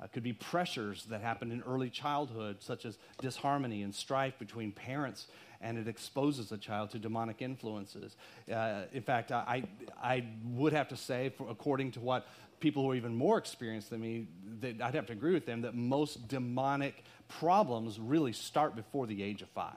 Uh, 0.00 0.06
could 0.08 0.22
be 0.22 0.32
pressures 0.32 1.04
that 1.06 1.22
happen 1.22 1.50
in 1.50 1.62
early 1.62 1.88
childhood, 1.88 2.58
such 2.60 2.84
as 2.84 2.98
disharmony 3.20 3.82
and 3.82 3.94
strife 3.94 4.38
between 4.38 4.70
parents 4.70 5.26
and 5.60 5.78
it 5.78 5.88
exposes 5.88 6.52
a 6.52 6.58
child 6.58 6.90
to 6.90 6.98
demonic 6.98 7.42
influences. 7.42 8.16
Uh, 8.52 8.82
in 8.92 9.02
fact, 9.02 9.32
I, 9.32 9.64
I 10.02 10.24
would 10.44 10.72
have 10.72 10.88
to 10.88 10.96
say, 10.96 11.32
according 11.48 11.92
to 11.92 12.00
what 12.00 12.26
people 12.60 12.82
who 12.82 12.90
are 12.92 12.94
even 12.94 13.14
more 13.14 13.38
experienced 13.38 13.90
than 13.90 14.00
me, 14.00 14.26
that 14.60 14.80
I'd 14.80 14.94
have 14.94 15.06
to 15.06 15.12
agree 15.12 15.34
with 15.34 15.46
them 15.46 15.62
that 15.62 15.74
most 15.74 16.28
demonic 16.28 17.04
problems 17.28 17.98
really 17.98 18.32
start 18.32 18.74
before 18.76 19.06
the 19.06 19.22
age 19.22 19.42
of 19.42 19.48
five. 19.48 19.74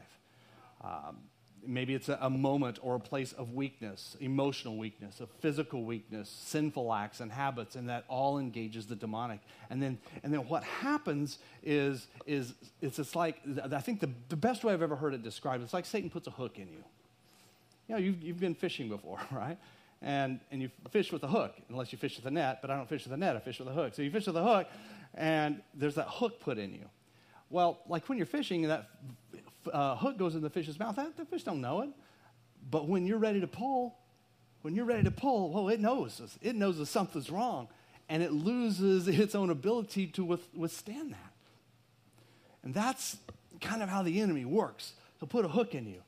Um, 0.83 1.17
maybe 1.65 1.93
it's 1.93 2.09
a, 2.09 2.17
a, 2.21 2.29
moment 2.29 2.79
or 2.81 2.95
a 2.95 2.99
place 2.99 3.33
of 3.33 3.53
weakness, 3.53 4.15
emotional 4.19 4.77
weakness, 4.77 5.19
of 5.19 5.29
physical 5.39 5.83
weakness, 5.83 6.29
sinful 6.29 6.93
acts 6.93 7.19
and 7.19 7.31
habits, 7.31 7.75
and 7.75 7.89
that 7.89 8.05
all 8.07 8.39
engages 8.39 8.87
the 8.87 8.95
demonic. 8.95 9.39
And 9.69 9.81
then, 9.81 9.97
and 10.23 10.33
then 10.33 10.47
what 10.47 10.63
happens 10.63 11.39
is, 11.63 12.07
is 12.25 12.53
it's 12.81 12.97
just 12.97 13.15
like, 13.15 13.41
I 13.71 13.79
think 13.79 13.99
the, 13.99 14.09
the 14.29 14.35
best 14.35 14.63
way 14.63 14.73
I've 14.73 14.81
ever 14.81 14.95
heard 14.95 15.13
it 15.13 15.23
described, 15.23 15.63
it's 15.63 15.73
like 15.73 15.85
Satan 15.85 16.09
puts 16.09 16.27
a 16.27 16.31
hook 16.31 16.57
in 16.57 16.67
you. 16.69 16.83
You 17.87 17.95
know, 17.95 17.97
you've, 17.97 18.21
you've 18.21 18.39
been 18.39 18.55
fishing 18.55 18.89
before, 18.89 19.19
right? 19.31 19.57
And, 20.01 20.39
and 20.51 20.61
you 20.61 20.69
fish 20.91 21.11
with 21.11 21.23
a 21.23 21.27
hook, 21.27 21.55
unless 21.69 21.91
you 21.91 21.97
fish 21.97 22.15
with 22.15 22.25
a 22.25 22.31
net, 22.31 22.59
but 22.61 22.71
I 22.71 22.77
don't 22.77 22.87
fish 22.87 23.03
with 23.03 23.13
a 23.13 23.17
net, 23.17 23.35
I 23.35 23.39
fish 23.39 23.59
with 23.59 23.67
a 23.67 23.73
hook. 23.73 23.93
So 23.95 24.01
you 24.01 24.11
fish 24.11 24.27
with 24.27 24.37
a 24.37 24.43
hook, 24.43 24.67
and 25.13 25.61
there's 25.73 25.95
that 25.95 26.07
hook 26.07 26.39
put 26.39 26.57
in 26.57 26.73
you. 26.73 26.85
Well, 27.49 27.79
like 27.87 28.07
when 28.07 28.17
you're 28.17 28.27
fishing, 28.27 28.61
that 28.67 28.89
uh, 29.73 29.95
hook 29.95 30.17
goes 30.17 30.35
in 30.35 30.41
the 30.41 30.49
fish's 30.49 30.79
mouth, 30.79 30.97
the 31.17 31.25
fish 31.25 31.43
don't 31.43 31.61
know 31.61 31.81
it. 31.81 31.89
But 32.69 32.87
when 32.87 33.05
you're 33.05 33.17
ready 33.17 33.41
to 33.41 33.47
pull, 33.47 33.97
when 34.61 34.75
you're 34.75 34.85
ready 34.85 35.03
to 35.03 35.11
pull, 35.11 35.51
well, 35.51 35.69
it 35.69 35.79
knows. 35.79 36.37
It 36.41 36.55
knows 36.55 36.77
that 36.77 36.87
something's 36.87 37.29
wrong, 37.29 37.67
and 38.09 38.21
it 38.21 38.31
loses 38.31 39.07
its 39.07 39.35
own 39.35 39.49
ability 39.49 40.07
to 40.07 40.39
withstand 40.53 41.13
that. 41.13 41.33
And 42.63 42.73
that's 42.73 43.17
kind 43.61 43.81
of 43.81 43.89
how 43.89 44.03
the 44.03 44.19
enemy 44.19 44.45
works. 44.45 44.93
He'll 45.19 45.27
put 45.27 45.45
a 45.45 45.49
hook 45.49 45.75
in 45.75 45.87
you 45.87 46.01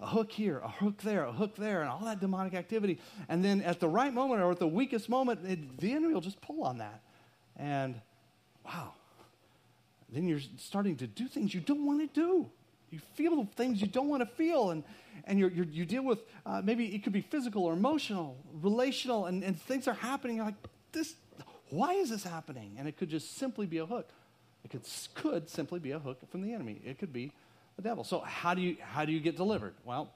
a 0.00 0.06
hook 0.06 0.32
here, 0.32 0.58
a 0.58 0.68
hook 0.68 1.02
there, 1.02 1.24
a 1.24 1.32
hook 1.32 1.56
there, 1.56 1.82
and 1.82 1.90
all 1.90 2.00
that 2.04 2.20
demonic 2.20 2.54
activity. 2.54 2.98
And 3.28 3.44
then 3.44 3.60
at 3.60 3.80
the 3.80 3.88
right 3.88 4.12
moment 4.12 4.40
or 4.40 4.50
at 4.50 4.58
the 4.58 4.66
weakest 4.66 5.08
moment, 5.08 5.40
it, 5.46 5.78
the 5.78 5.92
enemy 5.92 6.14
will 6.14 6.20
just 6.20 6.40
pull 6.40 6.64
on 6.64 6.78
that. 6.78 7.02
And 7.56 8.00
wow, 8.64 8.94
then 10.08 10.26
you're 10.26 10.40
starting 10.56 10.96
to 10.96 11.06
do 11.06 11.28
things 11.28 11.52
you 11.52 11.60
don't 11.60 11.84
want 11.84 12.00
to 12.00 12.20
do. 12.20 12.50
You 12.90 12.98
feel 13.14 13.46
things 13.56 13.80
you 13.80 13.86
don't 13.86 14.08
want 14.08 14.22
to 14.22 14.26
feel, 14.26 14.70
and, 14.70 14.82
and 15.24 15.38
you're, 15.38 15.50
you're, 15.50 15.66
you 15.66 15.84
deal 15.84 16.04
with 16.04 16.20
uh, 16.44 16.60
maybe 16.64 16.86
it 16.94 17.04
could 17.04 17.12
be 17.12 17.20
physical 17.20 17.64
or 17.64 17.72
emotional, 17.72 18.36
relational, 18.60 19.26
and, 19.26 19.44
and 19.44 19.60
things 19.60 19.86
are 19.86 19.94
happening. 19.94 20.36
You're 20.36 20.46
like, 20.46 20.54
this, 20.92 21.14
why 21.68 21.92
is 21.92 22.10
this 22.10 22.24
happening? 22.24 22.76
And 22.78 22.88
it 22.88 22.96
could 22.96 23.08
just 23.08 23.36
simply 23.36 23.66
be 23.66 23.78
a 23.78 23.86
hook. 23.86 24.08
It 24.64 24.70
could, 24.70 24.82
could 25.14 25.48
simply 25.48 25.78
be 25.78 25.92
a 25.92 25.98
hook 25.98 26.20
from 26.30 26.42
the 26.42 26.52
enemy. 26.52 26.80
It 26.84 26.98
could 26.98 27.12
be 27.12 27.32
the 27.76 27.82
devil. 27.82 28.04
So, 28.04 28.20
how 28.20 28.54
do 28.54 28.60
you, 28.60 28.76
how 28.80 29.04
do 29.04 29.12
you 29.12 29.20
get 29.20 29.36
delivered? 29.36 29.74
Well, 29.84 30.10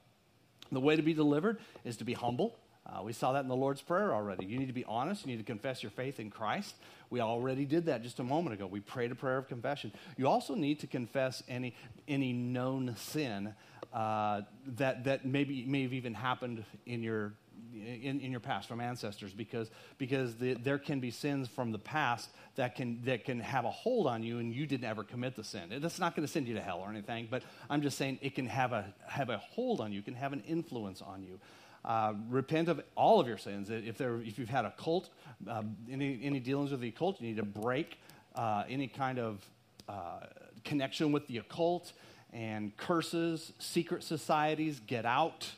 the 0.73 0.81
way 0.81 0.97
to 0.97 1.03
be 1.03 1.15
delivered 1.15 1.59
is 1.85 1.97
to 1.99 2.05
be 2.05 2.13
humble. 2.13 2.57
Uh, 2.87 3.03
we 3.03 3.13
saw 3.13 3.33
that 3.33 3.41
in 3.41 3.49
the 3.49 3.57
Lord's 3.57 3.81
Prayer 3.81 4.13
already. 4.13 4.45
You 4.45 4.59
need 4.59 4.67
to 4.67 4.75
be 4.75 4.85
honest. 4.85 5.25
You 5.25 5.33
need 5.33 5.39
to 5.39 5.45
confess 5.45 5.83
your 5.83 5.91
faith 5.91 6.21
in 6.21 6.31
Christ. 6.31 6.75
We 7.15 7.21
already 7.21 7.65
did 7.65 7.87
that 7.87 8.03
just 8.03 8.19
a 8.19 8.25
moment 8.25 8.55
ago. 8.55 8.67
We 8.67 8.81
prayed 8.81 9.13
a 9.13 9.15
prayer 9.15 9.39
of 9.39 9.47
confession. 9.47 9.93
You 10.17 10.27
also 10.27 10.57
need 10.57 10.81
to 10.81 10.89
confess 10.89 11.45
any, 11.49 11.77
any 12.09 12.33
known 12.33 12.97
sin 12.99 13.55
uh, 13.93 14.41
that, 14.79 15.05
that 15.05 15.25
maybe 15.25 15.65
may 15.65 15.83
have 15.83 15.93
even 15.93 16.13
happened 16.13 16.65
in 16.87 17.05
your 17.05 17.35
in, 17.73 18.21
in 18.21 18.33
your 18.33 18.41
past 18.41 18.67
from 18.67 18.81
ancestors 18.81 19.33
because, 19.33 19.71
because 19.99 20.35
the, 20.37 20.55
there 20.55 20.79
can 20.79 20.99
be 20.99 21.13
sins 21.13 21.47
from 21.47 21.71
the 21.71 21.79
past 21.79 22.31
that 22.57 22.75
can, 22.75 23.01
that 23.05 23.25
can 23.25 23.39
have 23.39 23.65
a 23.65 23.71
hold 23.71 24.09
on 24.09 24.25
you 24.25 24.41
and 24.41 24.53
you 24.53 24.67
didn't 24.67 24.85
ever 24.85 25.05
commit 25.05 25.37
the 25.37 25.45
sin. 25.45 25.73
That's 25.81 26.01
not 26.01 26.17
going 26.17 26.27
to 26.27 26.33
send 26.33 26.49
you 26.49 26.55
to 26.55 26.61
hell 26.61 26.81
or 26.81 26.91
anything, 26.91 27.29
but 27.31 27.45
I'm 27.71 27.83
just 27.83 27.97
saying 27.97 28.19
it 28.23 28.35
can 28.35 28.47
have 28.47 28.73
a, 28.73 28.93
have 29.07 29.31
a 29.31 29.39
hold 29.39 29.81
on 29.81 29.93
you, 29.93 30.01
it 30.01 30.05
can 30.05 30.15
have 30.15 30.33
an 30.33 30.43
influence 30.49 31.01
on 31.01 31.23
you. 31.23 31.39
Uh, 31.85 32.15
repent 32.31 32.69
of 32.69 32.83
all 32.97 33.21
of 33.21 33.29
your 33.29 33.37
sins. 33.37 33.69
If, 33.71 33.99
there, 33.99 34.17
if 34.23 34.39
you've 34.39 34.49
had 34.49 34.65
a 34.65 34.73
cult, 34.79 35.11
uh, 35.49 35.63
any, 35.91 36.19
any 36.23 36.41
dealings 36.41 36.71
with 36.71 36.81
the 36.81 36.89
occult, 36.89 37.21
you 37.21 37.29
need 37.29 37.37
to 37.37 37.45
break 37.45 37.99
uh, 38.35 38.65
any 38.69 38.89
kind 38.89 39.19
of 39.19 39.45
uh, 39.89 40.21
connection 40.65 41.13
with 41.13 41.27
the 41.27 41.39
occult 41.39 41.93
and 42.33 42.77
curses, 42.77 43.53
secret 43.59 44.03
societies, 44.03 44.81
get 44.81 45.05
out 45.05 45.53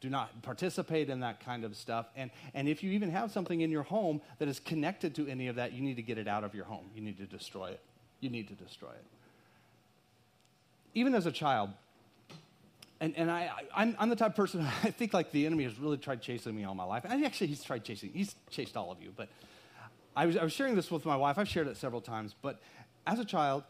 do 0.00 0.08
not 0.08 0.42
participate 0.42 1.10
in 1.10 1.20
that 1.20 1.44
kind 1.44 1.64
of 1.64 1.76
stuff. 1.76 2.06
And, 2.16 2.30
and 2.54 2.68
if 2.68 2.82
you 2.82 2.90
even 2.92 3.10
have 3.10 3.30
something 3.30 3.60
in 3.60 3.70
your 3.70 3.82
home 3.82 4.20
that 4.38 4.48
is 4.48 4.58
connected 4.58 5.14
to 5.16 5.28
any 5.28 5.48
of 5.48 5.56
that, 5.56 5.72
you 5.72 5.82
need 5.82 5.96
to 5.96 6.02
get 6.02 6.18
it 6.18 6.26
out 6.26 6.42
of 6.42 6.54
your 6.54 6.64
home. 6.64 6.86
You 6.94 7.02
need 7.02 7.18
to 7.18 7.26
destroy 7.26 7.66
it. 7.66 7.80
You 8.20 8.30
need 8.30 8.48
to 8.48 8.54
destroy 8.54 8.90
it. 8.90 9.04
Even 10.94 11.14
as 11.14 11.26
a 11.26 11.32
child, 11.32 11.70
and, 13.00 13.16
and 13.16 13.30
I, 13.30 13.50
I'm, 13.74 13.96
I'm 13.98 14.10
the 14.10 14.16
type 14.16 14.30
of 14.30 14.36
person, 14.36 14.60
I 14.84 14.90
think 14.90 15.14
like 15.14 15.32
the 15.32 15.46
enemy 15.46 15.64
has 15.64 15.78
really 15.78 15.96
tried 15.96 16.22
chasing 16.22 16.54
me 16.54 16.64
all 16.64 16.74
my 16.74 16.84
life. 16.84 17.04
And 17.08 17.24
actually, 17.24 17.48
he's 17.48 17.62
tried 17.62 17.84
chasing, 17.84 18.10
he's 18.12 18.34
chased 18.50 18.76
all 18.76 18.92
of 18.92 19.02
you. 19.02 19.12
But 19.14 19.28
I 20.14 20.26
was, 20.26 20.36
I 20.36 20.44
was 20.44 20.52
sharing 20.52 20.74
this 20.74 20.90
with 20.90 21.04
my 21.06 21.16
wife. 21.16 21.38
I've 21.38 21.48
shared 21.48 21.66
it 21.66 21.76
several 21.76 22.00
times. 22.00 22.34
But 22.40 22.60
as 23.06 23.18
a 23.18 23.24
child, 23.24 23.64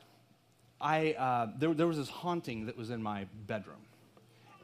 I, 0.80 1.12
uh, 1.12 1.48
there, 1.58 1.74
there 1.74 1.86
was 1.86 1.98
this 1.98 2.08
haunting 2.08 2.66
that 2.66 2.76
was 2.76 2.90
in 2.90 3.02
my 3.02 3.26
bedroom 3.46 3.76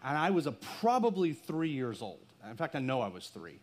and 0.07 0.17
I 0.17 0.31
was 0.31 0.47
probably 0.81 1.33
three 1.33 1.71
years 1.71 2.01
old. 2.01 2.21
In 2.49 2.57
fact, 2.57 2.77
I 2.77 2.79
know 2.79 3.01
I 3.01 3.09
was 3.09 3.27
three, 3.27 3.59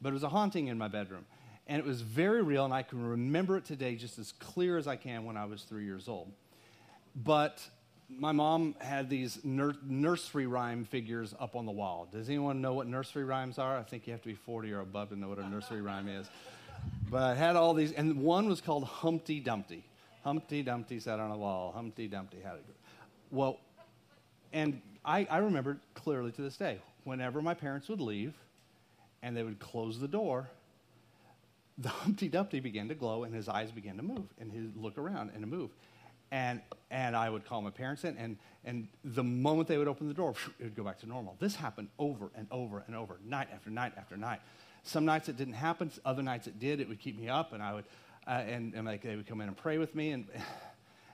but 0.00 0.10
it 0.10 0.12
was 0.12 0.22
a 0.22 0.28
haunting 0.28 0.68
in 0.68 0.78
my 0.78 0.86
bedroom. 0.86 1.26
And 1.66 1.80
it 1.80 1.84
was 1.84 2.02
very 2.02 2.40
real, 2.40 2.64
and 2.64 2.72
I 2.72 2.82
can 2.82 3.04
remember 3.04 3.56
it 3.56 3.64
today 3.64 3.96
just 3.96 4.16
as 4.18 4.30
clear 4.30 4.78
as 4.78 4.86
I 4.86 4.94
can 4.94 5.24
when 5.24 5.36
I 5.36 5.44
was 5.44 5.64
three 5.64 5.84
years 5.84 6.08
old. 6.08 6.32
But 7.16 7.68
my 8.08 8.32
mom 8.32 8.74
had 8.80 9.10
these 9.10 9.38
nur- 9.44 9.76
nursery 9.84 10.46
rhyme 10.46 10.84
figures 10.84 11.34
up 11.38 11.54
on 11.54 11.66
the 11.66 11.72
wall. 11.72 12.08
Does 12.10 12.28
anyone 12.28 12.60
know 12.60 12.72
what 12.74 12.86
nursery 12.86 13.24
rhymes 13.24 13.58
are? 13.58 13.76
I 13.76 13.82
think 13.82 14.06
you 14.06 14.12
have 14.12 14.22
to 14.22 14.28
be 14.28 14.34
40 14.34 14.72
or 14.72 14.80
above 14.80 15.10
to 15.10 15.16
know 15.16 15.28
what 15.28 15.38
a 15.38 15.48
nursery 15.48 15.82
rhyme 15.82 16.08
is. 16.08 16.28
But 17.10 17.22
I 17.22 17.34
had 17.34 17.56
all 17.56 17.74
these, 17.74 17.92
and 17.92 18.22
one 18.22 18.48
was 18.48 18.60
called 18.60 18.84
Humpty 18.84 19.40
Dumpty. 19.40 19.84
Humpty 20.24 20.62
Dumpty 20.62 21.00
sat 21.00 21.20
on 21.20 21.30
a 21.30 21.36
wall. 21.36 21.72
Humpty 21.72 22.08
Dumpty 22.08 22.38
had 22.40 22.54
a. 22.54 22.58
Well, 23.30 23.58
and 24.52 24.80
I, 25.04 25.26
I 25.30 25.38
remember 25.38 25.78
clearly 25.94 26.32
to 26.32 26.42
this 26.42 26.56
day, 26.56 26.78
whenever 27.04 27.42
my 27.42 27.54
parents 27.54 27.88
would 27.88 28.00
leave 28.00 28.34
and 29.22 29.36
they 29.36 29.42
would 29.42 29.58
close 29.58 29.98
the 29.98 30.08
door, 30.08 30.48
the 31.76 31.88
Humpty 31.88 32.28
Dumpty 32.28 32.60
began 32.60 32.88
to 32.88 32.94
glow 32.94 33.24
and 33.24 33.34
his 33.34 33.48
eyes 33.48 33.70
began 33.70 33.96
to 33.96 34.02
move 34.02 34.26
and 34.40 34.50
he'd 34.50 34.76
look 34.76 34.98
around 34.98 35.30
and 35.34 35.46
move. 35.46 35.70
And, 36.30 36.60
and 36.90 37.16
I 37.16 37.30
would 37.30 37.46
call 37.46 37.62
my 37.62 37.70
parents 37.70 38.04
in, 38.04 38.16
and, 38.18 38.36
and 38.64 38.88
the 39.02 39.24
moment 39.24 39.68
they 39.68 39.78
would 39.78 39.88
open 39.88 40.08
the 40.08 40.14
door, 40.14 40.34
it 40.58 40.64
would 40.64 40.76
go 40.76 40.84
back 40.84 40.98
to 41.00 41.06
normal. 41.06 41.36
This 41.38 41.54
happened 41.56 41.88
over 41.98 42.30
and 42.36 42.46
over 42.50 42.84
and 42.86 42.94
over, 42.94 43.18
night 43.24 43.48
after 43.52 43.70
night 43.70 43.92
after 43.96 44.16
night. 44.16 44.40
Some 44.82 45.04
nights 45.04 45.28
it 45.28 45.36
didn't 45.36 45.54
happen, 45.54 45.90
other 46.04 46.22
nights 46.22 46.46
it 46.46 46.60
did. 46.60 46.80
It 46.80 46.88
would 46.88 47.00
keep 47.00 47.18
me 47.18 47.28
up, 47.28 47.52
and 47.52 47.62
I 47.62 47.74
would, 47.74 47.84
uh, 48.26 48.30
and, 48.30 48.74
and 48.74 48.86
like 48.86 49.02
they 49.02 49.16
would 49.16 49.26
come 49.26 49.40
in 49.40 49.48
and 49.48 49.56
pray 49.56 49.78
with 49.78 49.94
me, 49.94 50.10
and 50.10 50.26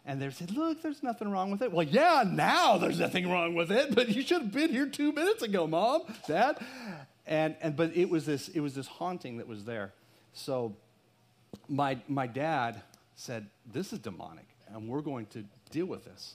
and 0.07 0.21
they 0.21 0.31
said, 0.31 0.51
Look, 0.51 0.83
there's 0.83 1.03
nothing 1.03 1.31
wrong 1.31 1.51
with 1.51 1.63
it. 1.63 1.73
Well, 1.73 1.87
yeah, 1.87 2.25
now 2.27 2.77
there's 2.77 3.01
nothing 3.01 3.31
wrong 3.31 3.55
with 3.55 3.73
it, 3.73 3.95
but 3.95 4.11
you 4.11 4.23
should 4.23 4.43
have 4.43 4.53
been 4.53 4.71
here 4.71 4.87
two 4.87 5.13
minutes 5.13 5.43
ago, 5.43 5.67
Mom, 5.67 6.03
Dad. 6.29 6.59
And, 7.27 7.57
and 7.63 7.75
but 7.75 7.97
it 7.97 8.11
was 8.11 8.27
this 8.27 8.49
it 8.49 8.61
was 8.61 8.75
this 8.75 8.87
haunting 8.87 9.39
that 9.39 9.49
was 9.49 9.65
there. 9.65 9.93
So 10.35 10.77
my 11.69 11.99
my 12.07 12.27
dad 12.27 12.83
said, 13.17 13.49
This 13.73 13.95
is 13.95 13.99
demonic, 13.99 14.47
and 14.73 14.89
we're 14.89 15.01
going 15.01 15.27
to 15.27 15.45
deal 15.71 15.87
with 15.87 16.05
this. 16.05 16.35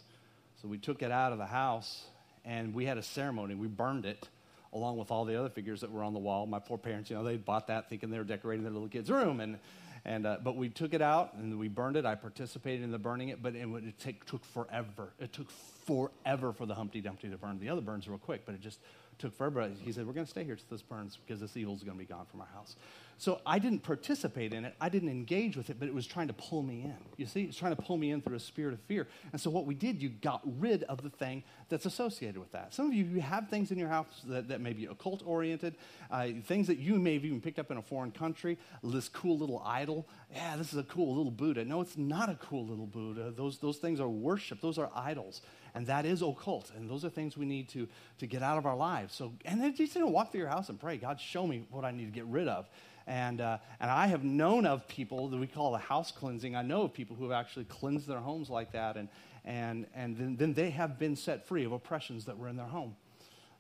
So 0.61 0.67
we 0.67 0.77
took 0.77 1.01
it 1.01 1.11
out 1.11 1.31
of 1.31 1.37
the 1.37 1.45
house 1.45 2.05
and 2.45 2.73
we 2.73 2.85
had 2.85 2.97
a 2.97 3.03
ceremony. 3.03 3.55
We 3.55 3.67
burned 3.67 4.05
it 4.05 4.27
along 4.73 4.97
with 4.97 5.11
all 5.11 5.25
the 5.25 5.39
other 5.39 5.49
figures 5.49 5.81
that 5.81 5.91
were 5.91 6.03
on 6.03 6.13
the 6.13 6.19
wall. 6.19 6.45
My 6.45 6.59
poor 6.59 6.77
parents, 6.77 7.09
you 7.09 7.15
know, 7.15 7.23
they 7.23 7.37
bought 7.37 7.67
that 7.67 7.89
thinking 7.89 8.09
they 8.09 8.17
were 8.17 8.23
decorating 8.23 8.63
their 8.63 8.73
little 8.73 8.89
kid's 8.89 9.09
room. 9.09 9.39
And 9.39 9.57
and, 10.05 10.25
uh, 10.25 10.37
but 10.43 10.55
we 10.55 10.69
took 10.69 10.93
it 10.93 11.01
out 11.01 11.33
and 11.33 11.59
we 11.59 11.67
burned 11.67 11.97
it. 11.97 12.05
I 12.05 12.15
participated 12.15 12.83
in 12.83 12.91
the 12.91 12.97
burning 12.97 13.29
it, 13.29 13.41
but 13.41 13.55
it, 13.55 13.67
it 13.67 13.99
take, 13.99 14.25
took 14.25 14.43
forever. 14.45 15.13
It 15.19 15.33
took 15.33 15.49
forever 15.85 16.53
for 16.53 16.65
the 16.65 16.75
Humpty 16.75 17.01
Dumpty 17.01 17.29
to 17.29 17.37
burn. 17.37 17.59
The 17.59 17.69
other 17.69 17.81
burns 17.81 18.07
real 18.07 18.17
quick, 18.17 18.45
but 18.45 18.55
it 18.55 18.61
just 18.61 18.79
took 19.17 19.37
forever. 19.37 19.69
He 19.83 19.91
said, 19.91 20.07
We're 20.07 20.13
going 20.13 20.25
to 20.25 20.29
stay 20.29 20.43
here 20.43 20.55
till 20.55 20.65
this 20.69 20.81
burns 20.81 21.17
because 21.17 21.41
this 21.41 21.57
evil 21.57 21.75
is 21.75 21.83
going 21.83 21.97
to 21.97 22.03
be 22.03 22.11
gone 22.11 22.25
from 22.25 22.41
our 22.41 22.47
house. 22.53 22.75
So 23.19 23.41
I 23.45 23.59
didn't 23.59 23.79
participate 23.79 24.53
in 24.53 24.63
it. 24.63 24.75
I 24.79 24.87
didn't 24.87 25.09
engage 25.09 25.57
with 25.57 25.69
it, 25.69 25.75
but 25.77 25.89
it 25.89 25.93
was 25.93 26.07
trying 26.07 26.27
to 26.27 26.33
pull 26.33 26.63
me 26.63 26.83
in. 26.83 26.95
You 27.17 27.25
see, 27.25 27.43
it's 27.43 27.57
trying 27.57 27.75
to 27.75 27.81
pull 27.81 27.97
me 27.97 28.11
in 28.11 28.21
through 28.21 28.37
a 28.37 28.39
spirit 28.39 28.73
of 28.73 28.79
fear. 28.79 29.09
And 29.33 29.41
so 29.41 29.49
what 29.49 29.65
we 29.65 29.75
did, 29.75 30.01
you 30.01 30.07
got 30.07 30.41
rid 30.57 30.83
of 30.83 31.03
the 31.03 31.09
thing 31.09 31.43
that's 31.67 31.85
associated 31.85 32.37
with 32.37 32.53
that. 32.53 32.73
Some 32.73 32.87
of 32.87 32.93
you, 32.93 33.03
you 33.03 33.19
have 33.19 33.49
things 33.49 33.71
in 33.71 33.77
your 33.77 33.89
house 33.89 34.07
that, 34.25 34.47
that 34.47 34.61
may 34.61 34.71
be 34.71 34.85
occult 34.85 35.21
oriented, 35.25 35.75
uh, 36.09 36.27
things 36.45 36.65
that 36.67 36.77
you 36.77 36.97
may 36.97 37.15
have 37.15 37.25
even 37.25 37.41
picked 37.41 37.59
up 37.59 37.71
in 37.71 37.77
a 37.77 37.81
foreign 37.81 38.11
country. 38.11 38.57
This 38.81 39.09
cool 39.09 39.37
little 39.37 39.61
idol. 39.65 40.07
Yeah, 40.33 40.55
this 40.55 40.71
is 40.71 40.79
a 40.79 40.83
cool 40.83 41.13
little 41.13 41.31
Buddha. 41.31 41.65
No, 41.65 41.81
it's 41.81 41.97
not 41.97 42.29
a 42.29 42.35
cool 42.35 42.65
little 42.65 42.87
Buddha. 42.87 43.33
Those, 43.35 43.57
those 43.57 43.79
things 43.79 43.99
are 43.99 44.07
worship, 44.07 44.61
those 44.61 44.77
are 44.77 44.89
idols 44.95 45.41
and 45.75 45.85
that 45.87 46.05
is 46.05 46.21
occult. 46.21 46.71
And 46.75 46.89
those 46.89 47.05
are 47.05 47.09
things 47.09 47.37
we 47.37 47.45
need 47.45 47.69
to, 47.69 47.87
to 48.19 48.27
get 48.27 48.41
out 48.41 48.57
of 48.57 48.65
our 48.65 48.75
lives. 48.75 49.13
So, 49.13 49.33
and 49.45 49.61
then 49.61 49.71
you 49.71 49.77
just 49.77 49.95
you 49.95 50.01
know, 50.01 50.07
walk 50.07 50.31
through 50.31 50.41
your 50.41 50.49
house 50.49 50.69
and 50.69 50.79
pray, 50.79 50.97
God, 50.97 51.19
show 51.19 51.45
me 51.45 51.65
what 51.69 51.85
I 51.85 51.91
need 51.91 52.05
to 52.05 52.11
get 52.11 52.25
rid 52.25 52.47
of. 52.47 52.67
And, 53.09 53.41
uh, 53.41 53.57
and 53.79 53.89
I 53.89 54.05
have 54.05 54.23
known 54.23 54.67
of 54.67 54.87
people 54.87 55.29
that 55.29 55.37
we 55.37 55.47
call 55.47 55.71
the 55.71 55.79
house 55.79 56.11
cleansing. 56.11 56.55
I 56.55 56.61
know 56.61 56.83
of 56.83 56.93
people 56.93 57.15
who 57.15 57.23
have 57.23 57.31
actually 57.31 57.65
cleansed 57.65 58.05
their 58.05 58.19
homes 58.19 58.51
like 58.51 58.71
that, 58.73 58.97
and, 58.97 59.09
and, 59.43 59.87
and 59.95 60.15
then, 60.15 60.35
then 60.35 60.53
they 60.53 60.69
have 60.69 60.99
been 60.99 61.15
set 61.15 61.47
free 61.47 61.65
of 61.65 61.71
oppressions 61.71 62.25
that 62.25 62.37
were 62.37 62.47
in 62.47 62.55
their 62.55 62.67
home. 62.67 62.95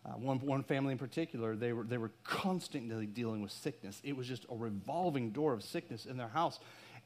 Uh, 0.05 0.11
one, 0.11 0.39
one 0.39 0.63
family 0.63 0.91
in 0.91 0.99
particular, 0.99 1.55
they 1.55 1.73
were, 1.73 1.83
they 1.83 1.97
were 1.97 2.11
constantly 2.23 3.07
dealing 3.07 3.41
with 3.41 3.51
sickness. 3.51 3.99
It 4.03 4.15
was 4.15 4.27
just 4.27 4.45
a 4.51 4.55
revolving 4.55 5.31
door 5.31 5.53
of 5.53 5.63
sickness 5.63 6.05
in 6.05 6.15
their 6.15 6.27
house. 6.27 6.59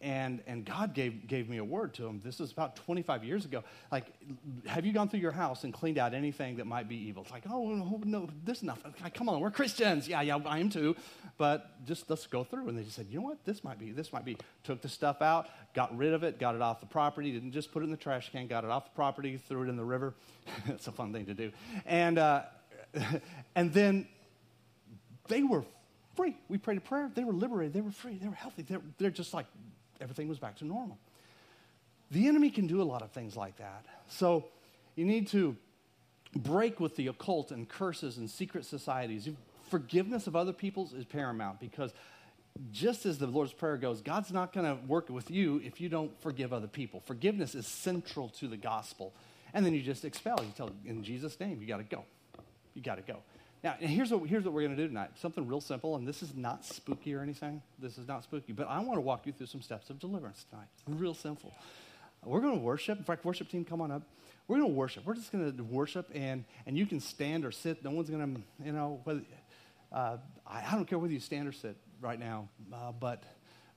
And, 0.03 0.43
and 0.47 0.65
God 0.65 0.93
gave, 0.93 1.27
gave 1.27 1.47
me 1.47 1.57
a 1.57 1.63
word 1.63 1.93
to 1.93 2.05
him. 2.05 2.19
This 2.21 2.39
was 2.39 2.51
about 2.51 2.75
25 2.75 3.23
years 3.23 3.45
ago. 3.45 3.63
Like, 3.89 4.07
have 4.65 4.85
you 4.85 4.91
gone 4.91 5.07
through 5.07 5.21
your 5.21 5.31
house 5.31 5.63
and 5.63 5.73
cleaned 5.73 5.97
out 5.97 6.13
anything 6.13 6.57
that 6.57 6.67
might 6.67 6.89
be 6.89 6.97
evil? 6.97 7.23
It's 7.23 7.31
like, 7.31 7.45
oh, 7.49 7.69
no, 7.69 8.01
no 8.03 8.29
this 8.43 8.57
is 8.57 8.63
nothing. 8.63 8.93
Come 9.13 9.29
on, 9.29 9.39
we're 9.39 9.49
Christians. 9.49 10.05
Yeah, 10.05 10.21
yeah, 10.21 10.39
I 10.45 10.59
am 10.59 10.69
too. 10.69 10.97
But 11.37 11.85
just 11.85 12.09
let's 12.09 12.27
go 12.27 12.43
through. 12.43 12.67
And 12.67 12.77
they 12.77 12.83
just 12.83 12.97
said, 12.97 13.07
you 13.09 13.21
know 13.21 13.27
what? 13.27 13.45
This 13.45 13.63
might 13.63 13.79
be, 13.79 13.91
this 13.91 14.11
might 14.11 14.25
be. 14.25 14.35
Took 14.65 14.81
the 14.81 14.89
stuff 14.89 15.21
out, 15.21 15.47
got 15.73 15.95
rid 15.97 16.13
of 16.13 16.23
it, 16.23 16.37
got 16.37 16.53
it 16.53 16.61
off 16.61 16.81
the 16.81 16.85
property, 16.85 17.31
didn't 17.31 17.53
just 17.53 17.71
put 17.71 17.81
it 17.81 17.85
in 17.85 17.91
the 17.91 17.97
trash 17.97 18.29
can, 18.29 18.47
got 18.47 18.65
it 18.65 18.69
off 18.69 18.83
the 18.83 18.95
property, 18.95 19.37
threw 19.37 19.63
it 19.63 19.69
in 19.69 19.77
the 19.77 19.85
river. 19.85 20.13
it's 20.65 20.87
a 20.87 20.91
fun 20.91 21.13
thing 21.13 21.27
to 21.27 21.33
do. 21.33 21.49
And, 21.85 22.17
uh, 22.19 22.41
and 23.55 23.73
then 23.73 24.09
they 25.29 25.43
were 25.43 25.63
free. 26.17 26.35
We 26.49 26.57
prayed 26.57 26.79
a 26.79 26.81
prayer. 26.81 27.09
They 27.15 27.23
were 27.23 27.31
liberated. 27.31 27.71
They 27.73 27.81
were 27.81 27.91
free. 27.91 28.17
They 28.21 28.27
were 28.27 28.35
healthy. 28.35 28.63
They're, 28.63 28.81
they're 28.97 29.09
just 29.09 29.33
like 29.33 29.45
everything 30.01 30.27
was 30.27 30.39
back 30.39 30.57
to 30.57 30.65
normal. 30.65 30.97
The 32.11 32.27
enemy 32.27 32.49
can 32.49 32.67
do 32.67 32.81
a 32.81 32.83
lot 32.83 33.01
of 33.01 33.11
things 33.11 33.35
like 33.35 33.57
that. 33.57 33.85
So 34.07 34.45
you 34.95 35.05
need 35.05 35.27
to 35.29 35.55
break 36.35 36.79
with 36.79 36.95
the 36.95 37.07
occult 37.07 37.51
and 37.51 37.67
curses 37.67 38.17
and 38.17 38.29
secret 38.29 38.65
societies. 38.65 39.29
Forgiveness 39.69 40.27
of 40.27 40.35
other 40.35 40.53
people's 40.53 40.93
is 40.93 41.05
paramount 41.05 41.59
because 41.59 41.93
just 42.71 43.05
as 43.05 43.17
the 43.17 43.27
Lord's 43.27 43.53
Prayer 43.53 43.77
goes, 43.77 44.01
God's 44.01 44.31
not 44.31 44.53
going 44.53 44.65
to 44.65 44.85
work 44.85 45.09
with 45.09 45.31
you 45.31 45.59
if 45.63 45.81
you 45.81 45.89
don't 45.89 46.11
forgive 46.21 46.53
other 46.53 46.67
people. 46.67 47.01
Forgiveness 47.05 47.55
is 47.55 47.65
central 47.65 48.29
to 48.29 48.47
the 48.47 48.57
gospel. 48.57 49.13
And 49.53 49.65
then 49.65 49.73
you 49.73 49.81
just 49.81 50.05
expel. 50.05 50.39
You 50.39 50.51
tell, 50.55 50.71
in 50.85 51.03
Jesus' 51.03 51.39
name, 51.39 51.61
you 51.61 51.67
got 51.67 51.77
to 51.77 51.83
go. 51.83 52.03
You 52.73 52.81
got 52.81 52.95
to 52.95 53.01
go. 53.01 53.17
Now, 53.63 53.75
here's 53.79 54.11
what, 54.11 54.27
here's 54.27 54.43
what 54.43 54.53
we're 54.53 54.63
going 54.63 54.75
to 54.75 54.81
do 54.81 54.89
tonight. 54.89 55.11
Something 55.15 55.47
real 55.47 55.61
simple, 55.61 55.95
and 55.95 56.05
this 56.05 56.21
is 56.21 56.35
not 56.35 56.65
spooky 56.65 57.15
or 57.15 57.21
anything. 57.21 57.61
This 57.79 57.97
is 57.97 58.07
not 58.07 58.23
spooky, 58.23 58.51
but 58.51 58.67
I 58.67 58.79
want 58.81 58.97
to 58.97 59.01
walk 59.01 59.25
you 59.25 59.31
through 59.31 59.47
some 59.47 59.61
steps 59.61 59.89
of 59.89 59.99
deliverance 59.99 60.45
tonight. 60.49 60.67
Real 60.85 61.13
simple. 61.13 61.53
We're 62.25 62.41
going 62.41 62.55
to 62.55 62.61
worship. 62.61 62.97
In 62.97 63.05
fact, 63.05 63.23
worship 63.23 63.49
team, 63.49 63.63
come 63.63 63.79
on 63.79 63.89
up. 63.89 64.03
We're 64.47 64.57
going 64.57 64.69
to 64.69 64.75
worship. 64.75 65.05
We're 65.05 65.13
just 65.13 65.31
going 65.31 65.55
to 65.55 65.63
worship, 65.63 66.11
and, 66.13 66.43
and 66.65 66.77
you 66.77 66.85
can 66.85 66.99
stand 66.99 67.45
or 67.45 67.51
sit. 67.51 67.83
No 67.85 67.91
one's 67.91 68.09
going 68.09 68.35
to, 68.35 68.41
you 68.65 68.73
know, 68.73 68.99
whether, 69.05 69.21
uh, 69.93 70.17
I, 70.45 70.65
I, 70.69 70.75
don't 70.75 70.85
care 70.85 70.99
whether 70.99 71.13
you 71.13 71.21
stand 71.21 71.47
or 71.47 71.53
sit 71.53 71.77
right 72.01 72.19
now, 72.19 72.49
uh, 72.73 72.91
but, 72.91 73.23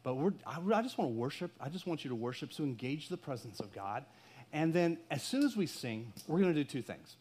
but 0.03 0.17
we're, 0.17 0.33
I, 0.45 0.59
I 0.75 0.83
just 0.83 0.99
want 0.99 1.13
to 1.13 1.17
worship. 1.17 1.53
I 1.61 1.69
just 1.69 1.87
want 1.87 2.03
you 2.03 2.09
to 2.09 2.17
worship, 2.17 2.53
so 2.53 2.65
engage 2.65 3.09
the 3.09 3.17
presence 3.17 3.61
of 3.61 3.73
God. 3.73 4.05
And 4.53 4.75
then 4.75 4.99
as 5.13 5.23
soon 5.23 5.45
as 5.45 5.57
we 5.57 5.67
sing, 5.67 6.13
we're 6.27 6.41
going 6.41 6.53
to 6.53 6.61
do 6.61 6.69
two 6.69 6.83
things. 6.83 7.15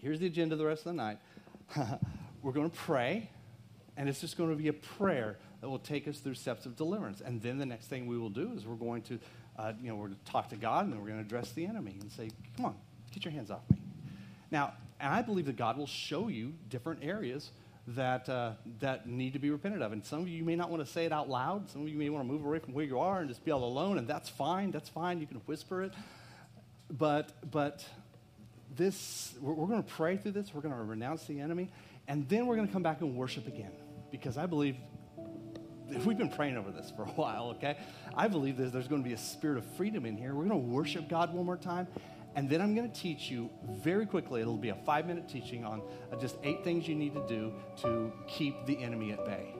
Here's 0.00 0.18
the 0.18 0.26
agenda 0.26 0.56
the 0.56 0.64
rest 0.64 0.80
of 0.80 0.92
the 0.92 0.94
night. 0.94 1.18
we're 2.42 2.52
going 2.52 2.70
to 2.70 2.76
pray, 2.76 3.30
and 3.96 4.08
it's 4.08 4.20
just 4.20 4.36
going 4.36 4.50
to 4.50 4.56
be 4.56 4.68
a 4.68 4.72
prayer 4.72 5.38
that 5.60 5.68
will 5.68 5.78
take 5.78 6.08
us 6.08 6.18
through 6.18 6.34
steps 6.34 6.66
of 6.66 6.76
deliverance. 6.76 7.20
And 7.20 7.40
then 7.42 7.58
the 7.58 7.66
next 7.66 7.86
thing 7.86 8.06
we 8.06 8.18
will 8.18 8.30
do 8.30 8.52
is 8.56 8.66
we're 8.66 8.74
going 8.74 9.02
to, 9.02 9.18
uh, 9.58 9.72
you 9.80 9.88
know, 9.88 9.96
we're 9.96 10.06
going 10.06 10.18
to 10.24 10.32
talk 10.32 10.48
to 10.50 10.56
God, 10.56 10.84
and 10.84 10.92
then 10.92 11.00
we're 11.00 11.08
going 11.08 11.20
to 11.20 11.24
address 11.24 11.52
the 11.52 11.66
enemy 11.66 11.96
and 12.00 12.10
say, 12.10 12.30
"Come 12.56 12.66
on, 12.66 12.76
get 13.12 13.24
your 13.24 13.32
hands 13.32 13.50
off 13.50 13.68
me." 13.70 13.78
Now, 14.50 14.72
and 14.98 15.12
I 15.12 15.22
believe 15.22 15.46
that 15.46 15.56
God 15.56 15.78
will 15.78 15.86
show 15.86 16.28
you 16.28 16.52
different 16.68 17.02
areas 17.02 17.50
that, 17.86 18.28
uh, 18.28 18.52
that 18.80 19.08
need 19.08 19.32
to 19.32 19.38
be 19.38 19.50
repented 19.50 19.82
of. 19.82 19.92
And 19.92 20.04
some 20.04 20.20
of 20.20 20.28
you 20.28 20.44
may 20.44 20.56
not 20.56 20.70
want 20.70 20.84
to 20.84 20.90
say 20.90 21.06
it 21.06 21.12
out 21.12 21.28
loud. 21.28 21.70
Some 21.70 21.82
of 21.82 21.88
you 21.88 21.96
may 21.96 22.08
want 22.10 22.26
to 22.26 22.32
move 22.32 22.44
away 22.44 22.58
from 22.58 22.74
where 22.74 22.84
you 22.84 22.98
are 22.98 23.20
and 23.20 23.28
just 23.28 23.44
be 23.44 23.50
all 23.50 23.64
alone, 23.64 23.98
and 23.98 24.06
that's 24.06 24.28
fine. 24.28 24.70
That's 24.70 24.88
fine. 24.88 25.20
You 25.20 25.26
can 25.26 25.38
whisper 25.46 25.82
it. 25.82 25.94
But, 26.90 27.50
but 27.50 27.84
this, 28.76 29.34
we're, 29.40 29.52
we're 29.52 29.66
going 29.66 29.82
to 29.82 29.90
pray 29.90 30.16
through 30.16 30.32
this. 30.32 30.54
We're 30.54 30.60
going 30.60 30.74
to 30.74 30.82
renounce 30.82 31.24
the 31.24 31.40
enemy. 31.40 31.70
And 32.08 32.28
then 32.28 32.46
we're 32.46 32.56
going 32.56 32.66
to 32.66 32.72
come 32.72 32.82
back 32.82 33.00
and 33.00 33.16
worship 33.16 33.46
again. 33.46 33.72
Because 34.10 34.36
I 34.36 34.46
believe, 34.46 34.76
if 35.88 36.06
we've 36.06 36.18
been 36.18 36.30
praying 36.30 36.56
over 36.56 36.70
this 36.70 36.92
for 36.94 37.02
a 37.02 37.08
while, 37.08 37.50
okay? 37.56 37.78
I 38.14 38.28
believe 38.28 38.56
there's, 38.56 38.72
there's 38.72 38.88
going 38.88 39.02
to 39.02 39.08
be 39.08 39.14
a 39.14 39.18
spirit 39.18 39.58
of 39.58 39.64
freedom 39.76 40.06
in 40.06 40.16
here. 40.16 40.34
We're 40.34 40.46
going 40.46 40.60
to 40.60 40.68
worship 40.68 41.08
God 41.08 41.32
one 41.34 41.46
more 41.46 41.56
time. 41.56 41.86
And 42.36 42.48
then 42.48 42.60
I'm 42.60 42.74
going 42.74 42.90
to 42.90 43.00
teach 43.00 43.30
you 43.30 43.50
very 43.68 44.06
quickly. 44.06 44.40
It'll 44.40 44.56
be 44.56 44.68
a 44.68 44.74
five 44.86 45.06
minute 45.06 45.28
teaching 45.28 45.64
on 45.64 45.82
uh, 46.12 46.16
just 46.16 46.36
eight 46.44 46.62
things 46.62 46.86
you 46.86 46.94
need 46.94 47.14
to 47.14 47.26
do 47.26 47.52
to 47.82 48.12
keep 48.28 48.66
the 48.66 48.80
enemy 48.82 49.12
at 49.12 49.24
bay. 49.24 49.54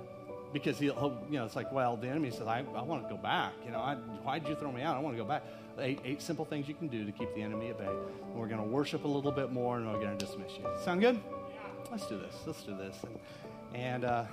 Because 0.53 0.79
he'll, 0.79 1.25
you 1.29 1.39
know, 1.39 1.45
it's 1.45 1.57
like, 1.57 1.73
well, 1.73 1.97
the 1.97 2.09
enemy 2.09 2.31
says, 2.31 2.47
I, 2.47 2.65
I 2.75 2.83
want 2.83 3.05
to 3.05 3.09
go 3.09 3.21
back. 3.21 3.53
You 3.65 3.73
know, 3.73 3.79
I, 3.79 3.95
why'd 3.95 4.49
you 4.49 4.55
throw 4.57 4.73
me 4.73 4.83
out? 4.83 4.97
I 4.97 5.01
want 5.01 5.17
to 5.17 5.23
go 5.23 5.29
back 5.29 5.45
eight, 5.81 6.01
eight 6.05 6.23
simple 6.23 6.45
things 6.45 6.69
you 6.69 6.75
can 6.75 6.89
do 6.89 7.05
to 7.05 7.13
keep 7.13 7.35
the 7.35 7.43
enemy 7.43 7.71
at 7.71 7.79
bay. 7.79 7.87
And 7.87 8.35
we're 8.35 8.49
going 8.49 8.63
to 8.63 8.69
worship 8.69 9.05
a 9.05 9.09
little 9.09 9.33
bit 9.33 9.53
more 9.53 9.77
and 9.77 9.87
we're 9.87 10.01
going 10.01 10.17
to 10.17 10.25
dismiss 10.25 10.53
you. 10.59 10.65
Sound 10.85 11.01
good? 11.01 11.21
Let's 11.91 12.07
do 12.07 12.19
this. 12.19 12.35
Let's 12.47 12.63
do 12.63 12.77
this. 12.77 12.97
And, 13.03 13.19
and 13.75 14.05
uh, 14.05 14.25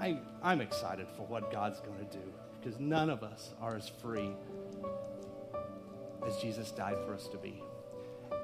I, 0.00 0.18
I'm 0.42 0.60
excited 0.60 1.06
for 1.16 1.22
what 1.26 1.52
God's 1.52 1.80
going 1.80 1.98
to 1.98 2.16
do 2.16 2.32
because 2.60 2.80
none 2.80 3.10
of 3.10 3.22
us 3.22 3.52
are 3.60 3.76
as 3.76 3.88
free 3.88 4.30
as 6.26 6.36
Jesus 6.38 6.70
died 6.70 6.96
for 7.06 7.14
us 7.14 7.28
to 7.28 7.36
be. 7.36 7.62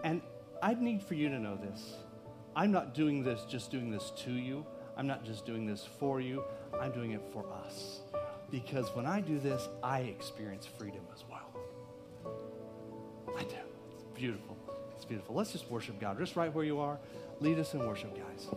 And 0.05 0.21
I 0.63 0.75
need 0.75 1.03
for 1.03 1.15
you 1.15 1.29
to 1.29 1.39
know 1.39 1.57
this. 1.57 1.95
I'm 2.55 2.71
not 2.71 2.95
doing 2.95 3.23
this 3.23 3.43
just 3.49 3.71
doing 3.71 3.91
this 3.91 4.13
to 4.25 4.33
you. 4.33 4.67
I'm 4.97 5.07
not 5.07 5.25
just 5.25 5.47
doing 5.47 5.67
this 5.67 5.89
for 5.99 6.21
you. 6.21 6.45
I'm 6.79 6.93
doing 6.93 7.13
it 7.13 7.23
for 7.33 7.47
us. 7.65 8.01
Because 8.51 8.95
when 8.95 9.07
I 9.07 9.21
do 9.21 9.39
this, 9.39 9.69
I 9.83 10.01
experience 10.01 10.67
freedom 10.67 11.03
as 11.15 11.25
well. 11.30 11.30
I 13.39 13.43
do. 13.45 13.57
It's 13.93 14.05
beautiful. 14.14 14.57
It's 14.97 15.05
beautiful. 15.05 15.35
Let's 15.35 15.53
just 15.53 15.70
worship 15.70 15.99
God 16.01 16.18
just 16.18 16.37
right 16.37 16.53
where 16.55 16.64
you 16.64 16.81
are. 16.81 16.99
Lead 17.41 17.59
us 17.59 17.74
in 17.74 17.87
worship, 17.87 18.14
guys. 18.16 18.49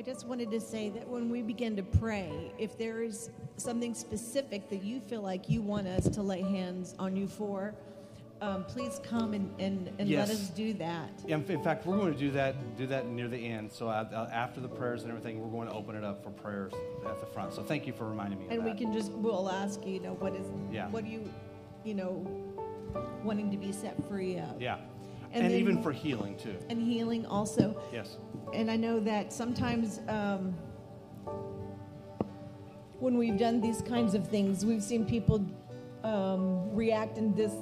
I 0.00 0.02
just 0.02 0.26
wanted 0.26 0.50
to 0.52 0.60
say 0.60 0.88
that 0.88 1.06
when 1.06 1.28
we 1.28 1.42
begin 1.42 1.76
to 1.76 1.82
pray, 1.82 2.52
if 2.56 2.78
there 2.78 3.02
is 3.02 3.28
something 3.58 3.92
specific 3.92 4.70
that 4.70 4.82
you 4.82 4.98
feel 4.98 5.20
like 5.20 5.50
you 5.50 5.60
want 5.60 5.86
us 5.86 6.08
to 6.08 6.22
lay 6.22 6.40
hands 6.40 6.94
on 6.98 7.16
you 7.16 7.26
for, 7.26 7.74
um, 8.40 8.64
please 8.64 9.00
come 9.02 9.34
and, 9.34 9.52
and, 9.58 9.90
and 9.98 10.08
yes. 10.08 10.28
let 10.28 10.36
us 10.36 10.48
do 10.48 10.72
that. 10.74 11.10
In, 11.26 11.44
in, 11.44 11.62
fact, 11.62 11.86
we're 11.86 11.98
going 11.98 12.12
to 12.12 12.18
do 12.18 12.30
that 12.32 12.76
do 12.76 12.86
that 12.86 13.06
near 13.06 13.28
the 13.28 13.36
end. 13.36 13.70
So 13.70 13.88
uh, 13.88 14.28
after 14.32 14.60
the 14.60 14.68
prayers 14.68 15.02
and 15.02 15.10
everything, 15.10 15.40
we're 15.40 15.50
going 15.50 15.68
to 15.68 15.74
open 15.74 15.94
it 15.94 16.04
up 16.04 16.22
for 16.22 16.30
prayers 16.30 16.72
at 17.06 17.20
the 17.20 17.26
front. 17.26 17.52
So 17.52 17.62
thank 17.62 17.86
you 17.86 17.92
for 17.92 18.08
reminding 18.08 18.38
me. 18.38 18.46
And 18.50 18.64
we 18.64 18.74
can 18.74 18.92
just 18.92 19.12
we'll 19.12 19.50
ask 19.50 19.84
you, 19.84 19.94
you 19.94 20.00
know, 20.00 20.14
what 20.14 20.34
is 20.34 20.46
yeah. 20.72 20.88
what 20.88 21.04
are 21.04 21.08
you, 21.08 21.30
you 21.84 21.94
know, 21.94 22.26
wanting 23.22 23.50
to 23.50 23.56
be 23.56 23.72
set 23.72 23.96
free 24.08 24.38
of? 24.38 24.60
Yeah. 24.60 24.78
And, 25.32 25.44
and 25.44 25.52
then, 25.52 25.60
even 25.60 25.82
for 25.82 25.92
healing 25.92 26.36
too. 26.36 26.56
And 26.70 26.82
healing 26.82 27.26
also. 27.26 27.80
Yes. 27.92 28.16
And 28.52 28.70
I 28.70 28.76
know 28.76 29.00
that 29.00 29.32
sometimes. 29.32 30.00
Um, 30.08 30.54
when 32.98 33.16
we've 33.16 33.38
done 33.38 33.62
these 33.62 33.80
kinds 33.80 34.14
of 34.14 34.28
things, 34.28 34.64
we've 34.64 34.82
seen 34.82 35.06
people 35.06 35.42
um, 36.04 36.70
react 36.74 37.18
in 37.18 37.34
this 37.34 37.52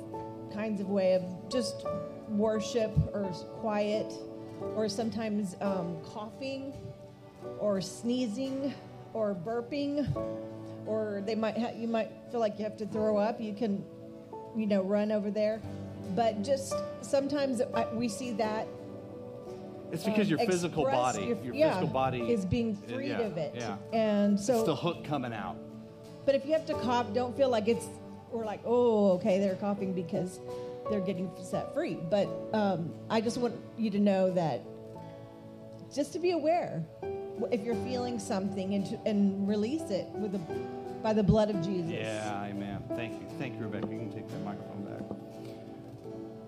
kinds 0.59 0.81
of 0.81 0.89
way 0.89 1.13
of 1.13 1.23
just 1.49 1.87
worship 2.31 2.91
or 3.15 3.23
quiet 3.61 4.13
or 4.75 4.89
sometimes 4.89 5.55
um, 5.61 5.97
coughing 6.03 6.75
or 7.61 7.81
sneezing 7.81 8.75
or 9.15 9.37
burping 9.37 9.95
or 10.85 11.23
they 11.25 11.37
might 11.37 11.57
ha- 11.57 11.71
you 11.77 11.87
might 11.87 12.11
feel 12.33 12.41
like 12.41 12.59
you 12.59 12.65
have 12.65 12.77
to 12.77 12.87
throw 12.87 13.17
up 13.17 13.41
you 13.41 13.55
can 13.55 13.85
you 14.57 14.67
know 14.67 14.83
run 14.83 15.13
over 15.13 15.31
there. 15.31 15.61
But 16.17 16.43
just 16.43 16.75
sometimes 17.03 17.61
I, 17.61 17.87
we 17.95 18.09
see 18.09 18.33
that 18.33 18.67
it's 19.93 20.03
because 20.03 20.27
um, 20.27 20.39
your 20.39 20.39
physical 20.41 20.85
body 20.85 21.27
your, 21.27 21.45
your 21.45 21.55
yeah, 21.55 21.69
physical 21.69 21.89
body 21.93 22.21
is 22.33 22.45
being 22.45 22.75
freed 22.75 23.11
yeah, 23.11 23.21
of 23.21 23.37
it. 23.37 23.55
yeah. 23.55 23.77
and 23.93 24.41
so 24.41 24.57
it's 24.57 24.67
the 24.67 24.75
hook 24.75 25.05
coming 25.05 25.33
out. 25.33 25.57
But 26.27 26.35
if 26.35 26.45
you 26.45 26.53
have 26.53 26.67
to 26.67 26.75
cough 26.75 27.15
don't 27.15 27.37
feel 27.37 27.49
like 27.49 27.69
it's 27.69 27.87
we're 28.33 28.45
like, 28.45 28.61
oh, 28.65 29.13
okay, 29.13 29.39
they're 29.39 29.57
coughing 29.57 29.93
because 29.93 30.41
they're 30.91 31.01
getting 31.01 31.31
set 31.43 31.73
free. 31.75 31.99
But 32.11 32.29
um, 32.53 32.93
I 33.11 33.21
just 33.21 33.39
want 33.39 33.55
you 33.77 33.91
to 33.91 33.99
know 33.99 34.31
that 34.33 34.63
just 35.95 36.13
to 36.13 36.19
be 36.19 36.33
aware 36.33 36.85
if 37.51 37.63
you're 37.63 37.75
feeling 37.77 38.19
something 38.19 38.75
and, 38.75 38.87
to, 38.87 39.01
and 39.07 39.49
release 39.49 39.91
it 39.91 40.07
with 40.11 40.33
the, 40.33 40.39
by 41.03 41.13
the 41.13 41.23
blood 41.23 41.51
of 41.51 41.63
Jesus. 41.63 41.91
Yeah, 41.91 42.45
amen. 42.45 42.83
Thank 42.95 43.21
you. 43.21 43.27
Thank 43.39 43.55
you, 43.55 43.63
Rebecca. 43.63 43.87
You 43.93 43.99
can 43.99 44.13
take 44.13 44.29
that 44.29 44.45
microphone 44.45 44.85
back. 44.85 45.03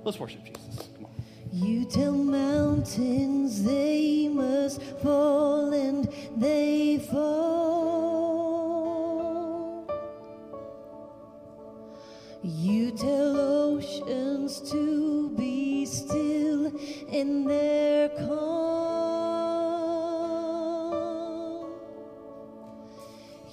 Let's 0.05 0.19
worship 0.19 0.45
Jesus. 0.45 0.89
Come 0.95 1.07
on. 1.07 1.11
You 1.53 1.85
tell 1.85 2.13
mountains 2.13 3.65
they 3.65 4.29
must 4.29 4.83
fall 5.03 5.73
and 5.73 6.09
they 6.37 6.99
fall. 7.11 8.30
You 12.43 12.91
tell 12.93 13.39
oceans 13.39 14.63
to 14.71 15.29
be 15.37 15.85
still 15.85 16.73
in 17.09 17.45
their 17.45 18.09
calm. 18.09 18.41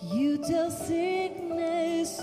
You 0.04 0.38
tell 0.38 0.72
sickness. 0.72 2.22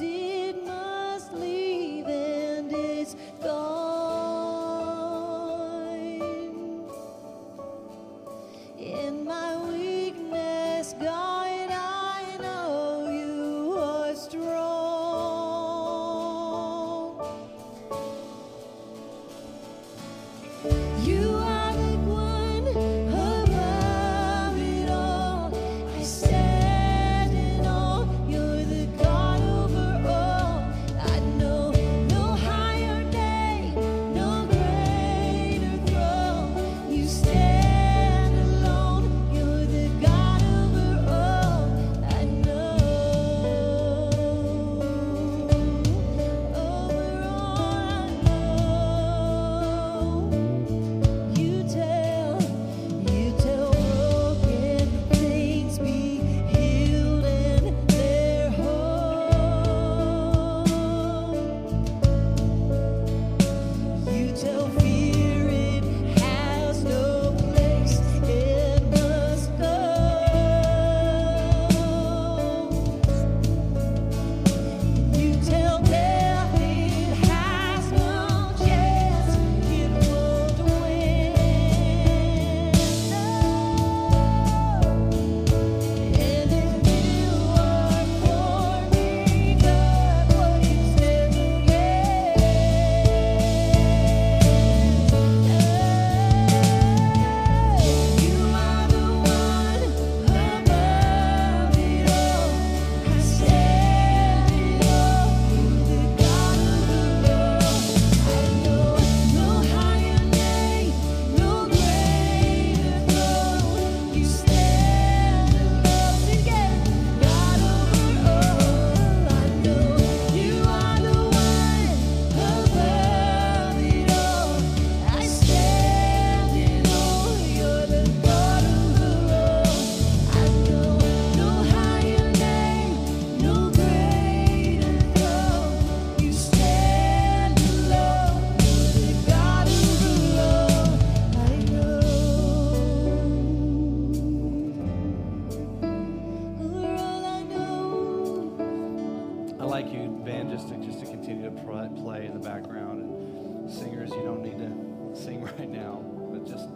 Play 152.04 152.26
in 152.26 152.34
the 152.34 152.38
background. 152.38 153.00
And 153.00 153.70
singers, 153.72 154.10
you 154.10 154.22
don't 154.22 154.42
need 154.42 154.58
to 154.58 155.16
sing 155.24 155.42
right 155.42 155.68
now, 155.68 156.04
but 156.30 156.46
just 156.46 156.68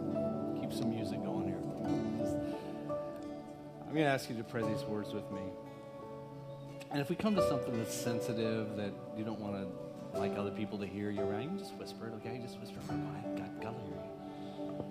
keep 0.59 0.73
some 0.73 0.89
music 0.89 1.23
going 1.23 1.45
here. 1.45 1.59
I'm 3.87 3.93
going 3.93 4.05
to 4.05 4.11
ask 4.11 4.29
you 4.29 4.35
to 4.37 4.43
pray 4.43 4.63
these 4.63 4.83
words 4.83 5.13
with 5.13 5.29
me. 5.31 5.41
And 6.91 6.99
if 6.99 7.09
we 7.09 7.15
come 7.15 7.35
to 7.35 7.47
something 7.47 7.77
that's 7.77 7.93
sensitive 7.93 8.75
that 8.77 8.91
you 9.15 9.23
don't 9.23 9.39
want 9.39 9.53
to 9.53 10.19
like 10.19 10.35
other 10.37 10.49
people 10.49 10.79
to 10.79 10.87
hear 10.87 11.11
you 11.11 11.21
around, 11.21 11.43
you 11.43 11.49
can 11.49 11.59
just 11.59 11.75
whisper 11.75 12.07
it, 12.07 12.13
okay? 12.15 12.39
Just 12.43 12.59
whisper, 12.59 12.79
quiet. 12.87 13.37
God, 13.37 13.61
God 13.61 13.75
will 13.75 13.85
hear 13.85 13.97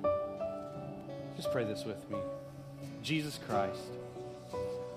you. 0.05 0.19
Just 1.37 1.51
pray 1.51 1.65
this 1.65 1.85
with 1.85 2.09
me. 2.11 2.19
Jesus 3.03 3.39
Christ, 3.49 3.81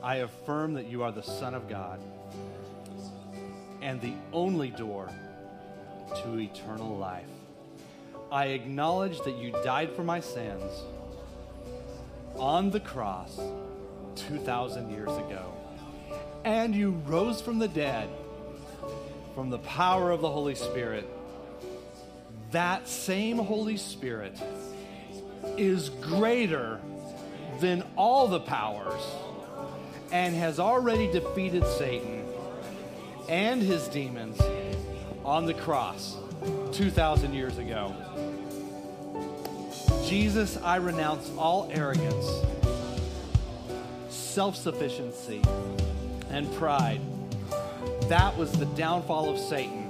I 0.03 0.17
affirm 0.17 0.75
that 0.75 0.85
you 0.85 1.01
are 1.01 1.11
the 1.11 1.23
Son 1.23 1.55
of 1.55 1.67
God 1.67 1.99
and 3.81 3.99
the 3.99 4.13
only 4.31 4.69
door 4.69 5.09
to 6.23 6.39
eternal 6.39 6.97
life. 6.97 7.25
I 8.31 8.47
acknowledge 8.47 9.21
that 9.21 9.37
you 9.37 9.51
died 9.63 9.91
for 9.95 10.03
my 10.03 10.19
sins 10.19 10.71
on 12.35 12.71
the 12.71 12.79
cross 12.79 13.39
2,000 14.15 14.91
years 14.91 15.09
ago, 15.09 15.53
and 16.45 16.73
you 16.73 16.91
rose 17.07 17.41
from 17.41 17.59
the 17.59 17.67
dead 17.67 18.09
from 19.35 19.49
the 19.49 19.59
power 19.59 20.11
of 20.11 20.21
the 20.21 20.29
Holy 20.29 20.55
Spirit. 20.55 21.07
That 22.51 22.87
same 22.87 23.37
Holy 23.37 23.77
Spirit 23.77 24.37
is 25.57 25.89
greater 25.89 26.79
than 27.59 27.83
all 27.95 28.27
the 28.27 28.39
powers 28.39 29.01
and 30.11 30.35
has 30.35 30.59
already 30.59 31.09
defeated 31.11 31.65
Satan 31.65 32.25
and 33.29 33.61
his 33.61 33.87
demons 33.87 34.37
on 35.23 35.45
the 35.45 35.53
cross 35.53 36.17
2,000 36.71 37.33
years 37.33 37.57
ago. 37.57 37.95
Jesus, 40.05 40.57
I 40.57 40.77
renounce 40.77 41.31
all 41.37 41.69
arrogance, 41.71 42.27
self 44.09 44.55
sufficiency, 44.55 45.41
and 46.29 46.51
pride. 46.53 47.01
That 48.09 48.35
was 48.37 48.51
the 48.51 48.65
downfall 48.65 49.29
of 49.29 49.39
Satan, 49.39 49.89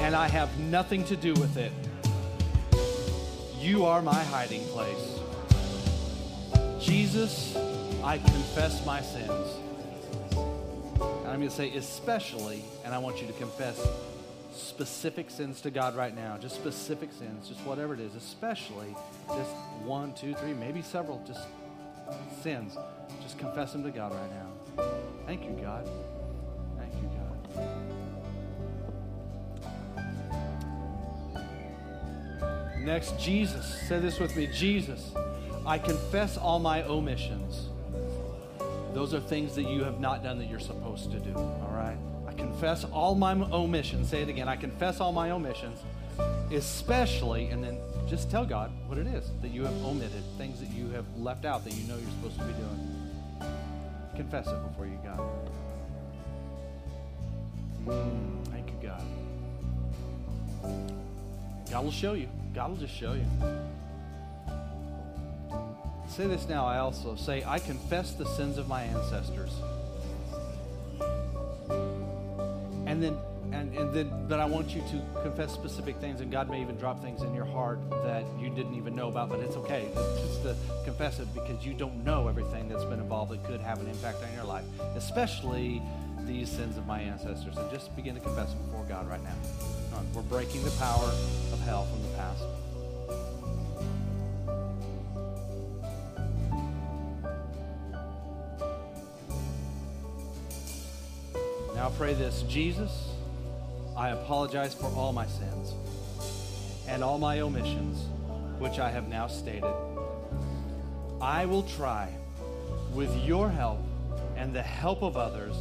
and 0.00 0.16
I 0.16 0.28
have 0.28 0.58
nothing 0.58 1.04
to 1.04 1.16
do 1.16 1.34
with 1.34 1.56
it. 1.56 1.72
You 3.58 3.84
are 3.84 4.02
my 4.02 4.22
hiding 4.24 4.64
place. 4.68 5.20
Jesus, 6.80 7.56
I 8.02 8.18
confess 8.18 8.84
my 8.84 9.00
sins. 9.00 9.58
And 10.32 11.28
I'm 11.28 11.38
going 11.38 11.48
to 11.48 11.50
say, 11.50 11.74
especially, 11.76 12.62
and 12.84 12.94
I 12.94 12.98
want 12.98 13.20
you 13.22 13.26
to 13.26 13.32
confess 13.34 13.80
specific 14.54 15.30
sins 15.30 15.60
to 15.62 15.70
God 15.70 15.96
right 15.96 16.14
now. 16.14 16.36
Just 16.38 16.54
specific 16.54 17.12
sins, 17.12 17.48
just 17.48 17.60
whatever 17.60 17.94
it 17.94 18.00
is, 18.00 18.14
especially 18.14 18.94
just 19.28 19.50
one, 19.84 20.14
two, 20.14 20.34
three, 20.34 20.54
maybe 20.54 20.82
several, 20.82 21.22
just 21.26 21.46
sins. 22.42 22.76
Just 23.22 23.38
confess 23.38 23.72
them 23.72 23.82
to 23.84 23.90
God 23.90 24.12
right 24.12 24.30
now. 24.30 24.84
Thank 25.26 25.44
you, 25.44 25.52
God. 25.62 25.88
Thank 26.78 26.92
you, 26.94 27.10
God. 27.56 27.94
Next, 32.80 33.18
Jesus. 33.18 33.66
Say 33.88 33.98
this 33.98 34.20
with 34.20 34.36
me 34.36 34.46
Jesus, 34.46 35.12
I 35.66 35.78
confess 35.78 36.36
all 36.36 36.58
my 36.58 36.82
omissions. 36.82 37.68
Those 38.92 39.14
are 39.14 39.20
things 39.20 39.54
that 39.56 39.64
you 39.64 39.82
have 39.82 39.98
not 39.98 40.22
done 40.22 40.38
that 40.38 40.48
you're 40.48 40.60
supposed 40.60 41.10
to 41.10 41.18
do, 41.18 41.34
all 41.34 41.72
right? 41.72 41.96
Confess 42.54 42.84
all 42.84 43.16
my 43.16 43.32
omissions. 43.32 44.08
Say 44.10 44.22
it 44.22 44.28
again. 44.28 44.48
I 44.48 44.54
confess 44.54 45.00
all 45.00 45.10
my 45.10 45.32
omissions, 45.32 45.80
especially, 46.52 47.48
and 47.48 47.64
then 47.64 47.76
just 48.08 48.30
tell 48.30 48.46
God 48.46 48.70
what 48.86 48.96
it 48.96 49.08
is 49.08 49.28
that 49.42 49.50
you 49.50 49.64
have 49.64 49.84
omitted, 49.84 50.22
things 50.38 50.60
that 50.60 50.70
you 50.70 50.88
have 50.90 51.04
left 51.18 51.44
out 51.44 51.64
that 51.64 51.72
you 51.74 51.82
know 51.88 51.96
you're 51.96 52.10
supposed 52.10 52.38
to 52.38 52.44
be 52.44 52.52
doing. 52.52 53.10
Confess 54.14 54.46
it 54.46 54.68
before 54.68 54.86
you, 54.86 54.96
God. 55.02 55.20
Mm, 57.86 58.46
thank 58.46 58.68
you, 58.68 58.88
God. 58.88 59.02
God 61.72 61.84
will 61.84 61.90
show 61.90 62.12
you. 62.12 62.28
God 62.54 62.70
will 62.70 62.76
just 62.76 62.94
show 62.94 63.14
you. 63.14 63.26
Say 66.08 66.28
this 66.28 66.48
now. 66.48 66.64
I 66.66 66.78
also 66.78 67.16
say, 67.16 67.42
I 67.44 67.58
confess 67.58 68.12
the 68.12 68.26
sins 68.26 68.58
of 68.58 68.68
my 68.68 68.84
ancestors. 68.84 69.50
And 72.94 73.02
then 73.02 73.18
and, 73.52 73.74
and 73.76 73.92
then 73.92 74.28
that 74.28 74.38
I 74.38 74.44
want 74.44 74.72
you 74.72 74.80
to 74.82 75.22
confess 75.22 75.52
specific 75.52 75.96
things, 75.96 76.20
and 76.20 76.30
God 76.30 76.48
may 76.48 76.62
even 76.62 76.76
drop 76.76 77.02
things 77.02 77.22
in 77.22 77.34
your 77.34 77.44
heart 77.44 77.80
that 78.04 78.24
you 78.38 78.50
didn't 78.50 78.74
even 78.74 78.94
know 78.94 79.08
about, 79.08 79.30
but 79.30 79.40
it's 79.40 79.56
okay. 79.56 79.88
Just 79.94 80.44
to 80.44 80.54
confess 80.84 81.18
it 81.18 81.26
because 81.34 81.66
you 81.66 81.74
don't 81.74 82.04
know 82.04 82.28
everything 82.28 82.68
that's 82.68 82.84
been 82.84 83.00
involved 83.00 83.32
that 83.32 83.42
could 83.42 83.60
have 83.60 83.80
an 83.80 83.88
impact 83.88 84.22
on 84.22 84.32
your 84.32 84.44
life, 84.44 84.64
especially 84.94 85.82
these 86.20 86.48
sins 86.48 86.76
of 86.76 86.86
my 86.86 87.00
ancestors. 87.00 87.56
And 87.56 87.68
just 87.72 87.94
begin 87.96 88.14
to 88.14 88.20
confess 88.20 88.50
them 88.50 88.62
before 88.66 88.84
God 88.84 89.08
right 89.08 89.22
now. 89.24 89.34
We're 90.14 90.22
breaking 90.22 90.62
the 90.62 90.70
power 90.72 91.08
of 91.52 91.60
hell 91.64 91.86
from 91.86 92.00
the 92.02 92.16
past. 92.16 92.44
Now 101.84 101.90
pray 101.90 102.14
this 102.14 102.44
Jesus, 102.48 103.10
I 103.94 104.08
apologize 104.08 104.72
for 104.72 104.86
all 104.96 105.12
my 105.12 105.26
sins 105.26 105.74
and 106.88 107.04
all 107.04 107.18
my 107.18 107.40
omissions, 107.40 108.06
which 108.58 108.78
I 108.78 108.88
have 108.88 109.06
now 109.06 109.26
stated. 109.26 109.70
I 111.20 111.44
will 111.44 111.62
try, 111.62 112.08
with 112.94 113.14
your 113.18 113.50
help 113.50 113.80
and 114.34 114.54
the 114.54 114.62
help 114.62 115.02
of 115.02 115.18
others, 115.18 115.54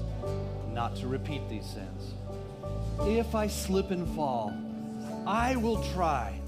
not 0.72 0.96
to 0.96 1.08
repeat 1.08 1.42
these 1.50 1.66
sins. 1.66 2.14
If 3.02 3.36
I 3.36 3.48
slip 3.48 3.92
and 3.92 4.08
fall, 4.16 4.54
I 5.28 5.58
will 5.58 5.84
try 5.92 6.40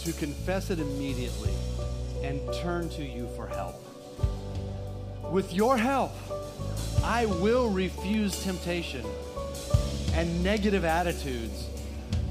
to 0.00 0.12
confess 0.12 0.68
it 0.68 0.78
immediately 0.78 1.54
and 2.22 2.38
turn 2.56 2.90
to 2.90 3.02
you 3.02 3.30
for 3.34 3.46
help. 3.46 3.82
With 5.32 5.54
your 5.54 5.78
help, 5.78 6.12
I 7.02 7.26
will 7.26 7.70
refuse 7.70 8.42
temptation 8.42 9.04
and 10.12 10.42
negative 10.42 10.84
attitudes 10.84 11.68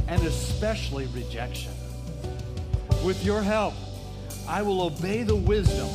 and 0.07 0.21
especially 0.23 1.07
rejection. 1.07 1.71
With 3.03 3.23
your 3.23 3.41
help, 3.41 3.73
I 4.47 4.61
will 4.61 4.82
obey 4.82 5.23
the 5.23 5.36
wisdom 5.36 5.89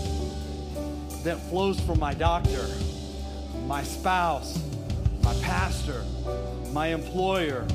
that 1.23 1.39
flows 1.49 1.79
from 1.81 1.99
my 1.99 2.15
doctor, 2.15 2.67
my 3.67 3.83
spouse, 3.83 4.59
my 5.23 5.35
pastor, 5.43 6.05
my 6.73 6.89
employer, 6.89 7.67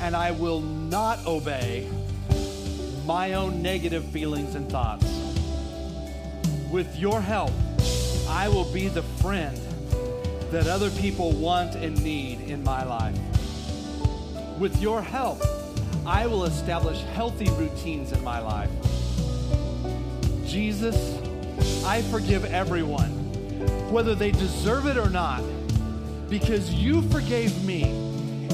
and 0.00 0.16
I 0.16 0.30
will 0.30 0.60
not 0.60 1.24
obey 1.26 1.88
my 3.04 3.34
own 3.34 3.62
negative 3.62 4.04
feelings 4.06 4.54
and 4.54 4.70
thoughts. 4.70 5.06
With 6.70 6.96
your 6.96 7.20
help, 7.20 7.52
I 8.28 8.48
will 8.48 8.72
be 8.72 8.88
the 8.88 9.02
friend 9.02 9.58
that 10.52 10.66
other 10.66 10.90
people 10.90 11.32
want 11.32 11.74
and 11.76 12.00
need 12.04 12.38
in 12.42 12.62
my 12.62 12.84
life. 12.84 13.18
With 14.58 14.80
your 14.82 15.00
help, 15.00 15.42
I 16.04 16.26
will 16.26 16.44
establish 16.44 17.00
healthy 17.14 17.50
routines 17.52 18.12
in 18.12 18.22
my 18.22 18.38
life. 18.38 18.70
Jesus, 20.44 21.18
I 21.86 22.02
forgive 22.02 22.44
everyone, 22.44 23.10
whether 23.90 24.14
they 24.14 24.30
deserve 24.30 24.86
it 24.86 24.98
or 24.98 25.08
not, 25.08 25.42
because 26.28 26.70
you 26.74 27.00
forgave 27.08 27.64
me 27.64 27.84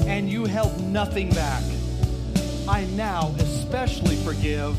and 0.07 0.29
you 0.29 0.45
held 0.45 0.81
nothing 0.81 1.29
back. 1.31 1.63
I 2.67 2.85
now 2.95 3.35
especially 3.39 4.15
forgive 4.15 4.77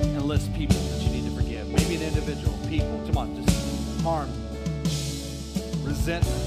and 0.00 0.22
list 0.22 0.52
people 0.54 0.76
that 0.76 1.02
you 1.02 1.10
need 1.10 1.30
to 1.30 1.36
forgive. 1.36 1.68
Maybe 1.68 1.94
an 1.94 2.02
individual, 2.02 2.58
people. 2.68 3.00
Come 3.06 3.18
on, 3.18 3.44
just 3.44 4.02
harm, 4.02 4.28
resentment, 5.86 6.42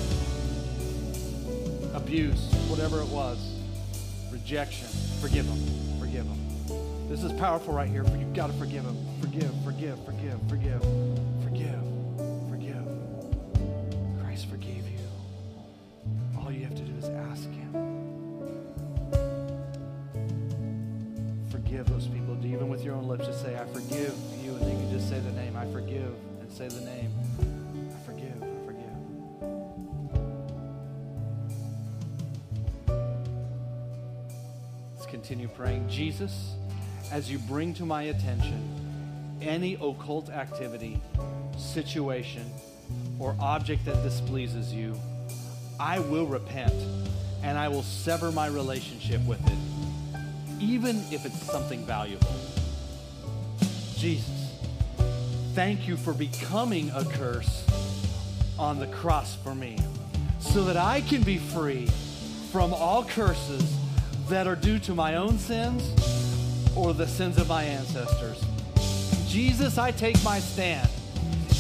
abuse, 1.94 2.52
whatever 2.68 3.00
it 3.00 3.08
was, 3.08 3.38
rejection. 4.32 4.88
Forgive 5.22 5.48
them. 5.48 6.00
Forgive 6.00 6.26
them. 6.28 7.08
This 7.10 7.24
is 7.24 7.32
powerful 7.34 7.74
right 7.74 7.90
here. 7.90 8.04
You've 8.18 8.34
got 8.34 8.48
to 8.48 8.54
forgive 8.54 8.84
them. 8.84 8.98
Forgive, 9.22 9.52
forgive, 9.64 9.98
forgive, 10.06 10.40
forgive, 10.48 10.82
forgive, 10.82 11.29
Jesus, 35.90 36.54
as 37.12 37.32
you 37.32 37.40
bring 37.40 37.74
to 37.74 37.86
my 37.86 38.04
attention 38.04 38.64
any 39.42 39.76
occult 39.76 40.30
activity, 40.30 41.02
situation, 41.58 42.46
or 43.20 43.36
object 43.40 43.86
that 43.86 44.02
displeases 44.04 44.74
you, 44.74 44.96
I 45.80 46.00
will 46.00 46.28
repent 46.28 46.74
and 47.42 47.58
I 47.58 47.68
will 47.70 47.84
sever 47.84 48.32
my 48.32 48.48
relationship 48.48 49.22
with 49.26 49.44
it, 49.48 50.62
even 50.62 50.98
if 51.12 51.26
it's 51.26 51.42
something 51.42 51.86
valuable. 51.86 52.36
Jesus, 53.96 54.54
thank 55.56 55.88
you 55.88 55.98
for 55.98 56.14
becoming 56.14 56.92
a 56.92 57.04
curse 57.04 57.66
on 58.58 58.78
the 58.78 58.88
cross 58.88 59.36
for 59.36 59.56
me 59.56 59.78
so 60.40 60.64
that 60.66 60.78
I 60.78 61.02
can 61.02 61.24
be 61.24 61.38
free 61.38 61.88
from 62.52 62.74
all 62.74 63.04
curses 63.04 63.76
that 64.30 64.46
are 64.46 64.56
due 64.56 64.78
to 64.78 64.94
my 64.94 65.16
own 65.16 65.38
sins 65.40 65.84
or 66.76 66.94
the 66.94 67.08
sins 67.08 67.38
of 67.38 67.50
my 67.50 67.64
ancestors. 67.64 68.44
Jesus, 69.28 69.78
I 69.78 69.92
take 69.92 70.24
my 70.24 70.40
stand 70.40 70.88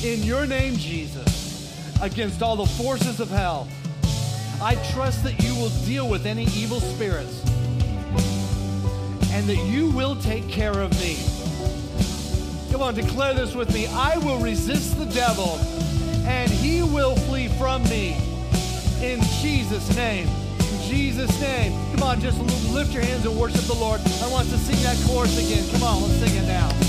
in 0.03 0.21
your 0.21 0.45
name, 0.45 0.75
Jesus, 0.75 1.99
against 2.01 2.41
all 2.43 2.55
the 2.55 2.65
forces 2.65 3.19
of 3.19 3.29
hell. 3.29 3.67
I 4.61 4.75
trust 4.91 5.23
that 5.23 5.41
you 5.43 5.55
will 5.55 5.69
deal 5.85 6.07
with 6.07 6.25
any 6.25 6.45
evil 6.55 6.79
spirits 6.79 7.43
and 9.31 9.47
that 9.47 9.63
you 9.65 9.89
will 9.89 10.15
take 10.17 10.47
care 10.47 10.79
of 10.79 10.91
me. 10.99 11.17
Come 12.71 12.81
on, 12.83 12.93
declare 12.93 13.33
this 13.33 13.55
with 13.55 13.73
me. 13.73 13.87
I 13.87 14.17
will 14.17 14.37
resist 14.37 14.97
the 14.99 15.05
devil 15.05 15.57
and 16.27 16.51
he 16.51 16.83
will 16.83 17.15
flee 17.15 17.47
from 17.47 17.83
me. 17.85 18.15
In 19.01 19.21
Jesus' 19.41 19.95
name. 19.95 20.27
Jesus' 20.89 21.39
name. 21.39 21.71
Come 21.93 22.01
on, 22.01 22.19
just 22.19 22.39
lift 22.73 22.93
your 22.93 23.03
hands 23.03 23.23
and 23.23 23.37
worship 23.37 23.61
the 23.61 23.75
Lord. 23.75 24.01
I 24.23 24.27
want 24.31 24.49
to 24.49 24.57
sing 24.57 24.81
that 24.81 24.97
chorus 25.05 25.37
again. 25.37 25.69
Come 25.69 25.83
on, 25.83 26.01
let's 26.01 26.15
sing 26.15 26.35
it 26.35 26.47
now. 26.47 26.88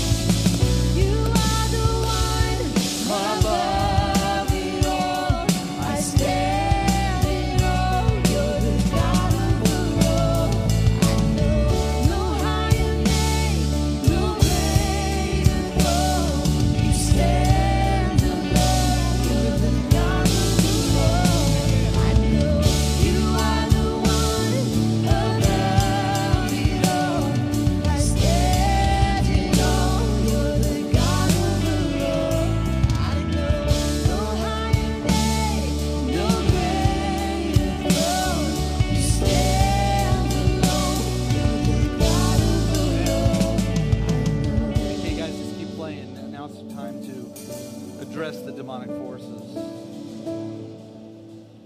Demonic 48.81 49.05
forces. 49.05 49.57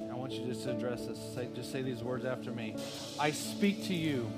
I 0.09 0.13
want 0.13 0.31
you 0.33 0.45
just 0.45 0.63
to 0.63 0.71
address 0.71 1.05
this. 1.05 1.19
Say, 1.33 1.47
just 1.55 1.71
say 1.71 1.81
these 1.81 2.03
words 2.03 2.25
after 2.25 2.51
me. 2.51 2.75
I 3.19 3.31
speak 3.31 3.85
to 3.85 3.93
you 3.93 4.29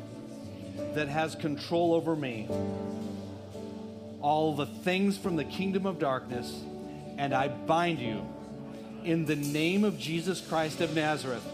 that 0.94 1.08
has 1.08 1.36
control 1.36 1.94
over 1.94 2.16
me, 2.16 2.48
all 4.22 4.56
the 4.56 4.66
things 4.66 5.18
from 5.18 5.36
the 5.36 5.44
kingdom 5.44 5.86
of 5.86 6.00
darkness, 6.00 6.62
and 7.18 7.34
I 7.34 7.48
bind 7.48 8.00
you 8.00 8.28
in 9.04 9.26
the 9.26 9.36
name 9.36 9.84
of 9.84 9.98
Jesus 9.98 10.42
Christ 10.42 10.82
of 10.82 10.96
Nazareth. 10.96 11.46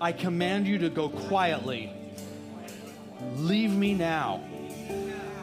I 0.00 0.12
command 0.12 0.66
you 0.66 0.78
to 0.78 0.90
go 0.90 1.08
quietly. 1.08 1.92
Leave 3.36 3.72
me 3.72 3.94
now. 3.94 4.42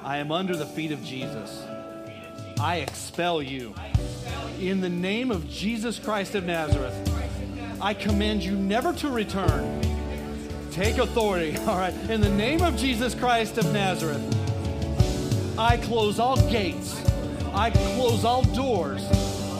I 0.04 0.18
am 0.18 0.32
under 0.32 0.56
the 0.56 0.66
feet 0.66 0.92
of 0.92 1.04
Jesus. 1.04 1.64
I 2.62 2.76
expel 2.78 3.42
you. 3.42 3.74
In 4.60 4.82
the 4.82 4.90
name 4.90 5.32
of 5.32 5.50
Jesus 5.50 5.98
Christ 5.98 6.36
of 6.36 6.46
Nazareth, 6.46 6.94
I 7.82 7.96
command 7.96 8.44
you 8.44 8.56
never 8.56 8.94
to 8.94 9.10
return. 9.10 9.82
take 10.70 11.00
authority, 11.00 11.58
all 11.68 11.80
right? 11.80 11.94
In 12.08 12.22
the 12.22 12.30
name 12.30 12.62
of 12.62 12.78
Jesus 12.78 13.16
Christ 13.16 13.58
of 13.58 13.74
Nazareth, 13.74 14.22
I 15.58 15.78
close 15.78 16.20
all 16.20 16.38
gates, 16.52 17.04
I 17.52 17.72
close 17.72 18.24
all 18.24 18.44
doors 18.44 19.10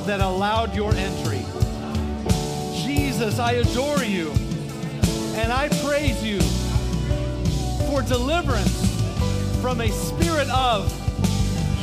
that 0.06 0.22
allowed 0.22 0.76
your 0.76 0.94
entry. 0.94 1.44
Jesus, 2.86 3.40
I 3.40 3.54
adore 3.54 4.04
you 4.04 4.30
and 5.42 5.52
I 5.52 5.70
praise 5.84 6.24
you 6.24 6.40
for 7.88 8.04
deliverance 8.04 8.80
from 9.60 9.82
a 9.82 9.90
spirit 9.90 10.50
of 10.52 11.01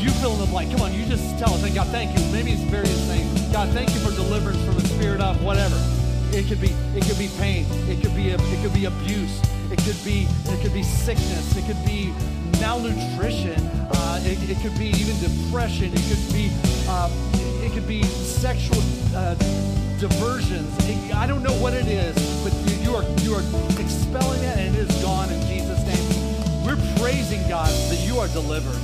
you 0.01 0.11
fill 0.11 0.35
in 0.35 0.41
the 0.41 0.47
blank. 0.47 0.71
Come 0.71 0.83
on, 0.83 0.93
you 0.93 1.05
just 1.07 1.39
tell 1.39 1.55
us, 1.55 1.63
and 1.65 1.75
God, 1.75 1.89
thank 1.89 2.17
you. 2.19 2.25
Maybe 2.33 2.53
it's 2.53 2.63
various 2.63 3.01
things. 3.07 3.41
God, 3.53 3.69
thank 3.71 3.91
you 3.95 4.01
for 4.01 4.15
deliverance 4.15 4.63
from 4.65 4.77
a 4.77 4.81
spirit 4.81 5.21
of 5.21 5.43
whatever. 5.43 5.77
It 6.33 6.47
could 6.47 6.61
be, 6.61 6.69
it 6.95 7.05
could 7.05 7.19
be 7.19 7.29
pain. 7.39 7.67
It 7.89 8.03
could 8.03 8.15
be, 8.15 8.31
a, 8.31 8.35
it 8.37 8.63
could 8.63 8.75
be 8.75 8.85
abuse. 8.85 9.41
It 9.73 9.79
could 9.85 9.99
be, 10.05 10.27
it 10.47 10.61
could 10.63 10.75
be 10.75 10.83
sickness. 10.83 11.57
It 11.57 11.65
could 11.67 11.83
be 11.85 12.13
malnutrition. 12.61 13.59
Uh, 13.91 14.21
it, 14.25 14.39
it 14.51 14.59
could 14.63 14.79
be 14.79 14.89
even 14.89 15.19
depression. 15.21 15.91
It 15.93 16.05
could 16.09 16.33
be, 16.33 16.51
uh, 16.89 17.11
it 17.65 17.73
could 17.73 17.89
be 17.89 18.03
sexual 18.05 18.79
uh, 19.15 19.35
diversions. 19.99 20.69
It- 20.89 21.15
I 21.15 21.27
don't 21.27 21.43
know 21.43 21.55
what 21.61 21.75
it 21.75 21.87
is, 21.87 22.15
but 22.45 22.53
you, 22.71 22.77
you 22.85 22.95
are, 22.95 23.03
you 23.23 23.35
are 23.35 23.43
expelling 23.81 24.43
it, 24.45 24.57
and 24.59 24.77
it 24.77 24.89
is 24.89 25.03
gone 25.03 25.31
in 25.33 25.41
Jesus' 25.49 25.83
name. 25.85 26.65
We're 26.65 26.77
praising 26.99 27.41
God 27.49 27.69
that 27.91 27.99
you 28.07 28.19
are 28.19 28.29
delivered. 28.29 28.79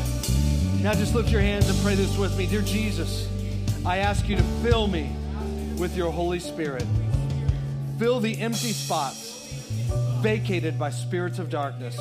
Now 0.85 0.93
just 0.93 1.15
lift 1.15 1.31
your 1.31 1.41
hands 1.41 1.67
and 1.71 1.79
pray 1.79 1.95
this 1.95 2.15
with 2.19 2.37
me. 2.37 2.45
Dear 2.45 2.61
Jesus, 2.61 3.27
I 3.87 3.99
ask 3.99 4.29
you 4.29 4.37
to 4.37 4.43
fill 4.63 4.87
me 4.87 5.17
with 5.79 5.97
your 5.97 6.13
Holy 6.13 6.39
Spirit. 6.39 6.85
Fill 7.99 8.21
the 8.21 8.39
empty 8.39 8.73
spots 8.73 9.65
vacated 10.21 10.79
by 10.79 10.91
spirits 10.91 11.39
of 11.39 11.49
darkness 11.49 11.99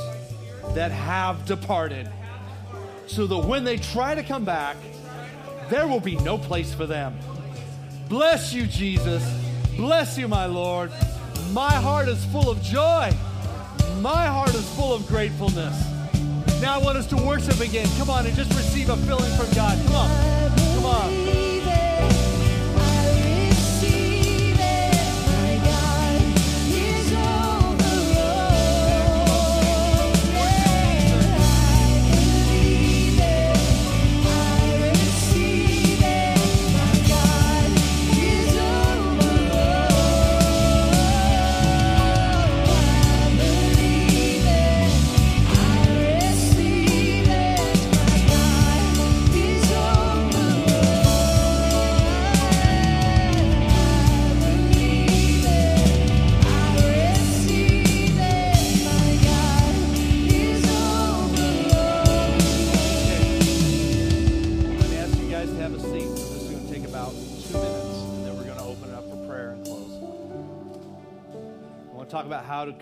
that 0.74 0.92
have 0.92 1.46
departed, 1.46 2.10
so 3.08 3.26
that 3.26 3.38
when 3.38 3.64
they 3.64 3.78
try 3.78 4.16
to 4.16 4.22
come 4.22 4.44
back, 4.44 4.76
there 5.70 5.88
will 5.88 6.02
be 6.02 6.18
no 6.18 6.38
place 6.38 6.74
for 6.74 6.86
them. 6.86 7.18
Bless 8.10 8.54
you, 8.54 8.68
Jesus. 8.68 9.24
Bless 9.78 10.18
you, 10.18 10.28
my 10.28 10.46
Lord. 10.46 10.92
My 11.54 11.72
heart 11.72 12.10
is 12.10 12.26
full 12.26 12.50
of 12.50 12.62
joy. 12.62 13.14
My 14.02 14.26
heart 14.26 14.54
is 14.54 14.70
full 14.76 14.94
of 14.94 15.08
gratefulness. 15.08 15.93
Now 16.64 16.76
I 16.76 16.78
want 16.78 16.98
us 16.98 17.06
to 17.08 17.18
worship 17.18 17.60
again. 17.60 17.86
Come 17.98 18.10
on 18.10 18.26
and 18.26 18.34
just 18.38 18.50
receive 18.56 18.90
a 18.90 18.96
filling 18.96 19.30
from 19.34 19.52
God. 19.54 19.78
Come 19.86 19.96
on. 19.96 20.63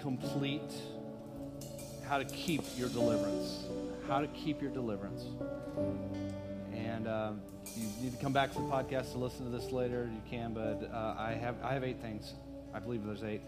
Complete, 0.02 0.74
how 2.08 2.18
to 2.18 2.26
keep 2.26 2.62
your 2.76 2.90
deliverance, 2.90 3.66
how 4.08 4.20
to 4.20 4.28
keep 4.28 4.62
your 4.62 4.72
deliverance. 4.72 5.24
And 6.74 7.08
um, 7.08 7.42
you 7.76 7.86
need 8.02 8.12
to 8.12 8.18
come 8.22 8.34
back 8.34 8.52
to 8.54 8.58
the 8.58 8.66
podcast 8.66 9.12
to 9.14 9.20
listen 9.20 9.50
to 9.50 9.58
this 9.58 9.72
later. 9.72 10.10
You 10.12 10.22
can, 10.30 10.54
but 10.54 10.90
uh, 10.92 11.16
I 11.18 11.34
have 11.34 11.56
I 11.64 11.74
have 11.74 11.84
eight 11.84 12.02
things. 12.02 12.34
I 12.74 12.80
believe 12.80 13.06
there's 13.06 13.24
eight. 13.24 13.42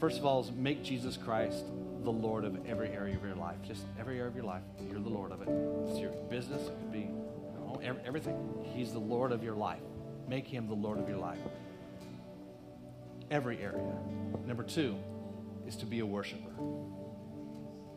First 0.00 0.18
of 0.18 0.26
all, 0.26 0.40
is 0.40 0.50
make 0.50 0.82
Jesus 0.82 1.16
Christ 1.16 1.64
the 2.02 2.10
Lord 2.10 2.44
of 2.44 2.58
every 2.66 2.90
area 2.90 3.16
of 3.16 3.24
your 3.24 3.36
life. 3.36 3.56
Just 3.66 3.84
every 3.98 4.18
area 4.18 4.28
of 4.28 4.34
your 4.34 4.44
life, 4.44 4.62
you're 4.90 5.00
the 5.00 5.08
Lord 5.08 5.30
of 5.30 5.42
it. 5.42 5.48
It's 5.88 6.00
your 6.00 6.10
business. 6.28 6.62
It 6.62 6.76
could 6.80 6.92
be 6.92 6.98
you 6.98 7.06
know, 7.54 7.80
everything. 8.04 8.36
He's 8.74 8.92
the 8.92 8.98
Lord 8.98 9.30
of 9.30 9.44
your 9.44 9.54
life. 9.54 9.82
Make 10.28 10.46
Him 10.46 10.66
the 10.66 10.74
Lord 10.74 10.98
of 10.98 11.08
your 11.08 11.18
life. 11.18 11.38
Every 13.30 13.62
area. 13.62 13.94
Number 14.46 14.64
two 14.64 14.96
is 15.66 15.76
to 15.76 15.86
be 15.86 16.00
a 16.00 16.06
worshiper 16.06 16.52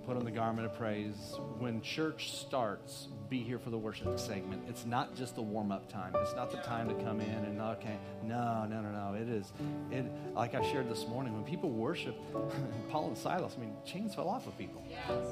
put 0.07 0.15
on 0.15 0.23
the 0.23 0.31
garment 0.31 0.65
of 0.65 0.73
praise. 0.73 1.37
When 1.59 1.81
church 1.81 2.31
starts, 2.31 3.09
be 3.29 3.39
here 3.43 3.59
for 3.59 3.71
the 3.71 3.77
worship 3.77 4.17
segment. 4.17 4.63
It's 4.69 4.85
not 4.85 5.17
just 5.17 5.35
the 5.35 5.41
warm 5.41 5.69
up 5.69 5.91
time. 5.91 6.13
It's 6.15 6.33
not 6.33 6.49
the 6.49 6.59
time 6.59 6.87
to 6.87 6.95
come 7.03 7.19
in 7.19 7.27
and 7.29 7.59
okay. 7.59 7.97
No, 8.23 8.65
no, 8.69 8.79
no, 8.79 8.89
no. 8.89 9.15
It 9.15 9.27
is. 9.27 9.51
It 9.91 10.05
like 10.33 10.55
I 10.55 10.61
shared 10.71 10.89
this 10.89 11.05
morning. 11.07 11.33
When 11.33 11.43
people 11.43 11.69
worship, 11.69 12.15
Paul 12.89 13.09
and 13.09 13.17
Silas. 13.17 13.55
I 13.57 13.59
mean, 13.59 13.73
chains 13.85 14.15
fell 14.15 14.29
off 14.29 14.47
of 14.47 14.57
people. 14.57 14.81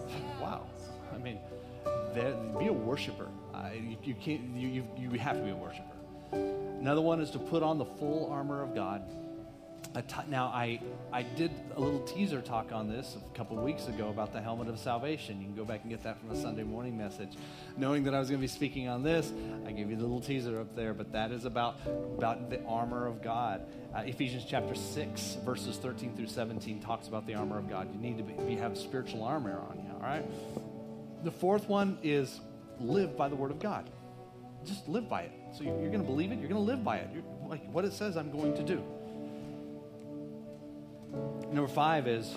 Wow. 0.42 0.68
I 1.14 1.18
mean, 1.18 1.40
be 2.60 2.68
a 2.68 2.74
worshiper. 2.74 3.30
Uh, 3.54 3.70
you, 3.74 3.98
you 4.04 4.14
can't. 4.14 4.42
You, 4.56 4.68
you 4.68 4.88
you 4.98 5.10
have 5.20 5.38
to 5.38 5.44
be 5.44 5.52
a 5.52 5.56
worshiper. 5.56 5.96
Another 6.34 7.02
one 7.02 7.22
is 7.22 7.32
to 7.32 7.40
put 7.40 7.64
on 7.64 7.78
the 7.78 7.86
full 7.86 8.30
armor 8.30 8.62
of 8.62 8.76
God. 8.76 9.04
A 9.96 10.04
now, 10.28 10.48
I, 10.48 10.82
I 11.14 11.24
did 11.24 11.52
a 11.74 11.80
little 11.80 12.02
teaser 12.02 12.42
talk 12.42 12.74
on 12.74 12.90
this 12.90 13.16
a 13.16 13.38
couple 13.38 13.56
weeks 13.56 13.88
ago 13.88 14.10
about 14.10 14.34
the 14.34 14.42
helmet 14.42 14.68
of 14.68 14.78
salvation. 14.78 15.40
You 15.40 15.46
can 15.48 15.56
go 15.56 15.64
back 15.64 15.82
and 15.84 15.90
get 15.90 16.04
that 16.04 16.20
from 16.20 16.28
the 16.28 16.36
Sunday 16.36 16.64
morning 16.64 16.98
message. 16.98 17.30
Knowing 17.78 18.04
that 18.04 18.14
I 18.14 18.20
was 18.20 18.30
going 18.30 18.42
to 18.42 18.44
be 18.44 18.52
speaking 18.52 18.90
on 18.90 19.04
this, 19.04 19.32
I 19.66 19.72
gave 19.72 19.90
you 19.90 19.96
the 19.96 20.02
little 20.02 20.20
teaser 20.20 20.60
up 20.60 20.76
there, 20.76 20.94
but 20.94 21.14
that 21.14 21.32
is 21.32 21.46
about, 21.46 21.78
about 22.18 22.50
the 22.50 22.62
armor 22.66 23.08
of 23.08 23.24
God. 23.24 23.62
Uh, 23.96 24.00
Ephesians 24.00 24.44
chapter 24.46 24.76
6, 24.76 25.38
verses 25.46 25.78
13 25.78 26.14
through 26.18 26.28
17 26.28 26.82
talks 26.82 27.08
about 27.08 27.26
the 27.26 27.36
armor 27.36 27.58
of 27.58 27.70
God. 27.70 27.88
You 27.94 28.00
need 28.00 28.18
to 28.18 28.24
be, 28.24 28.34
be, 28.34 28.56
have 28.56 28.78
spiritual 28.78 29.24
armor 29.24 29.58
on 29.70 29.78
you, 29.78 29.94
all 29.94 30.02
right? 30.02 30.26
The 31.24 31.32
fourth 31.32 31.70
one 31.70 32.00
is 32.04 32.42
live 32.82 33.16
by 33.16 33.30
the 33.30 33.36
word 33.36 33.52
of 33.52 33.60
God. 33.60 33.90
Just 34.66 34.90
live 34.90 35.08
by 35.08 35.22
it. 35.22 35.32
So 35.56 35.64
you're, 35.64 35.80
you're 35.80 35.92
going 35.92 36.02
to 36.02 36.08
believe 36.08 36.34
it, 36.34 36.40
you're 36.40 36.50
going 36.50 36.62
to 36.62 36.72
live 36.72 36.84
by 36.84 36.98
it. 36.98 37.10
You're, 37.14 37.24
like 37.48 37.66
what 37.72 37.86
it 37.86 37.94
says, 37.94 38.18
I'm 38.18 38.30
going 38.30 38.56
to 38.56 38.64
do. 38.64 38.84
Number 41.56 41.72
five 41.72 42.06
is 42.06 42.36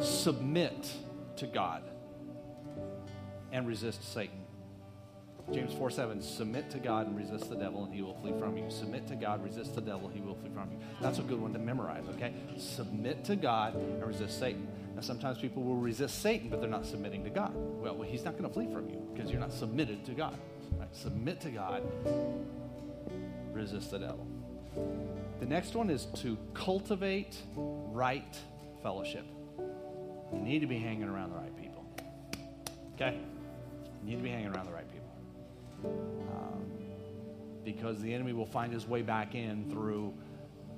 submit 0.00 0.90
to 1.36 1.46
God 1.46 1.82
and 3.52 3.68
resist 3.68 4.14
Satan. 4.14 4.38
James 5.52 5.74
4 5.74 5.90
7, 5.90 6.22
submit 6.22 6.70
to 6.70 6.78
God 6.78 7.06
and 7.06 7.14
resist 7.14 7.50
the 7.50 7.56
devil, 7.56 7.84
and 7.84 7.92
he 7.92 8.00
will 8.00 8.14
flee 8.14 8.32
from 8.38 8.56
you. 8.56 8.70
Submit 8.70 9.06
to 9.08 9.14
God, 9.14 9.44
resist 9.44 9.74
the 9.74 9.82
devil, 9.82 10.08
he 10.08 10.22
will 10.22 10.36
flee 10.36 10.48
from 10.54 10.72
you. 10.72 10.78
That's 11.02 11.18
a 11.18 11.22
good 11.22 11.38
one 11.38 11.52
to 11.52 11.58
memorize, 11.58 12.04
okay? 12.14 12.32
Submit 12.56 13.26
to 13.26 13.36
God 13.36 13.74
and 13.74 14.06
resist 14.06 14.38
Satan. 14.38 14.66
Now, 14.94 15.02
sometimes 15.02 15.36
people 15.36 15.62
will 15.62 15.76
resist 15.76 16.22
Satan, 16.22 16.48
but 16.48 16.62
they're 16.62 16.70
not 16.70 16.86
submitting 16.86 17.24
to 17.24 17.30
God. 17.30 17.52
Well, 17.54 17.94
well, 17.94 18.08
he's 18.08 18.24
not 18.24 18.38
going 18.38 18.48
to 18.48 18.54
flee 18.54 18.72
from 18.72 18.88
you 18.88 19.06
because 19.12 19.30
you're 19.30 19.38
not 19.38 19.52
submitted 19.52 20.06
to 20.06 20.12
God. 20.12 20.38
Right? 20.78 20.96
Submit 20.96 21.42
to 21.42 21.50
God, 21.50 21.82
resist 23.52 23.90
the 23.90 23.98
devil. 23.98 24.26
The 25.40 25.46
next 25.46 25.74
one 25.74 25.88
is 25.88 26.04
to 26.16 26.36
cultivate 26.52 27.34
right 27.56 28.38
fellowship. 28.82 29.24
You 30.32 30.38
need 30.38 30.60
to 30.60 30.66
be 30.66 30.78
hanging 30.78 31.08
around 31.08 31.30
the 31.30 31.36
right 31.36 31.56
people. 31.56 31.84
Okay? 32.94 33.18
You 34.04 34.10
need 34.10 34.16
to 34.16 34.22
be 34.22 34.28
hanging 34.28 34.54
around 34.54 34.66
the 34.66 34.72
right 34.72 34.86
people. 34.92 35.08
Um, 36.30 36.66
because 37.64 38.00
the 38.02 38.12
enemy 38.12 38.34
will 38.34 38.46
find 38.46 38.70
his 38.70 38.86
way 38.86 39.00
back 39.00 39.34
in 39.34 39.70
through 39.70 40.12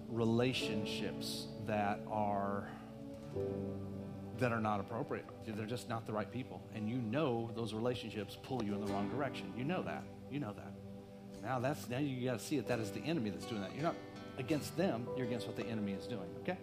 relationships 0.09 1.47
that 1.67 2.01
are 2.11 2.69
that 4.39 4.53
are 4.53 4.61
not 4.61 4.81
appropriate. 4.81 5.25
They're 5.47 5.67
just 5.67 5.89
not 5.89 6.07
the 6.07 6.13
right 6.13 6.31
people. 6.31 6.63
And 6.75 6.89
you 6.89 6.97
know 6.97 7.51
those 7.55 7.75
relationships 7.75 8.37
pull 8.43 8.63
you 8.63 8.75
in 8.75 8.85
the 8.85 8.93
wrong 8.93 9.09
direction. 9.09 9.53
You 9.57 9.65
know 9.65 9.83
that. 9.83 10.05
You 10.31 10.41
know 10.41 10.53
that. 10.53 10.73
Now 11.43 11.59
that's 11.59 11.89
now 11.89 11.99
you 11.99 12.25
got 12.25 12.39
to 12.39 12.45
see 12.45 12.59
it. 12.59 12.69
That 12.69 12.79
is 12.79 12.91
the 12.91 13.01
enemy 13.01 13.31
that's 13.31 13.47
doing 13.47 13.63
that. 13.63 13.75
You're 13.75 13.85
not 13.85 13.97
against 14.39 14.77
them. 14.77 15.07
You're 15.17 15.27
against 15.27 15.47
what 15.47 15.57
the 15.57 15.67
enemy 15.67 15.93
is 15.93 16.07
doing. 16.07 16.29
Okay. 16.43 16.57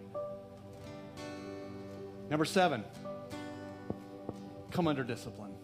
Number 2.28 2.44
seven. 2.44 2.84
Come 4.70 4.86
under 4.86 5.02
discipline. 5.02 5.54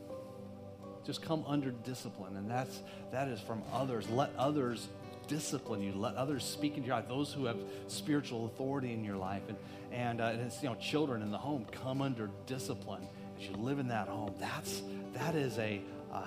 Just 1.04 1.22
come 1.22 1.44
under 1.46 1.70
discipline, 1.70 2.36
and 2.36 2.50
that's 2.50 2.80
that 3.12 3.28
is 3.28 3.40
from 3.40 3.62
others. 3.72 4.08
Let 4.08 4.30
others 4.36 4.88
discipline 5.28 5.80
you. 5.80 5.92
Let 5.92 6.16
others 6.16 6.44
speak 6.44 6.76
into 6.76 6.88
your 6.88 6.96
life. 6.96 7.08
Those 7.08 7.32
who 7.32 7.44
have 7.44 7.58
spiritual 7.86 8.46
authority 8.46 8.92
in 8.92 9.04
your 9.04 9.16
life, 9.16 9.42
and 9.48 9.56
and, 9.92 10.20
uh, 10.20 10.24
and 10.24 10.40
it's 10.40 10.60
you 10.62 10.68
know 10.68 10.74
children 10.74 11.22
in 11.22 11.30
the 11.30 11.38
home 11.38 11.64
come 11.70 12.02
under 12.02 12.30
discipline 12.46 13.06
as 13.38 13.46
you 13.46 13.54
live 13.56 13.78
in 13.78 13.86
that 13.88 14.08
home. 14.08 14.34
That's 14.40 14.82
that 15.14 15.36
is 15.36 15.58
a 15.58 15.80
uh, 16.12 16.26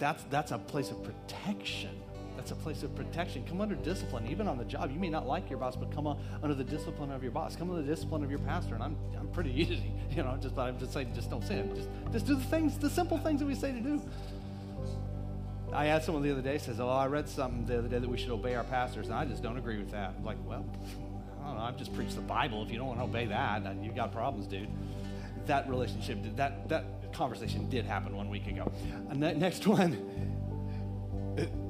that's 0.00 0.24
that's 0.24 0.50
a 0.50 0.58
place 0.58 0.90
of 0.90 1.02
protection. 1.04 2.01
That's 2.36 2.50
a 2.50 2.56
place 2.56 2.82
of 2.82 2.94
protection. 2.94 3.44
Come 3.46 3.60
under 3.60 3.74
discipline, 3.74 4.26
even 4.28 4.48
on 4.48 4.58
the 4.58 4.64
job. 4.64 4.90
You 4.90 4.98
may 4.98 5.10
not 5.10 5.26
like 5.26 5.48
your 5.50 5.58
boss, 5.58 5.76
but 5.76 5.92
come 5.94 6.06
under 6.42 6.54
the 6.54 6.64
discipline 6.64 7.12
of 7.12 7.22
your 7.22 7.32
boss. 7.32 7.54
Come 7.56 7.70
under 7.70 7.82
the 7.82 7.88
discipline 7.88 8.24
of 8.24 8.30
your 8.30 8.40
pastor. 8.40 8.74
And 8.74 8.82
I'm, 8.82 8.96
I'm 9.18 9.28
pretty 9.28 9.50
easy, 9.60 9.92
you 10.10 10.22
know. 10.22 10.36
Just, 10.40 10.54
but 10.54 10.62
I'm 10.62 10.78
just 10.78 10.92
saying, 10.92 11.12
just 11.14 11.30
don't 11.30 11.44
sin. 11.44 11.72
Just, 11.74 11.88
just 12.12 12.26
do 12.26 12.34
the 12.34 12.44
things, 12.44 12.78
the 12.78 12.90
simple 12.90 13.18
things 13.18 13.40
that 13.40 13.46
we 13.46 13.54
say 13.54 13.72
to 13.72 13.80
do. 13.80 14.02
I 15.72 15.86
had 15.86 16.04
someone 16.04 16.22
the 16.22 16.30
other 16.30 16.42
day 16.42 16.58
says, 16.58 16.80
"Oh, 16.80 16.88
I 16.88 17.06
read 17.06 17.28
something 17.28 17.64
the 17.64 17.78
other 17.78 17.88
day 17.88 17.98
that 17.98 18.08
we 18.08 18.18
should 18.18 18.30
obey 18.30 18.54
our 18.54 18.64
pastors," 18.64 19.06
and 19.06 19.14
I 19.14 19.24
just 19.24 19.42
don't 19.42 19.56
agree 19.56 19.78
with 19.78 19.90
that. 19.92 20.14
I'm 20.18 20.24
like, 20.24 20.36
well, 20.44 20.66
I 21.42 21.46
don't 21.46 21.56
know. 21.56 21.62
I've 21.62 21.78
just 21.78 21.94
preached 21.94 22.14
the 22.14 22.20
Bible. 22.20 22.62
If 22.62 22.70
you 22.70 22.78
don't 22.78 22.88
want 22.88 22.98
to 23.00 23.04
obey 23.04 23.24
that, 23.26 23.62
you've 23.82 23.96
got 23.96 24.12
problems, 24.12 24.46
dude. 24.46 24.68
That 25.46 25.68
relationship, 25.70 26.18
that 26.36 26.68
that 26.68 26.84
conversation 27.12 27.68
did 27.70 27.84
happen 27.84 28.16
one 28.16 28.28
week 28.28 28.46
ago. 28.46 28.70
Uh, 28.70 29.10
and 29.10 29.22
that 29.22 29.38
next 29.38 29.66
one, 29.78 30.31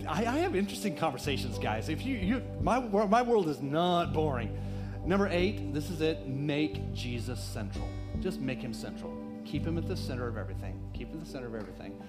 I, 0.08 0.20
I 0.20 0.38
have 0.38 0.54
interesting 0.54 0.96
conversations, 0.96 1.58
guys. 1.58 1.88
If 1.88 2.04
you, 2.04 2.16
you 2.16 2.42
my 2.60 2.80
my 2.80 3.22
world 3.22 3.48
is 3.48 3.60
not 3.60 4.12
boring. 4.12 4.58
Number 5.04 5.28
eight, 5.28 5.72
this 5.74 5.90
is 5.90 6.00
it. 6.00 6.26
Make 6.26 6.92
Jesus 6.92 7.42
central. 7.42 7.88
Just 8.20 8.40
make 8.40 8.60
him 8.60 8.72
central. 8.72 9.12
Keep 9.44 9.66
him 9.66 9.76
at 9.78 9.88
the 9.88 9.96
center 9.96 10.28
of 10.28 10.36
everything. 10.36 10.80
Keep 10.94 11.08
him 11.08 11.18
at 11.18 11.24
the 11.24 11.30
center 11.30 11.46
of 11.46 11.54
everything. 11.54 12.00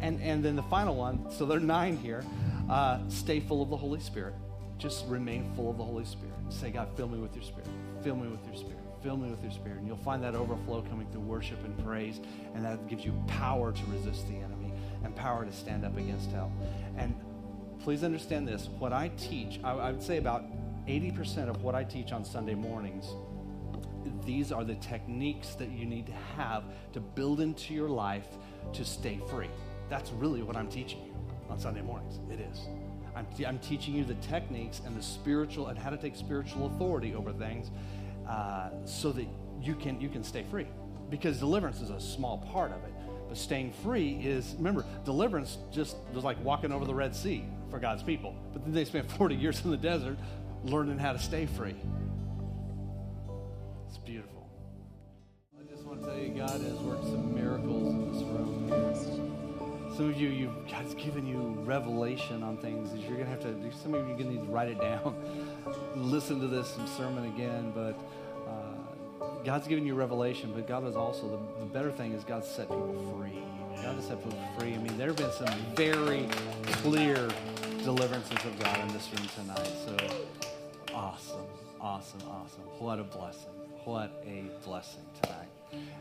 And 0.00 0.20
and 0.20 0.44
then 0.44 0.56
the 0.56 0.62
final 0.64 0.94
one. 0.94 1.30
So 1.30 1.46
there 1.46 1.58
are 1.58 1.60
nine 1.60 1.96
here. 1.96 2.24
Uh, 2.68 2.98
stay 3.08 3.40
full 3.40 3.62
of 3.62 3.70
the 3.70 3.76
Holy 3.76 4.00
Spirit. 4.00 4.34
Just 4.78 5.06
remain 5.06 5.50
full 5.54 5.70
of 5.70 5.78
the 5.78 5.84
Holy 5.84 6.04
Spirit. 6.04 6.34
Say, 6.48 6.70
God, 6.70 6.88
fill 6.96 7.08
me 7.08 7.18
with 7.18 7.34
your 7.34 7.44
Spirit. 7.44 7.68
Fill 8.02 8.16
me 8.16 8.28
with 8.28 8.44
your 8.44 8.56
Spirit. 8.56 8.78
Fill 9.02 9.16
me 9.16 9.30
with 9.30 9.42
your 9.42 9.52
Spirit. 9.52 9.78
And 9.78 9.86
you'll 9.86 9.96
find 9.96 10.22
that 10.22 10.34
overflow 10.34 10.82
coming 10.82 11.06
through 11.10 11.22
worship 11.22 11.64
and 11.64 11.76
praise, 11.84 12.20
and 12.54 12.64
that 12.64 12.86
gives 12.88 13.04
you 13.04 13.12
power 13.26 13.72
to 13.72 13.84
resist 13.86 14.26
the 14.28 14.34
enemy 14.34 14.72
and 15.04 15.14
power 15.14 15.44
to 15.44 15.52
stand 15.52 15.84
up 15.84 15.96
against 15.96 16.30
hell. 16.32 16.52
And 16.96 17.14
please 17.82 18.04
understand 18.04 18.46
this 18.46 18.68
what 18.78 18.92
I 18.92 19.08
teach, 19.16 19.60
I, 19.64 19.72
I 19.72 19.92
would 19.92 20.02
say 20.02 20.18
about 20.18 20.44
80% 20.86 21.48
of 21.48 21.62
what 21.62 21.74
I 21.74 21.84
teach 21.84 22.12
on 22.12 22.24
Sunday 22.24 22.54
mornings, 22.54 23.06
these 24.24 24.52
are 24.52 24.64
the 24.64 24.76
techniques 24.76 25.54
that 25.56 25.70
you 25.70 25.84
need 25.84 26.06
to 26.06 26.12
have 26.36 26.64
to 26.92 27.00
build 27.00 27.40
into 27.40 27.74
your 27.74 27.88
life 27.88 28.26
to 28.72 28.84
stay 28.84 29.20
free. 29.28 29.50
That's 29.88 30.10
really 30.12 30.42
what 30.42 30.56
I'm 30.56 30.68
teaching 30.68 31.04
you 31.04 31.14
on 31.50 31.58
Sunday 31.58 31.82
mornings. 31.82 32.20
It 32.30 32.40
is. 32.40 32.60
I'm, 33.14 33.26
I'm 33.46 33.58
teaching 33.58 33.94
you 33.94 34.04
the 34.04 34.14
techniques 34.14 34.80
and 34.86 34.96
the 34.96 35.02
spiritual 35.02 35.68
and 35.68 35.78
how 35.78 35.90
to 35.90 35.96
take 35.96 36.16
spiritual 36.16 36.66
authority 36.66 37.14
over 37.14 37.32
things 37.32 37.70
uh, 38.28 38.70
so 38.84 39.12
that 39.12 39.26
you 39.60 39.74
can 39.74 40.00
you 40.00 40.08
can 40.08 40.24
stay 40.24 40.44
free. 40.50 40.66
Because 41.10 41.38
deliverance 41.38 41.80
is 41.80 41.90
a 41.90 42.00
small 42.00 42.38
part 42.38 42.72
of 42.72 42.82
it. 42.84 42.94
But 43.28 43.36
staying 43.36 43.72
free 43.82 44.12
is, 44.22 44.54
remember, 44.56 44.84
deliverance 45.04 45.58
just 45.70 45.96
was 46.14 46.24
like 46.24 46.42
walking 46.42 46.72
over 46.72 46.84
the 46.86 46.94
Red 46.94 47.14
Sea 47.14 47.44
for 47.72 47.78
God's 47.78 48.02
people. 48.02 48.36
But 48.52 48.64
then 48.64 48.74
they 48.74 48.84
spent 48.84 49.10
40 49.18 49.34
years 49.34 49.64
in 49.64 49.70
the 49.72 49.76
desert 49.76 50.18
learning 50.62 50.98
how 50.98 51.12
to 51.12 51.18
stay 51.18 51.46
free. 51.46 51.74
It's 53.88 53.98
beautiful. 53.98 54.46
I 55.58 55.68
just 55.68 55.84
want 55.84 56.02
to 56.02 56.06
tell 56.06 56.18
you, 56.18 56.28
God 56.28 56.50
has 56.50 56.78
worked 56.80 57.04
some 57.04 57.34
miracles 57.34 57.94
in 57.94 58.12
this 58.12 58.22
room. 58.22 58.52
Some 59.96 60.10
of 60.10 60.20
you, 60.20 60.28
you've, 60.28 60.70
God's 60.70 60.94
given 60.94 61.26
you 61.26 61.38
revelation 61.64 62.42
on 62.42 62.58
things. 62.58 62.92
that 62.92 63.00
You're 63.00 63.18
gonna 63.18 63.28
have 63.28 63.40
to. 63.40 63.54
Some 63.82 63.94
of 63.94 64.06
you 64.06 64.14
are 64.14 64.18
gonna 64.18 64.30
need 64.30 64.46
to 64.46 64.52
write 64.52 64.68
it 64.68 64.80
down, 64.80 65.14
listen 65.96 66.40
to 66.40 66.46
this 66.46 66.76
sermon 66.96 67.26
again. 67.34 67.72
But 67.74 67.98
uh, 68.48 69.26
God's 69.44 69.66
given 69.66 69.86
you 69.86 69.94
revelation. 69.94 70.52
But 70.54 70.66
God 70.66 70.86
is 70.86 70.96
also 70.96 71.28
the, 71.28 71.64
the 71.64 71.66
better 71.66 71.90
thing 71.90 72.12
is 72.12 72.24
God 72.24 72.44
set 72.44 72.68
people 72.68 73.14
free. 73.18 73.42
God 73.82 73.96
has 73.96 74.06
set 74.06 74.22
people 74.22 74.38
free. 74.56 74.74
I 74.74 74.78
mean, 74.78 74.96
there 74.96 75.08
have 75.08 75.16
been 75.16 75.32
some 75.32 75.52
very 75.74 76.28
clear 76.82 77.28
deliverances 77.82 78.44
of 78.44 78.56
God 78.60 78.78
in 78.78 78.88
this 78.92 79.08
room 79.12 79.28
tonight. 79.34 79.72
So 79.84 79.96
awesome, 80.94 81.46
awesome, 81.80 82.20
awesome. 82.28 82.62
What 82.78 83.00
a 83.00 83.02
blessing. 83.02 83.50
What 83.84 84.12
a 84.24 84.44
blessing 84.64 85.04
tonight. 85.20 85.48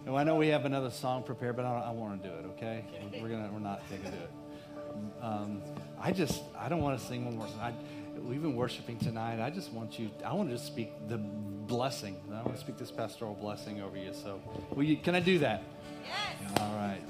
And 0.05 0.15
I 0.15 0.23
know 0.23 0.35
we 0.35 0.49
have 0.49 0.65
another 0.65 0.91
song 0.91 1.23
prepared, 1.23 1.55
but 1.55 1.65
I, 1.65 1.85
I 1.87 1.91
want 1.91 2.21
to 2.21 2.29
do 2.29 2.35
it. 2.35 2.45
Okay, 2.51 2.85
we're 3.19 3.29
gonna 3.29 3.49
we're 3.51 3.59
not 3.59 3.81
going 3.89 4.03
to 4.03 4.11
do 4.11 4.17
it. 4.17 5.23
Um, 5.23 5.63
I 5.99 6.11
just 6.11 6.43
I 6.55 6.69
don't 6.69 6.81
want 6.81 6.99
to 6.99 7.05
sing 7.05 7.25
one 7.25 7.37
more 7.37 7.47
song. 7.47 7.59
I, 7.61 7.73
we've 8.19 8.43
been 8.43 8.55
worshiping 8.55 8.99
tonight. 8.99 9.43
I 9.43 9.49
just 9.49 9.71
want 9.71 9.97
you. 9.97 10.11
I 10.23 10.33
want 10.33 10.49
to 10.49 10.55
just 10.55 10.67
speak 10.67 10.91
the 11.07 11.17
blessing. 11.17 12.17
I 12.31 12.43
want 12.43 12.53
to 12.53 12.59
speak 12.59 12.77
this 12.77 12.91
pastoral 12.91 13.33
blessing 13.33 13.81
over 13.81 13.97
you. 13.97 14.13
So, 14.13 14.39
will 14.75 14.83
you, 14.83 14.97
can 14.97 15.15
I 15.15 15.19
do 15.19 15.39
that? 15.39 15.63
Yes. 16.03 16.59
All 16.59 16.75
right. 16.75 17.01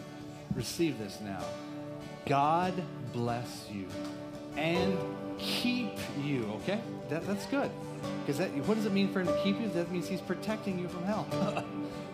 Receive 0.55 0.97
this 0.99 1.19
now. 1.21 1.43
God 2.25 2.73
bless 3.13 3.67
you 3.71 3.87
and 4.57 4.97
keep 5.37 5.97
you. 6.23 6.45
Okay, 6.63 6.79
that, 7.09 7.25
that's 7.25 7.45
good. 7.47 7.71
Because 8.21 8.37
that, 8.39 8.49
what 8.67 8.75
does 8.75 8.85
it 8.85 8.91
mean 8.91 9.11
for 9.11 9.21
him 9.21 9.27
to 9.27 9.43
keep 9.43 9.59
you? 9.59 9.69
That 9.69 9.91
means 9.91 10.07
he's 10.07 10.21
protecting 10.21 10.79
you 10.79 10.87
from 10.87 11.03
hell. 11.03 11.27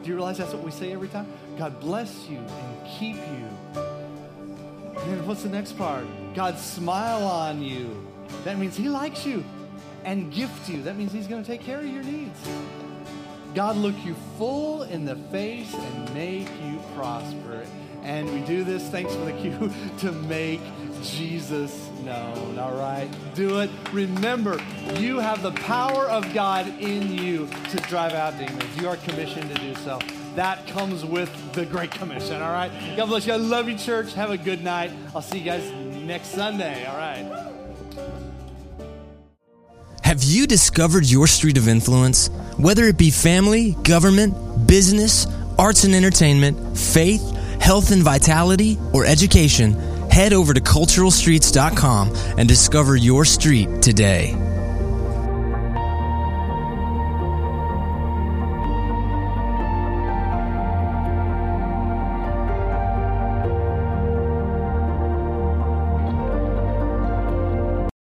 Do 0.03 0.09
you 0.09 0.15
realize 0.15 0.37
that's 0.37 0.53
what 0.53 0.63
we 0.63 0.71
say 0.71 0.91
every 0.91 1.07
time? 1.07 1.27
God 1.57 1.79
bless 1.79 2.27
you 2.29 2.37
and 2.37 2.87
keep 2.99 3.15
you. 3.15 3.81
And 5.01 5.27
what's 5.27 5.43
the 5.43 5.49
next 5.49 5.77
part? 5.77 6.05
God 6.35 6.57
smile 6.57 7.25
on 7.25 7.61
you. 7.61 8.05
That 8.43 8.57
means 8.57 8.75
he 8.75 8.89
likes 8.89 9.25
you 9.25 9.43
and 10.03 10.31
gift 10.31 10.69
you. 10.69 10.83
That 10.83 10.97
means 10.97 11.11
he's 11.11 11.27
going 11.27 11.43
to 11.43 11.47
take 11.49 11.61
care 11.61 11.79
of 11.79 11.85
your 11.85 12.03
needs. 12.03 12.39
God 13.55 13.75
look 13.77 13.95
you 14.05 14.15
full 14.37 14.83
in 14.83 15.05
the 15.05 15.15
face 15.31 15.73
and 15.73 16.13
make 16.13 16.47
you 16.63 16.79
prosper. 16.95 17.65
And 18.07 18.33
we 18.33 18.39
do 18.39 18.63
this, 18.63 18.83
thanks 18.83 19.13
for 19.13 19.25
the 19.25 19.33
cue, 19.33 19.69
to 19.99 20.13
make 20.13 20.61
Jesus 21.03 21.89
known. 22.05 22.57
All 22.57 22.73
right? 22.73 23.09
Do 23.35 23.59
it. 23.59 23.69
Remember, 23.91 24.61
you 24.95 25.19
have 25.19 25.43
the 25.43 25.51
power 25.51 26.05
of 26.05 26.33
God 26.33 26.67
in 26.79 27.11
you 27.11 27.49
to 27.69 27.77
drive 27.89 28.13
out 28.13 28.37
demons. 28.39 28.77
You 28.81 28.87
are 28.87 28.95
commissioned 28.95 29.53
to 29.53 29.61
do 29.61 29.75
so. 29.75 29.99
That 30.35 30.65
comes 30.67 31.03
with 31.03 31.29
the 31.51 31.65
Great 31.65 31.91
Commission. 31.91 32.41
All 32.41 32.53
right? 32.53 32.71
God 32.95 33.07
bless 33.07 33.27
you. 33.27 33.33
I 33.33 33.37
love 33.37 33.67
you, 33.67 33.77
church. 33.77 34.13
Have 34.13 34.31
a 34.31 34.37
good 34.37 34.63
night. 34.63 34.91
I'll 35.13 35.21
see 35.21 35.39
you 35.39 35.43
guys 35.45 35.69
next 36.05 36.29
Sunday. 36.29 36.85
All 36.85 36.95
right? 36.95 37.53
Have 40.03 40.23
you 40.23 40.47
discovered 40.47 41.05
your 41.05 41.27
street 41.27 41.57
of 41.57 41.67
influence? 41.67 42.29
Whether 42.55 42.85
it 42.85 42.97
be 42.97 43.11
family, 43.11 43.75
government, 43.83 44.65
business, 44.65 45.27
arts 45.59 45.83
and 45.83 45.93
entertainment, 45.93 46.77
faith, 46.77 47.36
health 47.67 47.91
and 47.91 48.01
vitality, 48.01 48.77
or 48.93 49.05
education, 49.05 49.73
head 50.09 50.31
over 50.31 50.53
to 50.53 50.61
culturalstreets.com 50.61 52.15
and 52.37 52.47
discover 52.47 52.95
your 52.95 53.25
street 53.25 53.81
today. 53.81 54.46